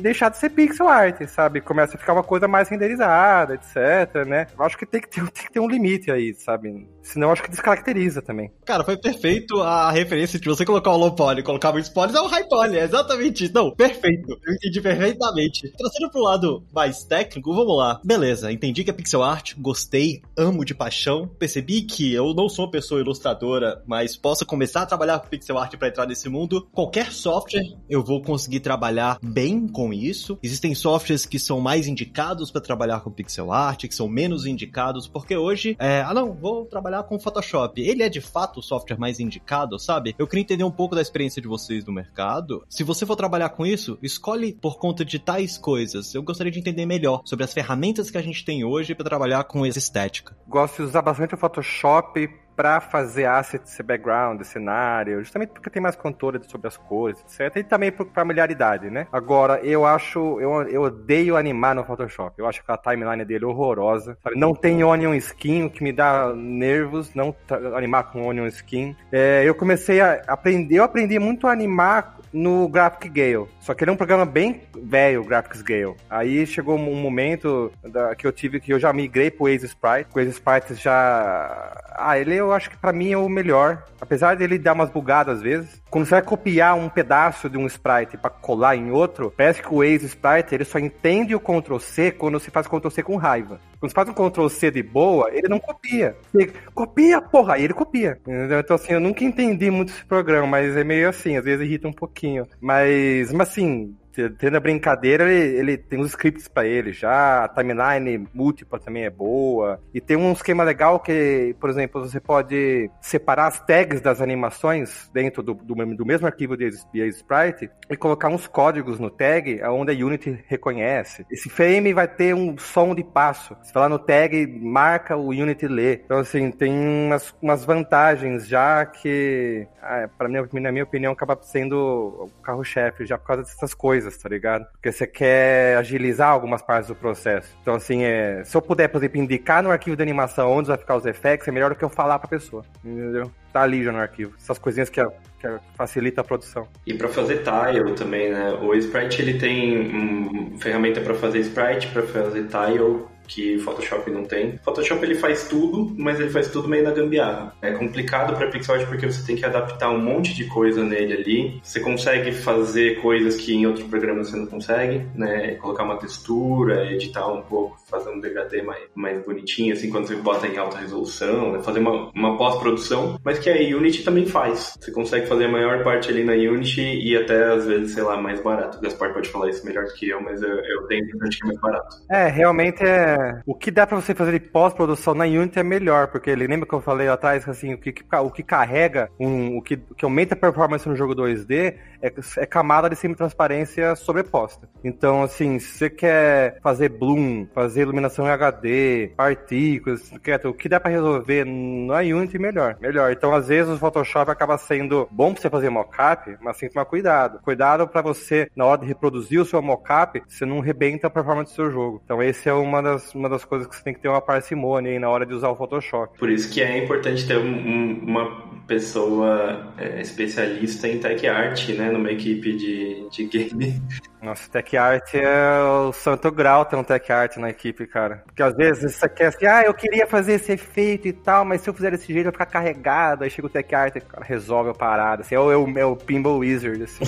deixar 0.01 0.29
de 0.29 0.39
ser 0.39 0.51
pixel 0.51 0.89
art, 0.89 1.23
sabe? 1.27 1.61
Começa 1.61 1.97
a 1.97 2.01
ficar 2.01 2.13
uma 2.13 2.23
coisa 2.23 2.47
mais 2.47 2.69
renderizada, 2.69 3.55
etc, 3.55 4.27
né? 4.27 4.47
Eu 4.57 4.65
acho 4.65 4.77
que 4.77 4.87
tem 4.87 5.01
que 5.01 5.09
ter, 5.09 5.23
tem 5.31 5.45
que 5.45 5.53
ter 5.53 5.61
um 5.61 5.69
limite 5.69 6.11
aí, 6.11 6.35
sabe? 6.35 6.89
Senão 7.03 7.29
eu 7.29 7.33
acho 7.33 7.43
que 7.43 7.51
descaracteriza 7.51 8.21
também. 8.21 8.51
Cara, 8.67 8.85
foi 8.85 8.97
perfeito 8.97 9.63
a 9.63 9.91
referência 9.91 10.39
de 10.39 10.47
você 10.47 10.65
colocar 10.65 10.91
o 10.91 10.97
low 10.97 11.15
poly, 11.15 11.43
colocar 11.43 11.73
muitos 11.73 11.91
polys, 11.91 12.15
é 12.15 12.21
o 12.21 12.27
high 12.27 12.47
poly, 12.49 12.79
é 12.79 12.85
exatamente 12.85 13.45
isso. 13.45 13.55
Não, 13.55 13.75
perfeito. 13.75 14.39
Eu 14.47 14.55
entendi 14.55 14.81
perfeitamente. 14.81 15.73
Trazendo 15.77 16.11
pro 16.11 16.23
lado 16.23 16.63
mais 16.73 17.05
técnico, 17.05 17.55
vamos 17.55 17.77
lá. 17.77 18.01
Beleza, 18.05 18.53
entendi 18.53 18.85
que 18.85 18.91
é 18.91 18.93
pixel 18.93 19.23
art, 19.23 19.55
gostei, 19.57 20.23
amo 20.37 20.65
de 20.65 20.75
paixão. 20.75 21.27
Percebi 21.27 21.83
que 21.83 22.13
eu 22.13 22.35
não 22.35 22.49
sou 22.49 22.68
uma 22.69 22.71
pessoa 22.71 23.01
ilustradora, 23.01 23.83
mas 23.87 24.17
posso 24.17 24.45
começar 24.45 24.83
a 24.83 24.87
trabalhar 24.87 25.19
com 25.19 25.29
pixel 25.29 25.59
art 25.59 25.75
para 25.77 25.89
entrar 25.89 26.07
nesse 26.07 26.29
mundo. 26.29 26.69
Qualquer 26.73 27.11
software 27.13 27.39
software, 27.49 27.77
eu 27.89 28.03
vou 28.05 28.23
conseguir 28.23 28.61
trabalhar 28.61 29.19
bem 29.23 29.67
com 29.67 29.93
isso. 29.93 30.39
Existem 30.43 30.75
softwares 30.75 31.25
que 31.25 31.39
são 31.39 31.61
mais 31.61 31.87
indicados 31.87 32.51
para 32.51 32.61
trabalhar 32.61 33.01
com 33.01 33.11
pixel 33.11 33.53
art, 33.53 33.87
que 33.87 33.95
são 33.95 34.09
menos 34.09 34.47
indicados, 34.47 35.09
porque 35.09 35.37
hoje, 35.37 35.77
é, 35.79 36.03
ah 36.03 36.13
não, 36.13 36.33
vou 36.33 36.67
trabalhar 36.67 37.03
com 37.05 37.19
Photoshop. 37.19 37.81
Ele 37.81 38.03
é 38.03 38.09
de 38.09 38.21
fato 38.21 38.61
o 38.61 38.63
software 38.63 38.99
mais 38.99 39.21
indicado, 39.21 39.79
sabe? 39.79 40.15
Eu 40.19 40.27
queria 40.27 40.43
entender 40.43 40.65
um 40.65 40.71
pouco 40.71 40.95
da 40.95 41.03
experiência 41.03 41.41
de 41.41 41.49
vocês 41.49 41.85
no 41.85 41.93
mercado. 41.93 42.65
Se 42.69 42.85
você 42.85 43.07
for 43.07 43.17
trabalhar 43.17 43.51
com 43.51 43.65
isso, 43.65 43.99
escolhe 44.03 44.53
por 44.53 44.79
conta 44.79 45.05
de 45.05 45.19
tais 45.19 45.57
coisas. 45.57 46.15
Eu 46.15 46.23
gostaria 46.23 46.53
de 46.53 46.59
entender 46.59 46.87
melhor 46.87 47.23
sobre 47.25 47.45
as 47.45 47.53
ferramentas 47.53 48.11
que 48.11 48.19
a 48.19 48.23
gente 48.23 48.45
tem 48.45 48.65
hoje 48.65 48.95
para 48.95 49.05
trabalhar 49.05 49.45
com 49.45 49.65
essa 49.65 49.79
estética. 49.79 50.37
Gosto 50.47 50.77
de 50.77 50.83
usar 50.83 51.03
bastante 51.03 51.35
o 51.35 51.39
Photoshop 51.39 52.29
para 52.59 52.81
fazer 52.81 53.25
assets, 53.25 53.79
background, 53.85 54.43
cenário, 54.43 55.21
justamente 55.21 55.51
porque 55.51 55.71
tem 55.71 55.81
mais 55.81 55.95
controle 55.95 56.41
sobre 56.43 56.67
as 56.67 56.77
cores, 56.77 57.21
etc. 57.21 57.59
E 57.59 57.63
também 57.63 57.93
por 57.93 58.09
familiaridade, 58.13 58.91
né? 58.91 59.07
Agora, 59.13 59.61
eu 59.61 59.87
acho, 59.87 60.41
eu, 60.41 60.63
eu 60.63 60.83
odeio 60.83 61.37
animar 61.37 61.77
no 61.77 61.85
Photoshop. 61.85 62.35
Eu 62.37 62.49
acho 62.49 62.65
que 62.65 62.73
a 62.73 62.77
timeline 62.77 63.25
dele 63.25 63.45
é 63.45 63.47
horrorosa. 63.47 64.19
Não 64.35 64.57
tem 64.57 64.83
onion 64.83 65.15
skin, 65.15 65.67
o 65.67 65.71
que 65.71 65.85
me 65.85 65.93
dá 65.93 66.35
nervos, 66.35 67.15
não 67.15 67.33
animar 67.77 68.11
com 68.11 68.27
onion 68.27 68.47
skin. 68.47 68.97
É, 69.13 69.45
eu 69.45 69.55
comecei 69.55 70.01
a 70.01 70.21
aprender, 70.27 70.81
eu 70.81 70.85
aprendi 70.85 71.17
muito 71.21 71.47
a 71.47 71.53
animar 71.53 72.18
no 72.33 72.69
Graphic 72.69 73.09
Gale. 73.09 73.49
Só 73.61 73.75
que 73.75 73.85
ele 73.85 73.91
é 73.91 73.95
um 73.95 73.97
programa 73.97 74.25
bem 74.25 74.63
velho, 74.83 75.23
o 75.23 75.25
Graphics 75.25 75.63
Gale. 75.63 75.95
Aí 76.09 76.47
chegou 76.47 76.77
um 76.77 76.95
momento 76.95 77.73
da, 77.83 78.15
que 78.15 78.27
eu 78.27 78.33
tive 78.33 78.61
que 78.61 78.73
eu 78.73 78.79
já 78.79 78.93
migrei 78.93 79.31
pro 79.31 79.49
Ace 79.49 79.67
Sprite. 79.67 80.09
O 80.15 80.21
Ace 80.21 80.31
Sprite 80.31 80.75
já. 80.75 81.83
Ah, 81.97 82.19
ele 82.19 82.35
eu 82.35 82.53
acho 82.53 82.71
que 82.71 82.77
para 82.77 82.93
mim 82.93 83.13
é 83.13 83.19
o 83.19 83.29
melhor. 83.29 83.85
Apesar 84.01 84.37
dele 84.37 84.59
dar 84.59 84.73
umas 84.73 84.91
bugadas 84.91 85.39
às 85.39 85.43
vezes. 85.43 85.83
Quando 85.91 86.05
você 86.05 86.11
vai 86.11 86.23
copiar 86.23 86.77
um 86.77 86.89
pedaço 86.89 87.49
de 87.49 87.57
um 87.57 87.67
sprite 87.67 88.17
para 88.19 88.31
colar 88.31 88.77
em 88.77 88.91
outro, 88.91 89.33
parece 89.35 89.63
que 89.63 89.73
o 89.73 89.83
Ace 89.83 90.05
Sprite 90.05 90.55
ele 90.55 90.65
só 90.65 90.79
entende 90.79 91.35
o 91.35 91.41
Ctrl 91.41 91.79
C 91.79 92.11
quando 92.11 92.39
você 92.39 92.51
faz 92.51 92.67
Ctrl 92.67 92.91
C 92.91 93.03
com 93.03 93.17
raiva. 93.17 93.59
Quando 93.81 93.91
você 93.91 93.95
faz 93.95 94.09
um 94.09 94.13
Ctrl 94.13 94.49
C 94.49 94.71
de 94.71 94.83
boa, 94.83 95.31
ele 95.33 95.49
não 95.49 95.59
copia. 95.59 96.15
Você 96.31 96.53
copia, 96.75 97.23
porra, 97.23 97.59
ele 97.59 97.73
copia. 97.73 98.19
Entendeu? 98.21 98.61
Então, 98.61 98.77
assim, 98.77 98.93
eu 98.93 99.01
nunca 99.01 99.25
entendi 99.25 99.71
muito 99.71 99.93
esse 99.93 100.05
programa, 100.05 100.47
mas 100.47 100.77
é 100.77 100.85
meio 100.85 101.09
assim, 101.09 101.37
às 101.37 101.45
vezes 101.45 101.65
irrita 101.67 101.89
um 101.89 101.93
pouquinho. 101.93 102.47
Mas, 102.61 103.33
mas 103.33 103.49
assim, 103.49 103.97
tendo 104.39 104.57
a 104.57 104.61
brincadeira, 104.61 105.31
ele, 105.31 105.59
ele 105.59 105.79
tem 105.79 106.01
uns 106.01 106.11
scripts 106.11 106.49
para 106.49 106.67
ele 106.67 106.93
já, 106.93 107.45
a 107.45 107.49
timeline 107.49 108.27
múltipla 108.35 108.79
também 108.79 109.05
é 109.05 109.11
boa. 109.11 109.81
E 109.95 110.01
tem 110.01 110.17
um 110.17 110.33
esquema 110.33 110.65
legal 110.65 110.99
que, 111.01 111.55
por 111.61 111.71
exemplo, 111.71 112.01
você 112.01 112.21
pode 112.21 112.91
separar 113.01 113.47
as 113.47 113.61
tags 113.61 114.01
das 114.01 114.21
animações 114.21 115.09
dentro 115.13 115.43
do, 115.43 115.55
do, 115.55 115.75
do 115.75 116.07
mesmo 116.07 116.27
arquivo 116.27 116.57
de, 116.57 116.71
de 116.71 117.09
Sprite 117.09 117.71
e 117.89 117.97
colocar 117.97 118.29
uns 118.29 118.47
códigos 118.47 118.99
no 118.99 119.11
tag 119.11 119.61
onde 119.65 119.93
a 119.93 120.07
Unity 120.07 120.43
reconhece. 120.47 121.25
Esse 121.31 121.49
frame 121.49 121.93
vai 121.93 122.09
ter 122.09 122.35
um 122.35 122.57
som 122.59 122.95
de 122.95 123.05
passo. 123.05 123.57
Vai 123.73 123.83
lá 123.83 123.89
no 123.89 123.99
tag, 123.99 124.47
marca, 124.61 125.17
o 125.17 125.29
Unity 125.29 125.69
lê. 125.69 125.95
Então, 125.95 126.19
assim, 126.19 126.51
tem 126.51 126.73
umas, 126.73 127.35
umas 127.41 127.65
vantagens 127.65 128.47
já 128.47 128.85
que, 128.87 129.67
ah, 129.83 130.09
para 130.17 130.29
mim, 130.29 130.39
na 130.61 130.73
minha 130.73 130.85
opinião, 130.85 131.13
acaba 131.13 131.39
sendo 131.43 131.77
o 131.77 132.31
carro-chefe 132.43 133.07
já 133.07 133.19
por 133.19 133.27
causa 133.27 133.43
dessas 133.43 133.75
coisas 133.75 133.98
coisas, 133.99 134.17
tá 134.17 134.29
ligado? 134.29 134.65
Porque 134.73 134.93
você 134.93 135.07
quer 135.07 135.77
agilizar 135.77 136.31
algumas 136.31 136.63
partes 136.63 136.89
do 136.89 136.95
processo. 136.95 137.49
Então, 137.61 137.75
assim, 137.75 138.05
é, 138.05 138.43
se 138.45 138.57
eu 138.57 138.63
puder, 138.63 138.89
por 138.89 138.99
exemplo, 138.99 139.19
indicar 139.19 139.63
no 139.63 139.71
arquivo 139.71 139.97
de 139.97 140.03
animação 140.03 140.53
onde 140.53 140.69
vai 140.69 140.77
ficar 140.77 140.97
os 140.97 141.05
effects, 141.05 141.49
é 141.49 141.51
melhor 141.51 141.71
do 141.71 141.77
que 141.77 141.85
eu 141.85 141.89
falar 141.89 142.19
pra 142.19 142.29
pessoa. 142.29 142.65
Entendeu? 142.85 143.31
Tá 143.53 143.63
ali 143.63 143.83
já 143.83 143.91
no 143.91 143.99
arquivo. 143.99 144.35
Essas 144.39 144.59
coisinhas 144.59 144.89
que, 144.89 145.05
que 145.05 145.49
facilita 145.75 146.21
a 146.21 146.25
produção. 146.25 146.69
E 146.87 146.95
para 146.95 147.09
fazer 147.09 147.43
tile 147.43 147.93
também, 147.95 148.31
né? 148.31 148.53
O 148.63 148.75
Sprite 148.75 149.21
ele 149.21 149.39
tem 149.39 150.57
ferramenta 150.59 151.01
para 151.01 151.15
fazer 151.15 151.41
sprite, 151.41 151.89
para 151.89 152.03
fazer 152.03 152.47
tile 152.47 153.05
que 153.29 153.59
Photoshop 153.59 154.11
não 154.11 154.25
tem. 154.25 154.59
Photoshop 154.59 155.05
ele 155.05 155.15
faz 155.15 155.47
tudo, 155.49 155.95
mas 155.97 156.19
ele 156.19 156.31
faz 156.31 156.49
tudo 156.49 156.69
meio 156.69 156.83
na 156.83 156.91
gambiarra. 156.91 157.55
É 157.63 157.73
complicado 157.73 158.35
para 158.35 158.49
pixel 158.49 158.77
art 158.77 158.89
porque 158.89 159.07
você 159.07 159.25
tem 159.25 159.37
que 159.37 159.45
adaptar 159.45 159.91
um 159.91 160.01
monte 160.01 160.35
de 160.35 160.47
coisa 160.47 160.83
nele 160.83 161.13
ali. 161.13 161.61
Você 161.63 161.81
consegue 161.81 162.33
fazer 162.33 163.01
coisas 163.01 163.37
que 163.37 163.55
em 163.55 163.67
outro 163.67 163.85
programa 163.87 164.25
você 164.25 164.37
não 164.37 164.47
consegue, 164.47 165.07
né? 165.15 165.55
Colocar 165.57 165.85
uma 165.85 165.99
textura, 165.99 166.91
editar 166.93 167.27
um 167.29 167.43
pouco, 167.43 167.79
fazer 167.89 168.11
um 168.11 168.21
degradê 168.21 168.63
mais, 168.63 168.83
mais 168.95 169.25
bonitinho, 169.25 169.73
assim, 169.75 169.91
quando 169.91 170.07
você 170.07 170.17
bota 170.17 170.47
em 170.47 170.57
alta 170.57 170.79
resolução, 170.79 171.53
né? 171.53 171.63
fazer 171.63 171.81
uma, 171.81 172.11
uma 172.15 172.37
pós-produção, 172.37 173.19
mas 173.23 173.39
que 173.39 173.51
a 173.51 173.77
Unity 173.77 174.03
também 174.03 174.27
faz. 174.27 174.75
Você 174.81 174.91
consegue 174.91 175.27
fazer 175.27 175.45
a 175.45 175.49
maior 175.49 175.85
parte 175.85 176.09
ali 176.09 176.25
na 176.25 176.33
Unity 176.33 176.81
e 176.81 177.17
até 177.17 177.53
às 177.53 177.67
vezes, 177.67 177.93
sei 177.93 178.03
lá, 178.03 178.17
mais 178.17 178.41
barato. 178.41 178.79
O 178.79 178.81
Gaspar 178.81 179.13
pode 179.13 179.29
falar 179.29 179.51
isso 179.51 179.65
melhor 179.67 179.85
do 179.85 179.93
que 179.93 180.09
eu, 180.09 180.21
mas 180.23 180.43
eu, 180.43 180.49
eu 180.49 180.87
tenho 180.87 181.07
que 181.07 181.17
é 181.17 181.47
mais 181.47 181.61
barato. 181.61 181.97
É, 182.11 182.29
realmente 182.29 182.83
é. 182.83 183.18
O 183.47 183.55
que 183.55 183.71
dá 183.71 183.87
pra 183.87 184.01
você 184.01 184.15
fazer 184.15 184.33
de 184.33 184.41
pós-produção 184.41 185.15
na 185.15 185.25
Unity 185.25 185.59
é 185.59 185.63
melhor, 185.63 186.09
porque 186.09 186.31
ele 186.31 186.47
lembra 186.47 186.67
que 186.67 186.75
eu 186.75 186.81
falei 186.81 187.09
lá 187.09 187.15
atrás, 187.15 187.49
assim, 187.49 187.75
o 187.75 187.79
que, 187.79 187.95
o 188.13 188.31
que 188.31 188.43
carrega, 188.43 189.11
um, 189.19 189.59
o, 189.59 189.63
que, 189.63 189.77
que 189.77 190.05
aumenta 190.05 190.35
a 190.35 190.37
performance 190.37 190.89
no 190.89 190.97
jogo 190.97 191.15
2D 191.15 191.77
é, 192.03 192.13
é 192.37 192.47
camada 192.47 192.89
de 192.89 192.97
semi-transparência 192.97 193.95
sobreposta. 193.97 194.69
Então, 194.85 195.23
assim, 195.23 195.59
se 195.59 195.79
você 195.79 195.91
quer 195.91 196.59
fazer 196.63 196.89
bloom, 196.89 197.47
fazer 197.55 197.83
iluminação 197.83 198.27
em 198.27 198.31
HD, 198.31 199.13
partículas, 199.17 200.11
o 200.45 200.55
que 200.55 200.69
dá 200.69 200.79
para 200.81 200.91
resolver 200.91 201.45
na 201.45 201.99
Unity, 201.99 202.39
melhor. 202.39 202.77
Melhor. 202.81 203.13
Então, 203.13 203.35
às 203.35 203.49
vezes, 203.49 203.73
o 203.73 203.79
Photoshop 203.79 204.31
acaba 204.31 204.57
sendo 204.59 205.09
bom 205.11 205.33
para 205.33 205.43
você 205.43 205.51
fazer 205.51 205.71
mockup, 205.71 206.37
mas 206.41 206.59
tem 206.59 206.69
que 206.69 206.75
tomar 206.75 206.87
cuidado. 206.87 207.41
Cuidado 207.41 207.89
para 207.89 208.03
você, 208.03 208.49
na 208.55 208.65
hora 208.65 208.81
de 208.81 208.87
reproduzir 208.87 209.41
o 209.41 209.45
seu 209.45 209.61
mockup, 209.61 210.23
você 210.27 210.45
não 210.45 210.61
rebenta 210.61 211.07
a 211.07 211.11
performance 211.11 211.53
do 211.53 211.57
seu 211.57 211.71
jogo. 211.71 212.01
Então, 212.05 212.23
esse 212.23 212.49
é 212.49 212.53
uma 212.53 212.83
das, 212.83 213.15
uma 213.15 213.29
das 213.29 213.45
coisas 213.45 213.67
que 213.67 213.77
você 213.77 213.83
tem 213.83 213.95
que 213.95 214.01
ter 214.01 214.09
uma 214.09 214.21
parcimônia 214.21 214.93
aí 214.93 214.99
na 214.99 215.09
hora 215.09 215.27
de 215.27 215.35
usar 215.35 215.49
o 215.49 215.57
Photoshop. 215.57 216.19
Por 216.19 216.31
isso 216.31 216.51
que 216.51 216.63
é 216.63 216.83
importante 216.85 217.27
ter 217.27 217.39
um, 217.39 218.01
uma 218.05 218.49
pessoa 218.67 219.73
é, 219.79 220.01
especialista 220.01 220.87
em 220.87 220.99
tech 220.99 221.27
art, 221.27 221.69
né, 221.71 221.88
numa 221.89 222.11
equipe 222.11 222.57
de, 222.57 223.09
de 223.11 223.25
game. 223.25 223.83
Nossa, 224.23 224.51
tech 224.51 224.77
art 224.77 225.15
é 225.15 225.61
o 225.63 225.93
santo 225.93 226.31
grau 226.31 226.65
ter 226.65 226.77
um 226.77 226.83
tech 226.83 227.11
art 227.13 227.37
na 227.37 227.51
equipe, 227.51 227.87
cara. 227.87 228.23
Porque 228.27 228.43
às 228.43 228.55
vezes 228.55 228.95
você 228.95 229.09
quer 229.09 229.27
assim, 229.27 229.47
ah, 229.47 229.63
eu 229.63 229.73
queria 229.73 230.07
fazer 230.07 230.35
esse 230.35 230.53
efeito 230.53 231.07
e 231.07 231.13
tal, 231.13 231.45
mas 231.45 231.61
se 231.61 231.71
eu 231.71 231.75
fizer 231.75 231.91
desse 231.91 232.13
jeito 232.13 232.25
vai 232.25 232.33
ficar 232.33 232.47
carregado. 232.47 233.25
Aí 233.25 233.31
chega 233.31 233.47
o 233.47 233.51
tech 233.51 233.75
art 233.75 233.97
e 233.97 234.01
cara, 234.01 234.25
resolve 234.25 234.71
a 234.71 234.75
parada. 234.75 235.23
Assim, 235.23 235.35
é, 235.35 235.41
o, 235.41 235.51
é, 235.51 235.57
o, 235.57 235.79
é 235.79 235.85
o 235.85 235.97
Pinball 235.97 236.39
Wizard, 236.39 236.83
assim. 236.83 237.05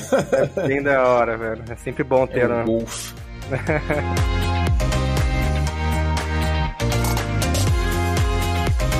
é 0.57 0.67
bem 0.67 0.83
da 0.83 1.07
hora, 1.07 1.37
velho. 1.37 1.65
É 1.69 1.77
sempre 1.77 2.05
bom 2.05 2.27
ter, 2.27 2.45
é 2.45 2.49
né? 2.49 2.65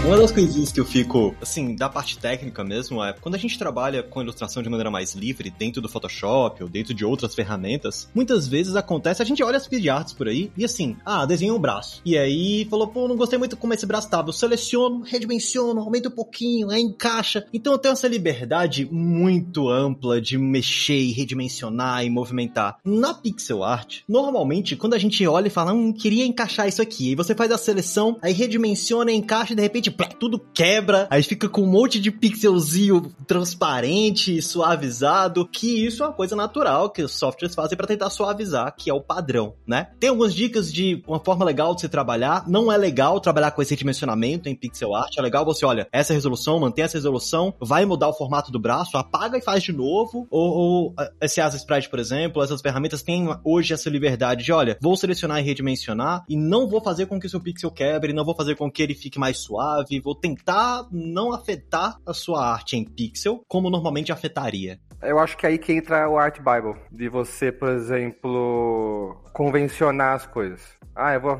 Uma 0.03 0.17
das 0.17 0.33
coisinhas 0.33 0.73
que 0.73 0.81
eu 0.81 0.85
fico, 0.85 1.37
assim, 1.43 1.77
da 1.77 1.89
parte 1.89 2.19
técnica 2.19 2.65
mesmo, 2.65 3.05
é 3.05 3.13
quando 3.13 3.35
a 3.35 3.39
gente 3.39 3.59
trabalha 3.59 4.03
com 4.03 4.23
ilustração 4.23 4.63
de 4.63 4.69
maneira 4.69 4.91
mais 4.91 5.15
livre, 5.15 5.53
dentro 5.57 5.83
do 5.83 5.91
Photoshop 5.91 6.63
ou 6.63 6.69
dentro 6.69 6.95
de 6.95 7.05
outras 7.05 7.35
ferramentas, 7.35 8.09
muitas 8.15 8.49
vezes 8.49 8.75
acontece, 8.75 9.23
a 9.23 9.27
gente 9.27 9.43
olha 9.43 9.59
as 9.59 9.69
arts 9.89 10.15
por 10.15 10.27
aí 10.27 10.51
e 10.57 10.65
assim, 10.65 10.97
ah, 11.05 11.27
desenha 11.27 11.53
um 11.53 11.59
braço. 11.59 12.01
E 12.05 12.17
aí 12.17 12.67
falou, 12.69 12.89
pô, 12.89 13.07
não 13.07 13.17
gostei 13.17 13.39
muito 13.39 13.59
como 13.59 13.75
esse 13.75 13.87
braço 13.87 14.09
tava. 14.09 14.31
Eu 14.31 14.33
seleciono, 14.33 15.03
redimensiono, 15.03 15.81
aumento 15.81 16.09
um 16.09 16.13
pouquinho, 16.13 16.71
aí 16.71 16.81
encaixa. 16.81 17.47
Então 17.53 17.75
eu 17.75 17.79
tenho 17.79 17.93
essa 17.93 18.09
liberdade 18.09 18.89
muito 18.91 19.69
ampla 19.69 20.19
de 20.19 20.39
mexer 20.39 20.99
e 20.99 21.13
redimensionar 21.13 22.05
e 22.05 22.11
movimentar. 22.11 22.79
Na 22.85 23.13
pixel 23.13 23.63
art, 23.63 24.01
normalmente, 24.09 24.77
quando 24.77 24.95
a 24.95 24.99
gente 24.99 25.25
olha 25.27 25.49
e 25.49 25.51
fala, 25.51 25.75
hum, 25.75 25.93
queria 25.93 26.25
encaixar 26.25 26.67
isso 26.67 26.81
aqui, 26.81 27.11
e 27.11 27.15
você 27.15 27.35
faz 27.35 27.53
a 27.53 27.59
seleção, 27.59 28.19
aí 28.23 28.33
redimensiona, 28.33 29.13
encaixa 29.13 29.53
e 29.53 29.57
de 29.57 29.63
repente 29.63 29.90
plá, 29.91 30.07
tudo 30.07 30.39
quebra, 30.53 31.07
aí 31.11 31.23
fica 31.23 31.49
com 31.49 31.63
um 31.63 31.71
monte 31.71 32.01
de 32.01 32.11
pixelzinho 32.11 33.13
transparente, 33.27 34.41
suavizado, 34.43 35.47
que 35.47 35.87
isso 35.87 36.03
é 36.03 36.07
uma 36.07 36.13
coisa 36.13 36.35
natural 36.37 36.91
que 36.91 37.03
os 37.03 37.13
softwares 37.13 37.55
fazem 37.55 37.77
para 37.77 37.87
tentar 37.87 38.11
suavizar, 38.11 38.75
que 38.77 38.91
é 38.91 38.95
o 38.95 39.01
padrão, 39.01 39.55
né? 39.67 39.89
Tem 39.99 40.11
algumas 40.11 40.35
dicas 40.35 40.73
de 40.73 41.03
uma 41.07 41.21
forma 41.21 41.45
legal 41.45 41.75
de 41.75 41.83
se 41.83 41.89
trabalhar, 41.89 42.49
não 42.49 42.71
é 42.71 42.77
legal 42.77 43.21
trabalhar 43.21 43.51
com 43.53 43.63
esse 43.63 43.77
dimensionamento 43.77 44.49
em 44.49 44.55
pixel 44.55 44.95
art, 44.95 45.17
é 45.17 45.23
legal 45.23 45.45
você, 45.45 45.65
olha, 45.65 45.89
essa 45.93 46.13
resolução, 46.13 46.61
mantém 46.61 46.85
essa 46.85 46.97
resolução, 46.97 47.55
vai 47.61 47.85
mudar 47.85 48.09
o 48.09 48.13
formato 48.13 48.51
do 48.51 48.59
braço, 48.59 48.97
apaga 48.97 49.39
e 49.39 49.43
faz 49.43 49.63
de 49.63 49.73
novo, 49.73 50.27
ou, 50.31 50.51
ou 50.51 50.95
esse 51.21 51.41
Asa 51.41 51.57
Sprite, 51.57 51.89
por 51.89 51.99
exemplo, 51.99 52.43
essas 52.43 52.61
ferramentas 52.61 53.03
têm 53.03 53.29
hoje 53.45 53.75
essa 53.75 53.89
liberdade 53.89 54.45
de, 54.45 54.53
olha, 54.53 54.79
vou 54.81 54.97
selecionar 54.97 55.41
e 55.41 55.43
redimensionar 55.43 56.25
e 56.29 56.37
não 56.37 56.69
vou 56.69 56.81
fazer 56.81 57.07
com 57.07 57.19
que 57.19 57.27
o 57.27 57.31
seu 57.31 57.41
pixel 57.41 57.71
quebre, 57.71 58.13
não 58.13 58.25
vou 58.25 58.35
fazer 58.35 58.57
com 58.57 58.71
que 58.71 58.83
ele 58.83 58.95
fique 58.95 59.19
mais 59.19 59.39
suave, 59.39 59.80
suave, 59.81 60.01
vou 60.01 60.15
tentar 60.15 60.87
não 60.91 61.33
afetar 61.33 61.97
a 62.07 62.13
sua 62.13 62.45
arte 62.45 62.77
em 62.77 62.85
pixel 62.85 63.43
como 63.49 63.71
normalmente 63.71 64.13
afetaria. 64.13 64.81
Eu 65.03 65.19
acho 65.19 65.37
que 65.37 65.47
é 65.47 65.51
aí 65.51 65.59
que 65.59 65.73
entra 65.73 66.09
o 66.09 66.19
Art 66.19 66.39
Bible, 66.39 66.79
de 66.93 67.09
você, 67.09 67.51
por 67.51 67.71
exemplo, 67.71 69.17
convencionar 69.33 70.15
as 70.15 70.27
coisas. 70.27 70.81
Ah, 70.95 71.15
eu 71.15 71.21
vou 71.21 71.33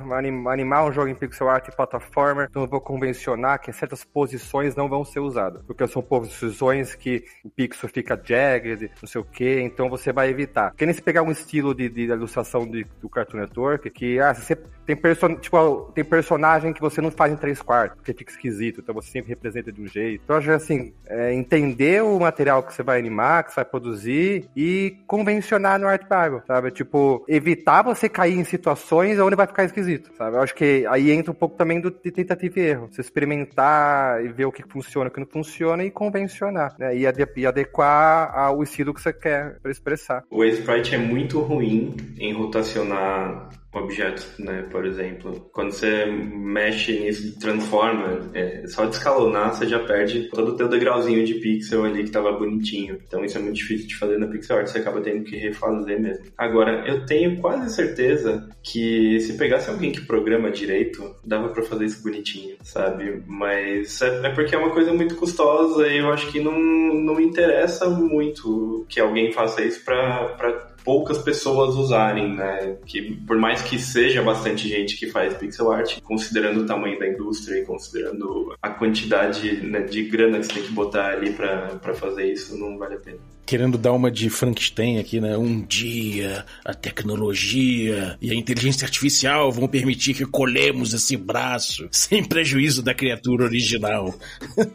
animar 0.49 0.85
um 0.87 0.93
jogo 0.93 1.09
em 1.09 1.15
pixel 1.15 1.49
art 1.49 1.69
e 1.69 1.77
plataforma, 1.77 2.47
então 2.49 2.63
eu 2.63 2.69
vou 2.69 2.81
convencionar 2.81 3.61
que 3.61 3.73
certas 3.73 4.05
posições 4.05 4.75
não 4.77 4.89
vão 4.89 5.05
ser 5.05 5.21
usadas. 5.21 5.63
Porque 5.67 5.87
são 5.87 6.01
posições 6.01 6.95
que 6.95 7.25
o 7.45 7.51
pixel 7.51 7.89
fica 7.89 8.19
jagged, 8.23 8.91
não 9.03 9.09
sei 9.09 9.21
o 9.21 9.25
que, 9.25 9.61
então 9.61 9.91
você 9.91 10.13
vai 10.13 10.31
evitar. 10.31 10.71
Porque 10.71 10.87
nem 10.87 10.95
se 10.95 11.03
pegar 11.03 11.23
um 11.23 11.31
estilo 11.31 11.75
de, 11.75 11.89
de 11.89 12.03
ilustração 12.03 12.67
de, 12.67 12.87
do 13.03 13.09
Cartoon 13.09 13.39
Network, 13.39 13.91
que, 13.91 14.21
ah, 14.21 14.33
você 14.33 14.57
tem, 14.87 14.97
person 14.97 15.35
tipo, 15.35 15.93
tem 15.95 16.05
personagem 16.05 16.73
que 16.73 16.81
você 16.81 17.01
não 17.01 17.11
faz 17.11 17.33
em 17.33 17.37
três 17.37 17.61
quartos, 17.61 17.97
porque 17.97 18.15
fica 18.15 18.31
esquisito, 18.31 18.81
então 18.81 18.95
você 18.95 19.11
sempre 19.11 19.31
representa 19.31 19.71
de 19.73 19.83
um 19.83 19.87
jeito. 19.87 20.23
Então, 20.25 20.37
acho 20.37 20.51
assim, 20.53 20.95
é, 21.07 21.35
entender 21.35 22.03
o 22.03 22.19
material 22.19 22.63
que 22.63 22.73
você 22.73 22.83
vai 22.83 22.99
animar, 22.99 23.50
que 23.51 23.55
você 23.55 23.61
vai 23.61 23.71
produzir 23.71 24.49
e 24.57 24.97
convencionar 25.07 25.79
no 25.79 25.87
Art 25.87 26.03
Bible, 26.03 26.43
sabe? 26.47 26.71
Tipo, 26.71 27.25
evitar 27.29 27.83
você 27.83 28.09
cair 28.09 28.39
em 28.39 28.45
situações 28.45 29.19
onde 29.19 29.37
vai 29.37 29.47
ficar 29.47 29.65
esquisito, 29.65 30.11
sabe? 30.17 30.37
Eu 30.37 30.43
acho 30.43 30.55
que 30.55 30.87
aí 30.89 31.11
entra 31.11 31.31
um 31.31 31.35
pouco 31.35 31.57
também 31.57 31.81
do, 31.81 31.91
de 31.91 32.11
tentativa 32.11 32.59
e 32.59 32.63
erro. 32.63 32.89
Você 32.91 33.01
experimentar 33.01 34.25
e 34.25 34.29
ver 34.29 34.47
o 34.47 34.53
que 34.53 34.63
funciona, 34.67 35.09
o 35.09 35.13
que 35.13 35.21
não 35.21 35.27
funciona 35.27 35.85
e 35.85 35.91
convencionar, 35.91 36.75
né? 36.79 36.97
E, 36.97 37.05
e 37.37 37.47
adequar 37.47 38.33
ao 38.35 38.63
estilo 38.63 38.95
que 38.95 39.03
você 39.03 39.13
quer 39.13 39.59
para 39.61 39.71
expressar. 39.71 40.25
O 40.31 40.45
Sprite 40.45 40.95
é 40.95 40.99
muito 40.99 41.41
ruim 41.41 41.97
em 42.19 42.33
rotacionar 42.33 43.49
objetos, 43.73 44.27
né? 44.39 44.67
Por 44.71 44.85
exemplo, 44.85 45.49
quando 45.53 45.73
você 45.73 46.07
mexe 46.07 46.99
nisso, 46.99 47.39
transforma, 47.39 48.31
é, 48.35 48.67
só 48.67 48.85
de 48.85 48.97
escalonar 48.97 49.55
você 49.55 49.67
já 49.67 49.79
perde 49.79 50.29
todo 50.29 50.53
o 50.53 50.57
teu 50.57 50.69
degrauzinho 50.69 51.25
de 51.25 51.35
pixel 51.35 51.85
ali 51.85 52.05
que 52.05 52.11
tava 52.11 52.33
bonitinho. 52.33 52.99
Então 53.07 53.25
isso 53.25 53.39
é 53.39 53.41
muito 53.41 53.57
difícil 53.57 53.87
de 53.87 53.97
fazer 53.97 54.19
na 54.19 54.27
pixel 54.27 54.59
art, 54.59 54.67
você 54.67 54.79
acaba 54.79 55.01
tendo 55.01 55.25
que 55.25 55.37
refazer 55.37 56.01
mesmo. 56.01 56.25
Agora, 56.37 56.85
eu 56.87 57.07
tenho 57.07 57.41
quase 57.41 57.75
certeza 57.75 58.49
que 58.63 59.21
se 59.21 59.35
pegasse 59.35 59.71
alguém 59.71 59.93
que 59.93 60.01
programa 60.01 60.51
direito, 60.51 61.15
dava 61.25 61.49
para 61.49 61.63
fazer 61.63 61.85
isso 61.85 62.03
bonitinho, 62.03 62.57
sabe? 62.63 63.23
Mas 63.27 64.03
é, 64.03 64.27
é, 64.27 64.31
porque 64.31 64.55
é 64.55 64.59
uma 64.59 64.71
coisa 64.71 64.93
muito 64.93 65.15
custosa 65.15 65.87
e 65.87 65.99
eu 65.99 66.13
acho 66.13 66.31
que 66.33 66.41
não, 66.41 66.59
não 66.59 67.21
interessa 67.21 67.89
muito 67.89 68.85
que 68.89 68.99
alguém 68.99 69.33
faça 69.33 69.63
isso 69.63 69.85
para 69.85 70.70
poucas 70.85 71.19
pessoas 71.19 71.75
usarem, 71.75 72.35
né? 72.35 72.77
Que 72.87 73.15
por 73.27 73.37
mais 73.37 73.63
que 73.63 73.79
seja 73.79 74.23
bastante 74.23 74.69
gente 74.69 74.97
que 74.97 75.11
faz 75.11 75.35
pixel 75.35 75.71
art, 75.73 76.01
considerando 76.03 76.61
o 76.61 76.67
tamanho 76.67 76.99
da 76.99 77.09
indústria 77.09 77.61
e 77.61 77.65
considerando 77.65 78.55
a 78.61 78.71
quantidade 78.71 79.61
né, 79.67 79.81
de 79.81 80.05
grana 80.05 80.39
que 80.39 80.47
você 80.47 80.55
tem 80.55 80.63
que 80.63 80.73
botar 80.73 81.11
ali 81.11 81.33
para 81.33 81.95
fazer 81.95 82.33
isso, 82.33 82.57
não 82.57 82.79
vale 82.79 82.95
a 82.95 82.99
pena 82.99 83.19
querendo 83.51 83.77
dar 83.77 83.91
uma 83.91 84.13
de 84.13 84.31
Frankenstein 84.31 85.01
aqui, 85.01 85.21
né? 85.21 85.37
Um 85.37 85.61
dia 85.61 86.45
a 86.65 86.73
tecnologia 86.73 88.17
e 88.23 88.31
a 88.31 88.35
inteligência 88.35 88.85
artificial 88.85 89.51
vão 89.51 89.67
permitir 89.67 90.15
que 90.15 90.25
colhemos 90.25 90.95
esse 90.95 91.17
braço 91.17 91.89
sem 91.91 92.23
prejuízo 92.23 92.81
da 92.81 92.95
criatura 92.95 93.43
original. 93.43 94.15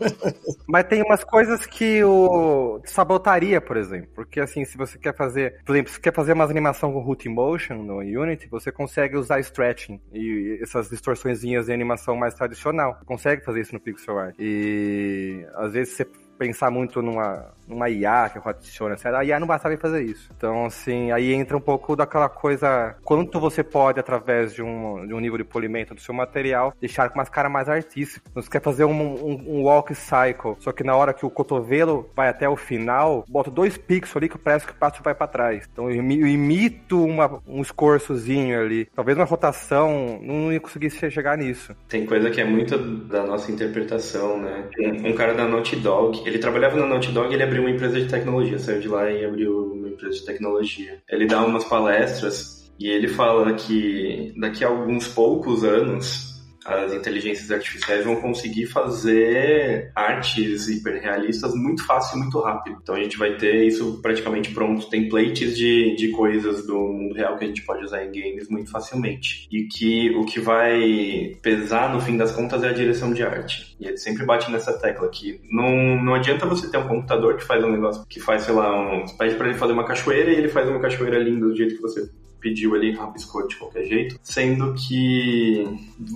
Mas 0.67 0.87
tem 0.89 1.01
umas 1.03 1.23
coisas 1.23 1.65
que 1.65 2.03
o 2.03 2.81
sabotaria, 2.83 3.61
por 3.61 3.77
exemplo. 3.77 4.09
Porque 4.13 4.41
assim, 4.41 4.65
se 4.65 4.77
você 4.77 4.97
quer 4.97 5.15
fazer, 5.15 5.55
por 5.65 5.73
exemplo, 5.73 5.93
quer 5.99 6.13
fazer 6.13 6.34
umas 6.34 6.49
animação 6.49 6.91
com 6.91 6.99
root 6.99 7.27
motion 7.29 7.75
no 7.84 7.99
Unity, 7.99 8.47
você 8.47 8.71
consegue 8.71 9.17
usar 9.17 9.39
stretching 9.39 9.99
e 10.13 10.60
essas 10.62 10.89
distorçõezinhas 10.89 11.67
de 11.67 11.73
animação 11.73 12.15
mais 12.15 12.34
tradicional. 12.34 12.99
Consegue 13.05 13.43
fazer 13.43 13.62
isso 13.62 13.73
no 13.73 13.79
pixel 13.79 14.17
art. 14.17 14.36
E 14.39 15.45
às 15.55 15.73
vezes 15.73 15.93
você 15.93 16.05
pensar 16.37 16.69
muito 16.69 17.01
numa, 17.01 17.45
numa 17.67 17.89
IA 17.89 18.29
que 18.29 18.39
adiciona, 18.47 18.95
a 19.03 19.23
IA 19.23 19.39
não 19.39 19.47
vai 19.47 19.59
saber 19.59 19.77
fazer 19.77 20.03
isso. 20.03 20.29
Então, 20.35 20.65
assim, 20.65 21.11
aí 21.11 21.33
entra 21.33 21.57
um 21.57 21.61
pouco 21.61 21.95
daquela 21.95 22.29
coisa, 22.29 22.95
quanto 23.03 23.39
você 23.39 23.63
pode, 23.63 23.99
através 23.99 24.53
de 24.53 24.61
um, 24.61 25.05
de 25.05 25.13
um 25.13 25.19
nível 25.19 25.37
de 25.37 25.43
polimento 25.43 25.93
do 25.93 26.01
seu 26.01 26.13
material, 26.13 26.73
deixar 26.79 27.09
com 27.09 27.19
umas 27.19 27.29
cara 27.29 27.49
mais 27.49 27.67
artística. 27.67 28.21
Então, 28.29 28.41
você 28.41 28.49
quer 28.49 28.61
fazer 28.61 28.85
um, 28.85 29.01
um, 29.01 29.43
um, 29.47 29.63
walk 29.63 29.93
cycle, 29.95 30.55
só 30.59 30.71
que 30.71 30.83
na 30.83 30.95
hora 30.95 31.13
que 31.13 31.25
o 31.25 31.29
cotovelo 31.29 32.09
vai 32.15 32.29
até 32.29 32.47
o 32.47 32.55
final, 32.55 33.25
bota 33.27 33.49
dois 33.49 33.77
pixels 33.77 34.17
ali 34.17 34.29
que 34.29 34.37
parece 34.37 34.65
que 34.65 34.71
o 34.71 34.75
passo 34.75 35.01
vai 35.03 35.15
para 35.15 35.27
trás. 35.27 35.67
Então, 35.71 35.89
eu 35.89 35.97
imito 36.01 37.03
uma, 37.03 37.41
um 37.47 37.61
escorçozinho 37.61 38.59
ali. 38.59 38.85
Talvez 38.95 39.17
uma 39.17 39.25
rotação, 39.25 40.19
não 40.21 40.51
ia 40.51 40.59
conseguir 40.59 40.89
chegar 40.89 41.37
nisso. 41.37 41.75
Tem 41.87 42.05
coisa 42.05 42.29
que 42.29 42.39
é 42.39 42.45
muito 42.45 42.77
da 42.77 43.23
nossa 43.23 43.51
interpretação, 43.51 44.39
né? 44.39 44.65
Um, 44.79 45.09
um 45.09 45.13
cara 45.13 45.33
da 45.33 45.47
Naughty 45.47 45.75
Dog, 45.77 46.24
ele 46.26 46.39
trabalhava 46.39 46.78
na 46.78 46.88
Naughty 46.88 47.11
Dog, 47.11 47.34
ele 47.34 47.43
abriu 47.43 47.61
uma 47.61 47.71
empresa 47.71 47.99
de 47.99 48.07
tecnologia, 48.07 48.57
saiu 48.57 48.80
de 48.80 48.88
lá 48.88 49.09
e 49.09 49.23
abriu 49.23 49.73
uma 49.73 49.89
empresa 49.89 50.15
de 50.15 50.26
tecnologia. 50.26 51.01
Ele 51.09 51.26
dá 51.26 51.45
umas 51.45 51.63
palestras 51.65 52.71
e 52.80 52.89
ele 52.89 53.07
fala 53.07 53.53
que 53.53 54.34
daqui 54.38 54.63
a 54.65 54.67
alguns 54.67 55.07
poucos 55.07 55.63
anos 55.63 56.34
as 56.66 56.91
inteligências 56.93 57.51
artificiais 57.51 58.03
vão 58.03 58.16
conseguir 58.16 58.66
fazer 58.66 59.91
artes 59.95 60.68
hiperrealistas 60.68 61.53
muito 61.53 61.86
fácil 61.86 62.18
e 62.18 62.22
muito 62.22 62.39
rápido. 62.39 62.80
Então 62.82 62.95
a 62.95 62.99
gente 62.99 63.18
vai 63.18 63.38
ter 63.38 63.68
isso 63.68 64.01
praticamente 64.01 64.51
pronto, 64.51 64.89
templates 64.89 65.55
de, 65.55 65.95
de 65.95 66.09
coisas 66.09 66.66
do 66.66 66.76
mundo 66.76 67.13
real 67.13 67.38
que 67.38 67.45
a 67.45 67.47
gente 67.47 67.61
pode 67.61 67.84
usar 67.84 68.03
em 68.03 68.11
games 68.11 68.49
muito 68.49 68.72
facilmente. 68.72 69.47
E 69.51 69.63
que 69.63 70.09
o 70.16 70.26
que 70.26 70.39
vai 70.39 71.38
pesar 71.41 71.93
no 71.93 72.01
fim 72.01 72.18
das 72.18 72.32
contas 72.32 72.63
é 72.63 72.70
a 72.70 72.74
direção 72.74 73.13
de 73.13 73.22
arte. 73.22 73.76
E 73.80 73.86
ele 73.86 73.97
sempre 73.97 74.26
bate 74.26 74.49
nessa 74.49 74.74
tecla 74.74 75.07
que 75.09 75.39
não, 75.51 76.03
não 76.03 76.16
adianta 76.16 76.47
você 76.47 76.70
ter 76.70 76.78
um 76.78 76.88
computador 76.88 77.38
que 77.38 77.43
faz 77.43 77.63
um 77.63 77.72
negócio 77.72 78.05
que 78.09 78.20
faz, 78.20 78.43
sei 78.43 78.55
lá, 78.55 78.76
um, 78.76 79.05
pede 79.18 79.36
para 79.36 79.49
ele 79.49 79.57
fazer 79.57 79.74
uma 79.74 79.86
cachoeira 79.86 80.32
e 80.32 80.36
ele 80.36 80.47
faz 80.47 80.68
uma 80.68 80.80
cachoeira 80.80 81.20
linda 81.20 81.45
do 81.45 81.55
jeito 81.55 81.76
que 81.76 81.82
você 81.82 82.09
pediu 82.45 82.75
ali, 82.75 82.91
rabiscou 82.91 83.47
de 83.47 83.55
qualquer 83.55 83.85
jeito, 83.85 84.19
sendo 84.21 84.75
que 84.75 85.67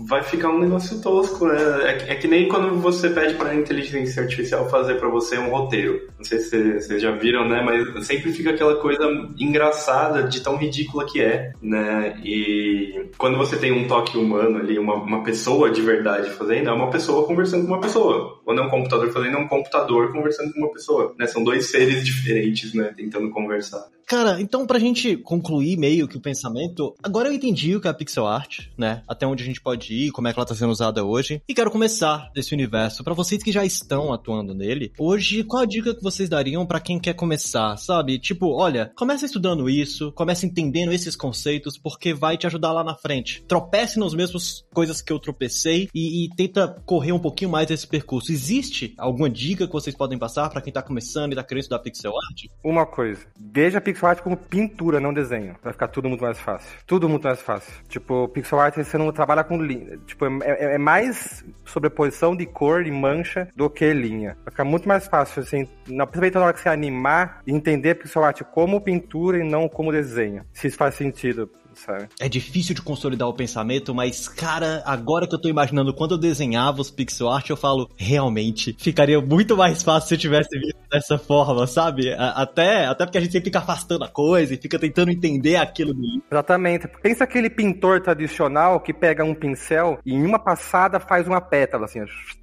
vai 0.08 0.22
ficar 0.22 0.50
um 0.50 0.60
negócio 0.60 1.02
tosco, 1.02 1.48
né? 1.48 1.58
É, 1.86 2.14
é 2.14 2.16
que 2.16 2.28
nem 2.28 2.48
quando 2.48 2.80
você 2.80 3.10
pede 3.10 3.34
para 3.34 3.50
a 3.50 3.56
inteligência 3.56 4.22
artificial 4.22 4.70
fazer 4.70 5.00
para 5.00 5.10
você 5.10 5.40
um 5.40 5.50
roteiro. 5.50 6.08
Não 6.16 6.24
sei 6.24 6.38
se 6.38 6.74
vocês 6.82 7.02
já 7.02 7.10
viram, 7.12 7.50
né? 7.50 7.64
Mas 7.66 8.06
sempre 8.06 8.32
fica 8.32 8.52
aquela 8.52 8.76
coisa 8.76 9.04
engraçada 9.40 10.22
de 10.22 10.40
tão 10.42 10.56
ridícula 10.56 11.04
que 11.08 11.20
é, 11.20 11.52
né? 11.60 12.22
E 12.24 13.10
quando 13.18 13.36
você 13.36 13.58
tem 13.58 13.72
um 13.72 13.88
toque 13.88 14.16
humano 14.16 14.60
ali, 14.60 14.78
uma, 14.78 14.94
uma 14.94 15.24
pessoa 15.24 15.72
de 15.72 15.82
verdade 15.82 16.30
fazendo, 16.30 16.70
é 16.70 16.74
uma 16.74 16.92
pessoa 16.92 17.26
conversando 17.26 17.66
com 17.66 17.74
uma 17.74 17.82
pessoa. 17.82 18.40
Quando 18.46 18.62
é 18.62 18.64
um 18.64 18.70
computador 18.70 19.12
fazendo, 19.12 19.36
é 19.36 19.40
um 19.40 19.48
computador 19.48 20.12
conversando 20.12 20.54
com 20.54 20.60
uma 20.60 20.72
pessoa, 20.72 21.16
né? 21.18 21.26
São 21.26 21.44
dois 21.44 21.72
seres 21.72 22.06
diferentes, 22.06 22.76
né? 22.76 22.94
Tentando 22.96 23.32
conversar. 23.32 23.84
Cara, 24.10 24.42
então 24.42 24.66
pra 24.66 24.80
gente 24.80 25.16
concluir 25.18 25.78
meio 25.78 26.08
que 26.08 26.18
o 26.18 26.20
pensamento, 26.20 26.96
agora 27.04 27.30
eu 27.30 27.34
entendi 27.34 27.76
o 27.76 27.80
que 27.80 27.88
é 27.88 27.92
a 27.92 27.94
pixel 27.94 28.26
art, 28.26 28.66
né? 28.76 29.04
Até 29.08 29.28
onde 29.28 29.44
a 29.44 29.46
gente 29.46 29.62
pode 29.62 29.94
ir, 29.94 30.10
como 30.10 30.28
é 30.28 30.34
que 30.34 30.40
ela 30.40 30.48
tá 30.48 30.56
sendo 30.56 30.72
usada 30.72 31.06
hoje. 31.06 31.44
E 31.48 31.54
quero 31.54 31.70
começar 31.70 32.32
desse 32.34 32.52
universo. 32.52 33.04
para 33.04 33.14
vocês 33.14 33.44
que 33.44 33.52
já 33.52 33.64
estão 33.64 34.12
atuando 34.12 34.56
nele, 34.56 34.92
hoje, 34.98 35.44
qual 35.44 35.62
a 35.62 35.66
dica 35.68 35.94
que 35.94 36.02
vocês 36.02 36.28
dariam 36.28 36.66
para 36.66 36.80
quem 36.80 37.00
quer 37.00 37.14
começar, 37.14 37.78
sabe? 37.78 38.18
Tipo, 38.18 38.48
olha, 38.48 38.92
começa 38.96 39.28
estudando 39.28 39.70
isso, 39.70 40.12
começa 40.14 40.44
entendendo 40.44 40.92
esses 40.92 41.16
conceitos, 41.16 41.78
porque 41.78 42.12
vai 42.12 42.36
te 42.36 42.48
ajudar 42.48 42.72
lá 42.72 42.84
na 42.84 42.96
frente. 42.96 43.44
Tropece 43.48 44.00
nas 44.00 44.16
mesmas 44.16 44.66
coisas 44.74 45.04
que 45.04 45.14
eu 45.14 45.20
tropecei 45.20 45.88
e, 45.94 46.26
e 46.26 46.30
tenta 46.36 46.68
correr 46.84 47.12
um 47.12 47.20
pouquinho 47.20 47.52
mais 47.52 47.68
desse 47.68 47.86
percurso. 47.86 48.32
Existe 48.32 48.96
alguma 48.98 49.30
dica 49.30 49.68
que 49.68 49.74
vocês 49.74 49.96
podem 49.96 50.18
passar 50.18 50.50
para 50.50 50.62
quem 50.62 50.74
tá 50.74 50.82
começando 50.82 51.34
e 51.34 51.36
tá 51.36 51.44
querendo 51.44 51.62
estudar 51.62 51.78
pixel 51.78 52.14
art? 52.16 52.46
Uma 52.64 52.88
coisa, 52.88 53.22
veja 53.40 53.78
a 53.78 53.82
pixel 53.82 53.99
pixel 54.00 54.10
art 54.10 54.22
como 54.22 54.38
pintura, 54.38 55.00
não 55.00 55.14
desenho. 55.14 55.56
Vai 55.62 55.74
ficar 55.74 55.90
tudo 55.90 56.08
muito 56.08 56.24
mais 56.24 56.40
fácil. 56.40 56.70
Tudo 56.88 57.10
muito 57.10 57.24
mais 57.24 57.42
fácil. 57.42 57.74
Tipo, 57.90 58.28
pixel 58.30 58.60
art 58.60 58.76
você 58.76 58.98
não 58.98 59.12
trabalha 59.12 59.44
com 59.44 59.62
linha. 59.62 59.98
Tipo, 60.06 60.26
é, 60.26 60.30
é, 60.44 60.76
é 60.76 60.78
mais 60.78 61.44
sobreposição 61.66 62.36
de 62.36 62.46
cor 62.46 62.86
e 62.86 62.92
mancha 62.92 63.50
do 63.56 63.70
que 63.70 63.92
linha. 63.94 64.38
Vai 64.46 64.52
ficar 64.52 64.64
muito 64.64 64.88
mais 64.88 65.08
fácil, 65.08 65.42
assim, 65.42 65.68
principalmente 65.86 66.36
na 66.36 66.42
hora 66.42 66.54
que 66.54 66.62
você 66.62 66.70
animar 66.70 67.42
e 67.46 67.52
entender 67.52 67.96
pixel 67.96 68.24
art 68.24 68.42
como 68.44 68.82
pintura 68.82 69.40
e 69.40 69.44
não 69.44 69.68
como 69.68 69.92
desenho. 69.92 70.46
Se 70.54 70.68
isso 70.68 70.78
faz 70.78 70.96
sentido 70.96 71.50
sabe? 71.80 72.08
É 72.20 72.30
difícil 72.30 72.76
de 72.76 72.82
consolidar 72.82 73.28
o 73.28 73.34
pensamento, 73.34 73.94
mas, 73.94 74.28
cara, 74.28 74.84
agora 74.86 75.28
que 75.28 75.36
eu 75.36 75.42
tô 75.42 75.50
imaginando 75.50 75.94
quando 75.94 76.12
eu 76.12 76.18
desenhava 76.18 76.82
os 76.82 76.92
pixel 76.92 77.30
art, 77.30 77.50
eu 77.50 77.58
falo, 77.58 77.90
realmente, 77.96 78.76
ficaria 78.80 79.20
muito 79.22 79.56
mais 79.56 79.84
fácil 79.84 80.10
se 80.10 80.14
eu 80.16 80.20
tivesse 80.20 80.58
visto 80.60 80.80
dessa 80.92 81.18
forma, 81.18 81.66
sabe? 81.68 82.14
Até, 82.14 82.86
até 82.86 83.06
porque 83.06 83.18
a 83.18 83.22
gente 83.22 83.32
sempre 83.32 83.50
fica 83.50 83.60
afastando 83.60 84.04
a 84.04 84.10
coisa 84.10 84.54
e 84.54 84.58
fica 84.58 84.78
tentando 84.80 85.12
entender 85.12 85.56
aquilo 85.56 85.94
do. 85.94 86.22
Exatamente. 86.32 86.88
Pensa 87.02 87.24
aquele 87.24 87.50
pintor 87.50 88.02
tradicional 88.02 88.80
que 88.80 88.94
pega 88.94 89.24
um 89.24 89.36
pincel 89.36 90.00
e 90.06 90.14
em 90.14 90.26
uma 90.26 90.40
passada 90.40 91.00
faz 91.00 91.28
uma 91.28 91.42
pétala, 91.42 91.86
assim, 91.86 92.00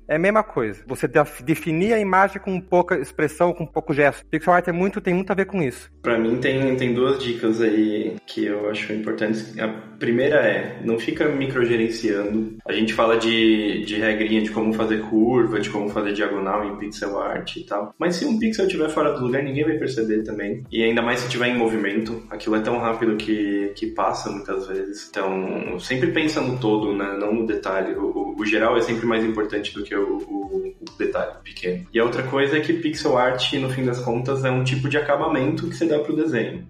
é 0.09 0.16
a 0.16 0.18
mesma 0.18 0.43
coisa. 0.43 0.82
Você 0.87 1.09
definir 1.43 1.93
a 1.93 1.99
imagem 1.99 2.41
com 2.41 2.61
pouca 2.61 2.97
expressão, 2.99 3.53
com 3.53 3.66
pouco 3.66 3.93
gesto. 3.93 4.24
Pixel 4.26 4.53
art 4.53 4.68
é 4.68 4.72
muito, 4.72 5.01
tem 5.01 5.14
muito 5.14 5.30
a 5.30 5.34
ver 5.34 5.47
com 5.47 5.62
isso. 5.62 5.91
Para 6.01 6.18
mim 6.18 6.37
tem, 6.39 6.76
tem 6.76 6.95
duas 6.95 7.18
dicas 7.18 7.61
aí 7.61 8.16
que 8.26 8.47
eu 8.47 8.70
acho 8.70 8.93
importantes. 9.27 9.59
A 9.59 9.68
primeira 9.99 10.37
é, 10.37 10.81
não 10.85 10.99
fica 10.99 11.29
microgerenciando. 11.29 12.57
A 12.66 12.72
gente 12.72 12.93
fala 12.93 13.16
de, 13.16 13.85
de 13.85 13.97
regrinha 13.97 14.43
de 14.43 14.51
como 14.51 14.72
fazer 14.72 15.01
curva, 15.03 15.61
de 15.61 15.70
como 15.70 15.89
fazer 15.89 16.12
diagonal 16.12 16.64
em 16.64 16.77
pixel 16.77 17.18
art 17.18 17.57
e 17.57 17.64
tal. 17.64 17.95
Mas 17.99 18.16
se 18.16 18.24
um 18.24 18.39
pixel 18.39 18.66
estiver 18.66 18.89
fora 18.91 19.12
do 19.12 19.24
lugar, 19.24 19.43
ninguém 19.43 19.64
vai 19.64 19.79
perceber 19.79 20.22
também. 20.22 20.64
E 20.70 20.83
ainda 20.83 21.03
mais 21.03 21.20
se 21.20 21.27
estiver 21.27 21.49
em 21.49 21.57
movimento. 21.57 22.22
Aquilo 22.31 22.57
é 22.57 22.61
tão 22.61 22.79
rápido 22.79 23.16
que, 23.16 23.72
que 23.74 23.87
passa 23.89 24.31
muitas 24.31 24.66
vezes. 24.66 25.09
Então, 25.11 25.79
sempre 25.81 26.12
pensa 26.12 26.41
no 26.41 26.59
todo, 26.59 26.95
né? 26.95 27.16
não 27.18 27.33
no 27.35 27.47
detalhe. 27.47 27.95
O, 27.95 28.07
o, 28.07 28.37
o 28.39 28.47
geral 28.47 28.77
é 28.77 28.81
sempre 28.81 29.07
mais 29.07 29.24
importante 29.24 29.74
do 29.74 29.83
que 29.83 29.95
o, 29.95 30.18
o, 30.18 30.74
detalhe 30.99 31.33
pequeno. 31.43 31.87
E 31.93 31.99
a 31.99 32.05
outra 32.05 32.22
coisa 32.22 32.57
é 32.57 32.61
que 32.61 32.72
pixel 32.74 33.16
art, 33.16 33.53
no 33.55 33.70
fim 33.70 33.85
das 33.85 34.01
contas, 34.01 34.45
é 34.45 34.51
um 34.51 34.64
tipo 34.64 34.89
de 34.89 34.97
acabamento 34.97 35.68
que 35.68 35.77
você 35.77 35.87
dá 35.87 35.99
para 35.99 36.12
o 36.12 36.16
desenho. 36.16 36.66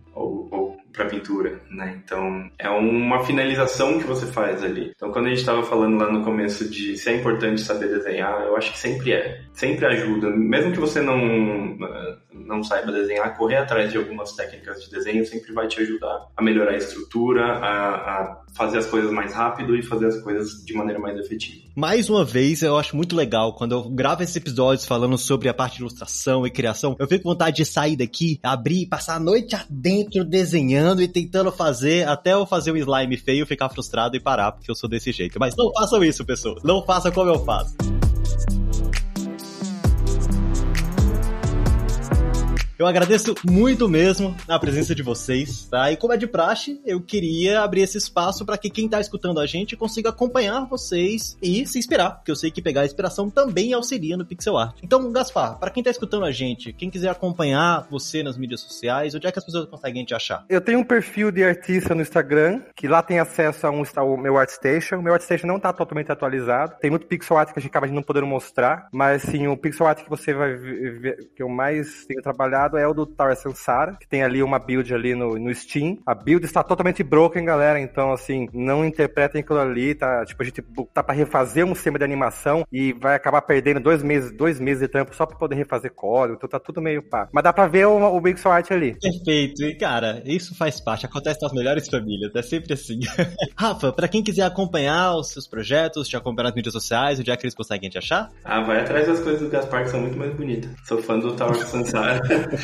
Para 0.96 1.06
pintura, 1.06 1.60
né? 1.70 2.00
Então 2.02 2.50
é 2.58 2.70
uma 2.70 3.22
finalização 3.24 3.98
que 3.98 4.06
você 4.06 4.26
faz 4.26 4.64
ali. 4.64 4.92
Então 4.96 5.12
quando 5.12 5.26
a 5.26 5.28
gente 5.28 5.40
estava 5.40 5.62
falando 5.62 5.98
lá 5.98 6.10
no 6.10 6.24
começo 6.24 6.68
de 6.70 6.96
se 6.96 7.10
é 7.10 7.16
importante 7.16 7.60
saber 7.60 7.88
desenhar, 7.88 8.42
eu 8.42 8.56
acho 8.56 8.72
que 8.72 8.78
sempre 8.78 9.12
é, 9.12 9.42
sempre 9.52 9.84
ajuda, 9.86 10.30
mesmo 10.30 10.72
que 10.72 10.80
você 10.80 11.02
não 11.02 11.76
não 12.46 12.62
saiba 12.62 12.92
desenhar, 12.92 13.36
correr 13.36 13.56
atrás 13.56 13.90
de 13.90 13.98
algumas 13.98 14.32
técnicas 14.32 14.84
de 14.84 14.90
desenho 14.90 15.24
sempre 15.26 15.52
vai 15.52 15.66
te 15.66 15.80
ajudar 15.80 16.26
a 16.36 16.42
melhorar 16.42 16.72
a 16.72 16.76
estrutura, 16.76 17.44
a, 17.44 17.94
a 17.94 18.42
fazer 18.54 18.78
as 18.78 18.86
coisas 18.86 19.10
mais 19.10 19.32
rápido 19.34 19.76
e 19.76 19.82
fazer 19.82 20.06
as 20.06 20.20
coisas 20.22 20.64
de 20.64 20.74
maneira 20.74 20.98
mais 20.98 21.18
efetiva. 21.18 21.66
Mais 21.74 22.08
uma 22.08 22.24
vez, 22.24 22.62
eu 22.62 22.78
acho 22.78 22.96
muito 22.96 23.14
legal 23.14 23.52
quando 23.54 23.72
eu 23.72 23.82
gravo 23.90 24.22
esses 24.22 24.34
episódios 24.34 24.86
falando 24.86 25.18
sobre 25.18 25.48
a 25.48 25.54
parte 25.54 25.74
de 25.74 25.80
ilustração 25.80 26.46
e 26.46 26.50
criação, 26.50 26.96
eu 26.98 27.06
fico 27.06 27.24
com 27.24 27.30
vontade 27.30 27.56
de 27.56 27.64
sair 27.64 27.96
daqui, 27.96 28.40
abrir 28.42 28.82
e 28.82 28.86
passar 28.86 29.16
a 29.16 29.20
noite 29.20 29.54
adentro 29.54 30.24
desenhando 30.24 31.02
e 31.02 31.08
tentando 31.08 31.52
fazer 31.52 32.08
até 32.08 32.32
eu 32.32 32.46
fazer 32.46 32.72
um 32.72 32.76
slime 32.76 33.16
feio, 33.16 33.46
ficar 33.46 33.68
frustrado 33.68 34.16
e 34.16 34.20
parar, 34.20 34.52
porque 34.52 34.70
eu 34.70 34.74
sou 34.74 34.88
desse 34.88 35.12
jeito. 35.12 35.38
Mas 35.38 35.54
não 35.56 35.70
façam 35.72 36.02
isso, 36.02 36.24
pessoal. 36.24 36.56
Não 36.64 36.82
façam 36.82 37.12
como 37.12 37.30
eu 37.30 37.38
faço. 37.44 37.95
Eu 42.78 42.86
agradeço 42.86 43.34
muito 43.42 43.88
mesmo 43.88 44.36
a 44.46 44.58
presença 44.58 44.94
de 44.94 45.02
vocês, 45.02 45.66
tá? 45.70 45.90
E 45.90 45.96
como 45.96 46.12
é 46.12 46.16
de 46.18 46.26
praxe, 46.26 46.78
eu 46.84 47.00
queria 47.00 47.62
abrir 47.62 47.80
esse 47.80 47.96
espaço 47.96 48.44
para 48.44 48.58
que 48.58 48.68
quem 48.68 48.86
tá 48.86 49.00
escutando 49.00 49.40
a 49.40 49.46
gente 49.46 49.74
consiga 49.74 50.10
acompanhar 50.10 50.66
vocês 50.66 51.38
e 51.40 51.66
se 51.66 51.78
inspirar, 51.78 52.10
porque 52.10 52.30
eu 52.30 52.36
sei 52.36 52.50
que 52.50 52.60
pegar 52.60 52.84
inspiração 52.84 53.30
também 53.30 53.72
auxilia 53.72 54.14
no 54.14 54.26
pixel 54.26 54.58
art. 54.58 54.76
Então, 54.82 55.10
Gaspar, 55.10 55.58
para 55.58 55.70
quem 55.70 55.82
tá 55.82 55.90
escutando 55.90 56.26
a 56.26 56.30
gente, 56.30 56.70
quem 56.74 56.90
quiser 56.90 57.08
acompanhar 57.08 57.86
você 57.90 58.22
nas 58.22 58.36
mídias 58.36 58.60
sociais, 58.60 59.14
onde 59.14 59.26
é 59.26 59.32
que 59.32 59.38
as 59.38 59.44
pessoas 59.46 59.70
conseguem 59.70 60.04
te 60.04 60.14
achar? 60.14 60.44
Eu 60.46 60.60
tenho 60.60 60.80
um 60.80 60.84
perfil 60.84 61.30
de 61.30 61.42
artista 61.42 61.94
no 61.94 62.02
Instagram, 62.02 62.60
que 62.76 62.86
lá 62.86 63.02
tem 63.02 63.18
acesso 63.18 63.66
a 63.66 63.70
um, 63.70 63.84
ao 63.96 64.18
meu 64.18 64.36
ArtStation. 64.36 64.96
O 64.96 65.02
meu 65.02 65.14
ArtStation 65.14 65.46
não 65.46 65.58
tá 65.58 65.72
totalmente 65.72 66.12
atualizado. 66.12 66.74
Tem 66.78 66.90
muito 66.90 67.06
pixel 67.06 67.38
art 67.38 67.54
que 67.54 67.58
a 67.58 67.62
gente 67.62 67.70
acaba 67.70 67.86
não 67.86 68.02
poder 68.02 68.20
mostrar, 68.20 68.88
mas 68.92 69.22
sim, 69.22 69.46
o 69.46 69.56
pixel 69.56 69.86
art 69.86 70.04
que 70.04 70.10
você 70.10 70.34
vai 70.34 70.54
ver, 70.54 71.30
que 71.34 71.42
eu 71.42 71.48
mais 71.48 72.04
tenho 72.04 72.20
trabalhado 72.20 72.65
recomendado 72.66 72.76
é 72.76 72.86
o 72.86 72.92
do 72.92 73.06
Tower 73.06 73.36
Sansara, 73.36 73.96
que 74.00 74.08
tem 74.08 74.22
ali 74.22 74.42
uma 74.42 74.58
build 74.58 74.92
ali 74.92 75.14
no, 75.14 75.38
no 75.38 75.54
Steam. 75.54 75.98
A 76.06 76.14
build 76.14 76.44
está 76.44 76.62
totalmente 76.62 77.02
broken, 77.02 77.44
galera, 77.44 77.80
então 77.80 78.12
assim, 78.12 78.48
não 78.52 78.84
interpretem 78.84 79.40
aquilo 79.40 79.58
ali, 79.58 79.94
tá? 79.94 80.24
Tipo, 80.24 80.42
a 80.42 80.46
gente 80.46 80.62
tá 80.92 81.02
pra 81.02 81.14
refazer 81.14 81.64
um 81.64 81.74
sistema 81.74 81.98
de 81.98 82.04
animação 82.04 82.64
e 82.72 82.92
vai 82.92 83.14
acabar 83.14 83.42
perdendo 83.42 83.80
dois 83.80 84.02
meses, 84.02 84.32
dois 84.32 84.60
meses 84.60 84.82
de 84.82 84.88
tempo 84.88 85.14
só 85.14 85.24
pra 85.26 85.38
poder 85.38 85.54
refazer 85.54 85.92
código, 85.92 86.36
então 86.36 86.48
tá 86.48 86.58
tudo 86.58 86.82
meio 86.82 87.02
pá. 87.02 87.28
Mas 87.32 87.44
dá 87.44 87.52
pra 87.52 87.66
ver 87.66 87.86
o, 87.86 88.16
o 88.16 88.20
Big 88.20 88.40
Art 88.46 88.70
ali. 88.70 88.96
Perfeito, 89.00 89.64
e 89.64 89.74
cara, 89.74 90.22
isso 90.24 90.56
faz 90.56 90.80
parte, 90.80 91.06
acontece 91.06 91.40
nas 91.42 91.52
melhores 91.52 91.88
famílias, 91.88 92.34
é 92.34 92.42
sempre 92.42 92.74
assim. 92.74 93.00
Rafa, 93.56 93.92
pra 93.92 94.08
quem 94.08 94.22
quiser 94.22 94.42
acompanhar 94.42 95.16
os 95.16 95.30
seus 95.30 95.46
projetos, 95.46 96.08
te 96.08 96.16
acompanhar 96.16 96.48
nas 96.48 96.54
mídias 96.54 96.72
sociais, 96.72 97.20
onde 97.20 97.30
é 97.30 97.36
que 97.36 97.44
eles 97.44 97.54
conseguem 97.54 97.90
te 97.90 97.98
achar? 97.98 98.30
Ah, 98.44 98.60
vai 98.60 98.80
atrás 98.80 99.06
das 99.06 99.20
coisas 99.20 99.40
do 99.40 99.48
Gaspar 99.48 99.84
que 99.84 99.90
são 99.90 100.00
muito 100.00 100.18
mais 100.18 100.34
bonitas. 100.34 100.70
Sou 100.84 101.02
fã 101.02 101.18
do 101.18 101.34
Tower 101.34 101.56
Sansara. 101.66 102.20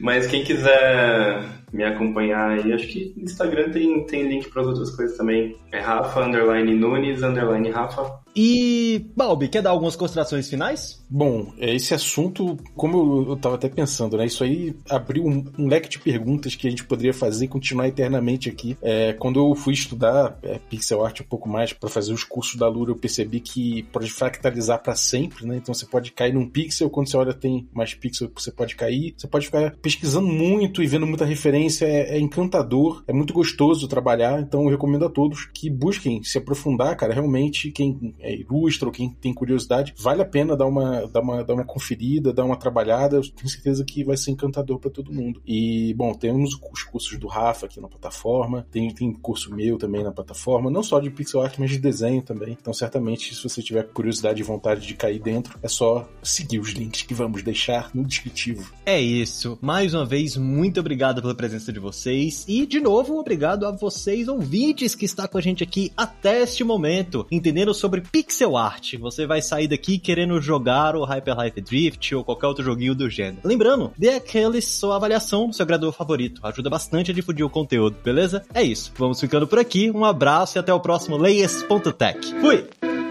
Mas 0.00 0.26
quem 0.26 0.44
quiser 0.44 1.63
me 1.74 1.84
acompanhar 1.84 2.50
aí, 2.50 2.72
acho 2.72 2.86
que 2.86 3.12
no 3.16 3.24
Instagram 3.24 3.70
tem, 3.70 4.06
tem 4.06 4.28
link 4.28 4.48
para 4.48 4.62
outras 4.62 4.94
coisas 4.94 5.16
também. 5.16 5.56
É 5.72 5.80
Rafa, 5.80 6.24
underline 6.24 6.72
Nunes, 6.72 7.22
underline 7.22 7.68
Rafa. 7.70 8.22
E, 8.36 9.06
Balbi, 9.16 9.48
quer 9.48 9.62
dar 9.62 9.70
algumas 9.70 9.94
considerações 9.94 10.48
finais? 10.48 11.04
Bom, 11.08 11.52
é, 11.58 11.72
esse 11.72 11.94
assunto, 11.94 12.56
como 12.74 12.96
eu, 12.96 13.30
eu 13.30 13.36
tava 13.36 13.54
até 13.54 13.68
pensando, 13.68 14.16
né? 14.16 14.26
Isso 14.26 14.42
aí 14.42 14.74
abriu 14.90 15.24
um, 15.24 15.44
um, 15.56 15.68
leque 15.68 15.88
de 15.88 16.00
perguntas 16.00 16.56
que 16.56 16.66
a 16.66 16.70
gente 16.70 16.84
poderia 16.84 17.14
fazer 17.14 17.44
e 17.44 17.48
continuar 17.48 17.86
eternamente 17.86 18.48
aqui. 18.48 18.76
É, 18.82 19.12
quando 19.12 19.38
eu 19.38 19.54
fui 19.54 19.72
estudar 19.72 20.36
é, 20.42 20.58
pixel 20.58 21.04
art 21.04 21.20
um 21.20 21.24
pouco 21.24 21.48
mais 21.48 21.72
para 21.72 21.88
fazer 21.88 22.12
os 22.12 22.24
cursos 22.24 22.56
da 22.56 22.68
Lura, 22.68 22.90
eu 22.90 22.96
percebi 22.96 23.38
que 23.38 23.84
pode 23.92 24.10
fractalizar 24.10 24.82
para 24.82 24.96
sempre, 24.96 25.46
né? 25.46 25.56
Então 25.56 25.72
você 25.72 25.86
pode 25.86 26.10
cair 26.10 26.34
num 26.34 26.48
pixel, 26.48 26.90
quando 26.90 27.08
você 27.08 27.16
olha 27.16 27.32
tem 27.32 27.68
mais 27.72 27.94
pixel 27.94 28.28
que 28.28 28.42
você 28.42 28.50
pode 28.50 28.74
cair. 28.74 29.14
Você 29.16 29.28
pode 29.28 29.46
ficar 29.46 29.76
pesquisando 29.80 30.26
muito 30.26 30.82
e 30.82 30.86
vendo 30.86 31.06
muita 31.06 31.24
referência. 31.24 31.63
É, 31.80 32.16
é 32.16 32.18
encantador, 32.18 33.02
é 33.06 33.12
muito 33.12 33.32
gostoso 33.32 33.88
trabalhar. 33.88 34.40
Então 34.40 34.64
eu 34.64 34.70
recomendo 34.70 35.04
a 35.04 35.10
todos 35.10 35.46
que 35.52 35.70
busquem 35.70 36.22
se 36.22 36.38
aprofundar, 36.38 36.96
cara. 36.96 37.14
Realmente, 37.14 37.70
quem 37.70 38.14
é, 38.20 38.34
ilustra 38.34 38.88
ou 38.88 38.92
quem 38.92 39.10
tem 39.10 39.32
curiosidade, 39.32 39.94
vale 39.98 40.22
a 40.22 40.24
pena 40.24 40.56
dar 40.56 40.66
uma, 40.66 41.06
dar 41.06 41.20
uma, 41.20 41.44
dar 41.44 41.54
uma 41.54 41.64
conferida, 41.64 42.32
dar 42.32 42.44
uma 42.44 42.56
trabalhada. 42.56 43.16
Eu 43.16 43.22
tenho 43.22 43.48
certeza 43.48 43.84
que 43.84 44.04
vai 44.04 44.16
ser 44.16 44.30
encantador 44.30 44.78
para 44.78 44.90
todo 44.90 45.12
mundo. 45.12 45.40
E, 45.46 45.94
bom, 45.94 46.12
temos 46.12 46.54
os 46.54 46.84
cursos 46.84 47.18
do 47.18 47.26
Rafa 47.26 47.66
aqui 47.66 47.80
na 47.80 47.88
plataforma, 47.88 48.66
tem, 48.70 48.92
tem 48.92 49.12
curso 49.12 49.54
meu 49.54 49.78
também 49.78 50.02
na 50.02 50.12
plataforma, 50.12 50.70
não 50.70 50.82
só 50.82 51.00
de 51.00 51.10
pixel 51.10 51.42
art, 51.42 51.56
mas 51.58 51.70
de 51.70 51.78
desenho 51.78 52.22
também. 52.22 52.56
Então, 52.60 52.72
certamente, 52.72 53.34
se 53.34 53.42
você 53.42 53.62
tiver 53.62 53.84
curiosidade 53.88 54.40
e 54.40 54.44
vontade 54.44 54.86
de 54.86 54.94
cair 54.94 55.20
dentro, 55.20 55.58
é 55.62 55.68
só 55.68 56.08
seguir 56.22 56.58
os 56.58 56.70
links 56.70 57.02
que 57.02 57.14
vamos 57.14 57.42
deixar 57.42 57.90
no 57.94 58.04
descritivo. 58.04 58.72
É 58.84 59.00
isso. 59.00 59.58
Mais 59.60 59.94
uma 59.94 60.04
vez, 60.04 60.36
muito 60.36 60.80
obrigado 60.80 61.20
pela 61.20 61.34
presença 61.34 61.53
de 61.72 61.78
vocês. 61.78 62.44
E, 62.48 62.66
de 62.66 62.80
novo, 62.80 63.18
obrigado 63.18 63.66
a 63.66 63.70
vocês, 63.70 64.28
ouvintes, 64.28 64.94
que 64.94 65.04
está 65.04 65.28
com 65.28 65.38
a 65.38 65.40
gente 65.40 65.62
aqui 65.62 65.92
até 65.96 66.42
este 66.42 66.64
momento, 66.64 67.26
entendendo 67.30 67.72
sobre 67.72 68.00
pixel 68.00 68.56
art. 68.56 68.94
Você 68.98 69.26
vai 69.26 69.40
sair 69.40 69.68
daqui 69.68 69.98
querendo 69.98 70.40
jogar 70.40 70.96
o 70.96 71.04
Hyper 71.04 71.38
Life 71.38 71.60
Drift 71.60 72.14
ou 72.14 72.24
qualquer 72.24 72.46
outro 72.46 72.64
joguinho 72.64 72.94
do 72.94 73.08
gênero. 73.08 73.38
Lembrando, 73.44 73.92
dê 73.96 74.10
aquele 74.10 74.60
sua 74.60 74.96
avaliação 74.96 75.48
do 75.48 75.54
seu 75.54 75.64
agregador 75.64 75.92
favorito. 75.92 76.40
Ajuda 76.42 76.70
bastante 76.70 77.10
a 77.10 77.14
difundir 77.14 77.44
o 77.44 77.50
conteúdo, 77.50 77.96
beleza? 78.02 78.44
É 78.52 78.62
isso. 78.62 78.92
Vamos 78.96 79.20
ficando 79.20 79.46
por 79.46 79.58
aqui. 79.58 79.90
Um 79.90 80.04
abraço 80.04 80.58
e 80.58 80.60
até 80.60 80.72
o 80.72 80.80
próximo 80.80 81.16
Layers.tech. 81.16 82.34
Fui! 82.40 83.03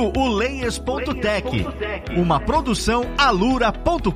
Ouviu 0.00 0.12
o 0.16 0.28
Layers.tech, 0.28 1.66
uma 2.16 2.40
produção 2.40 3.04
alura.com.br. 3.18 4.08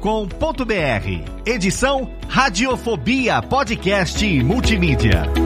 Edição 1.44 2.10
Radiofobia 2.28 3.42
Podcast 3.42 4.24
e 4.24 4.42
Multimídia. 4.42 5.43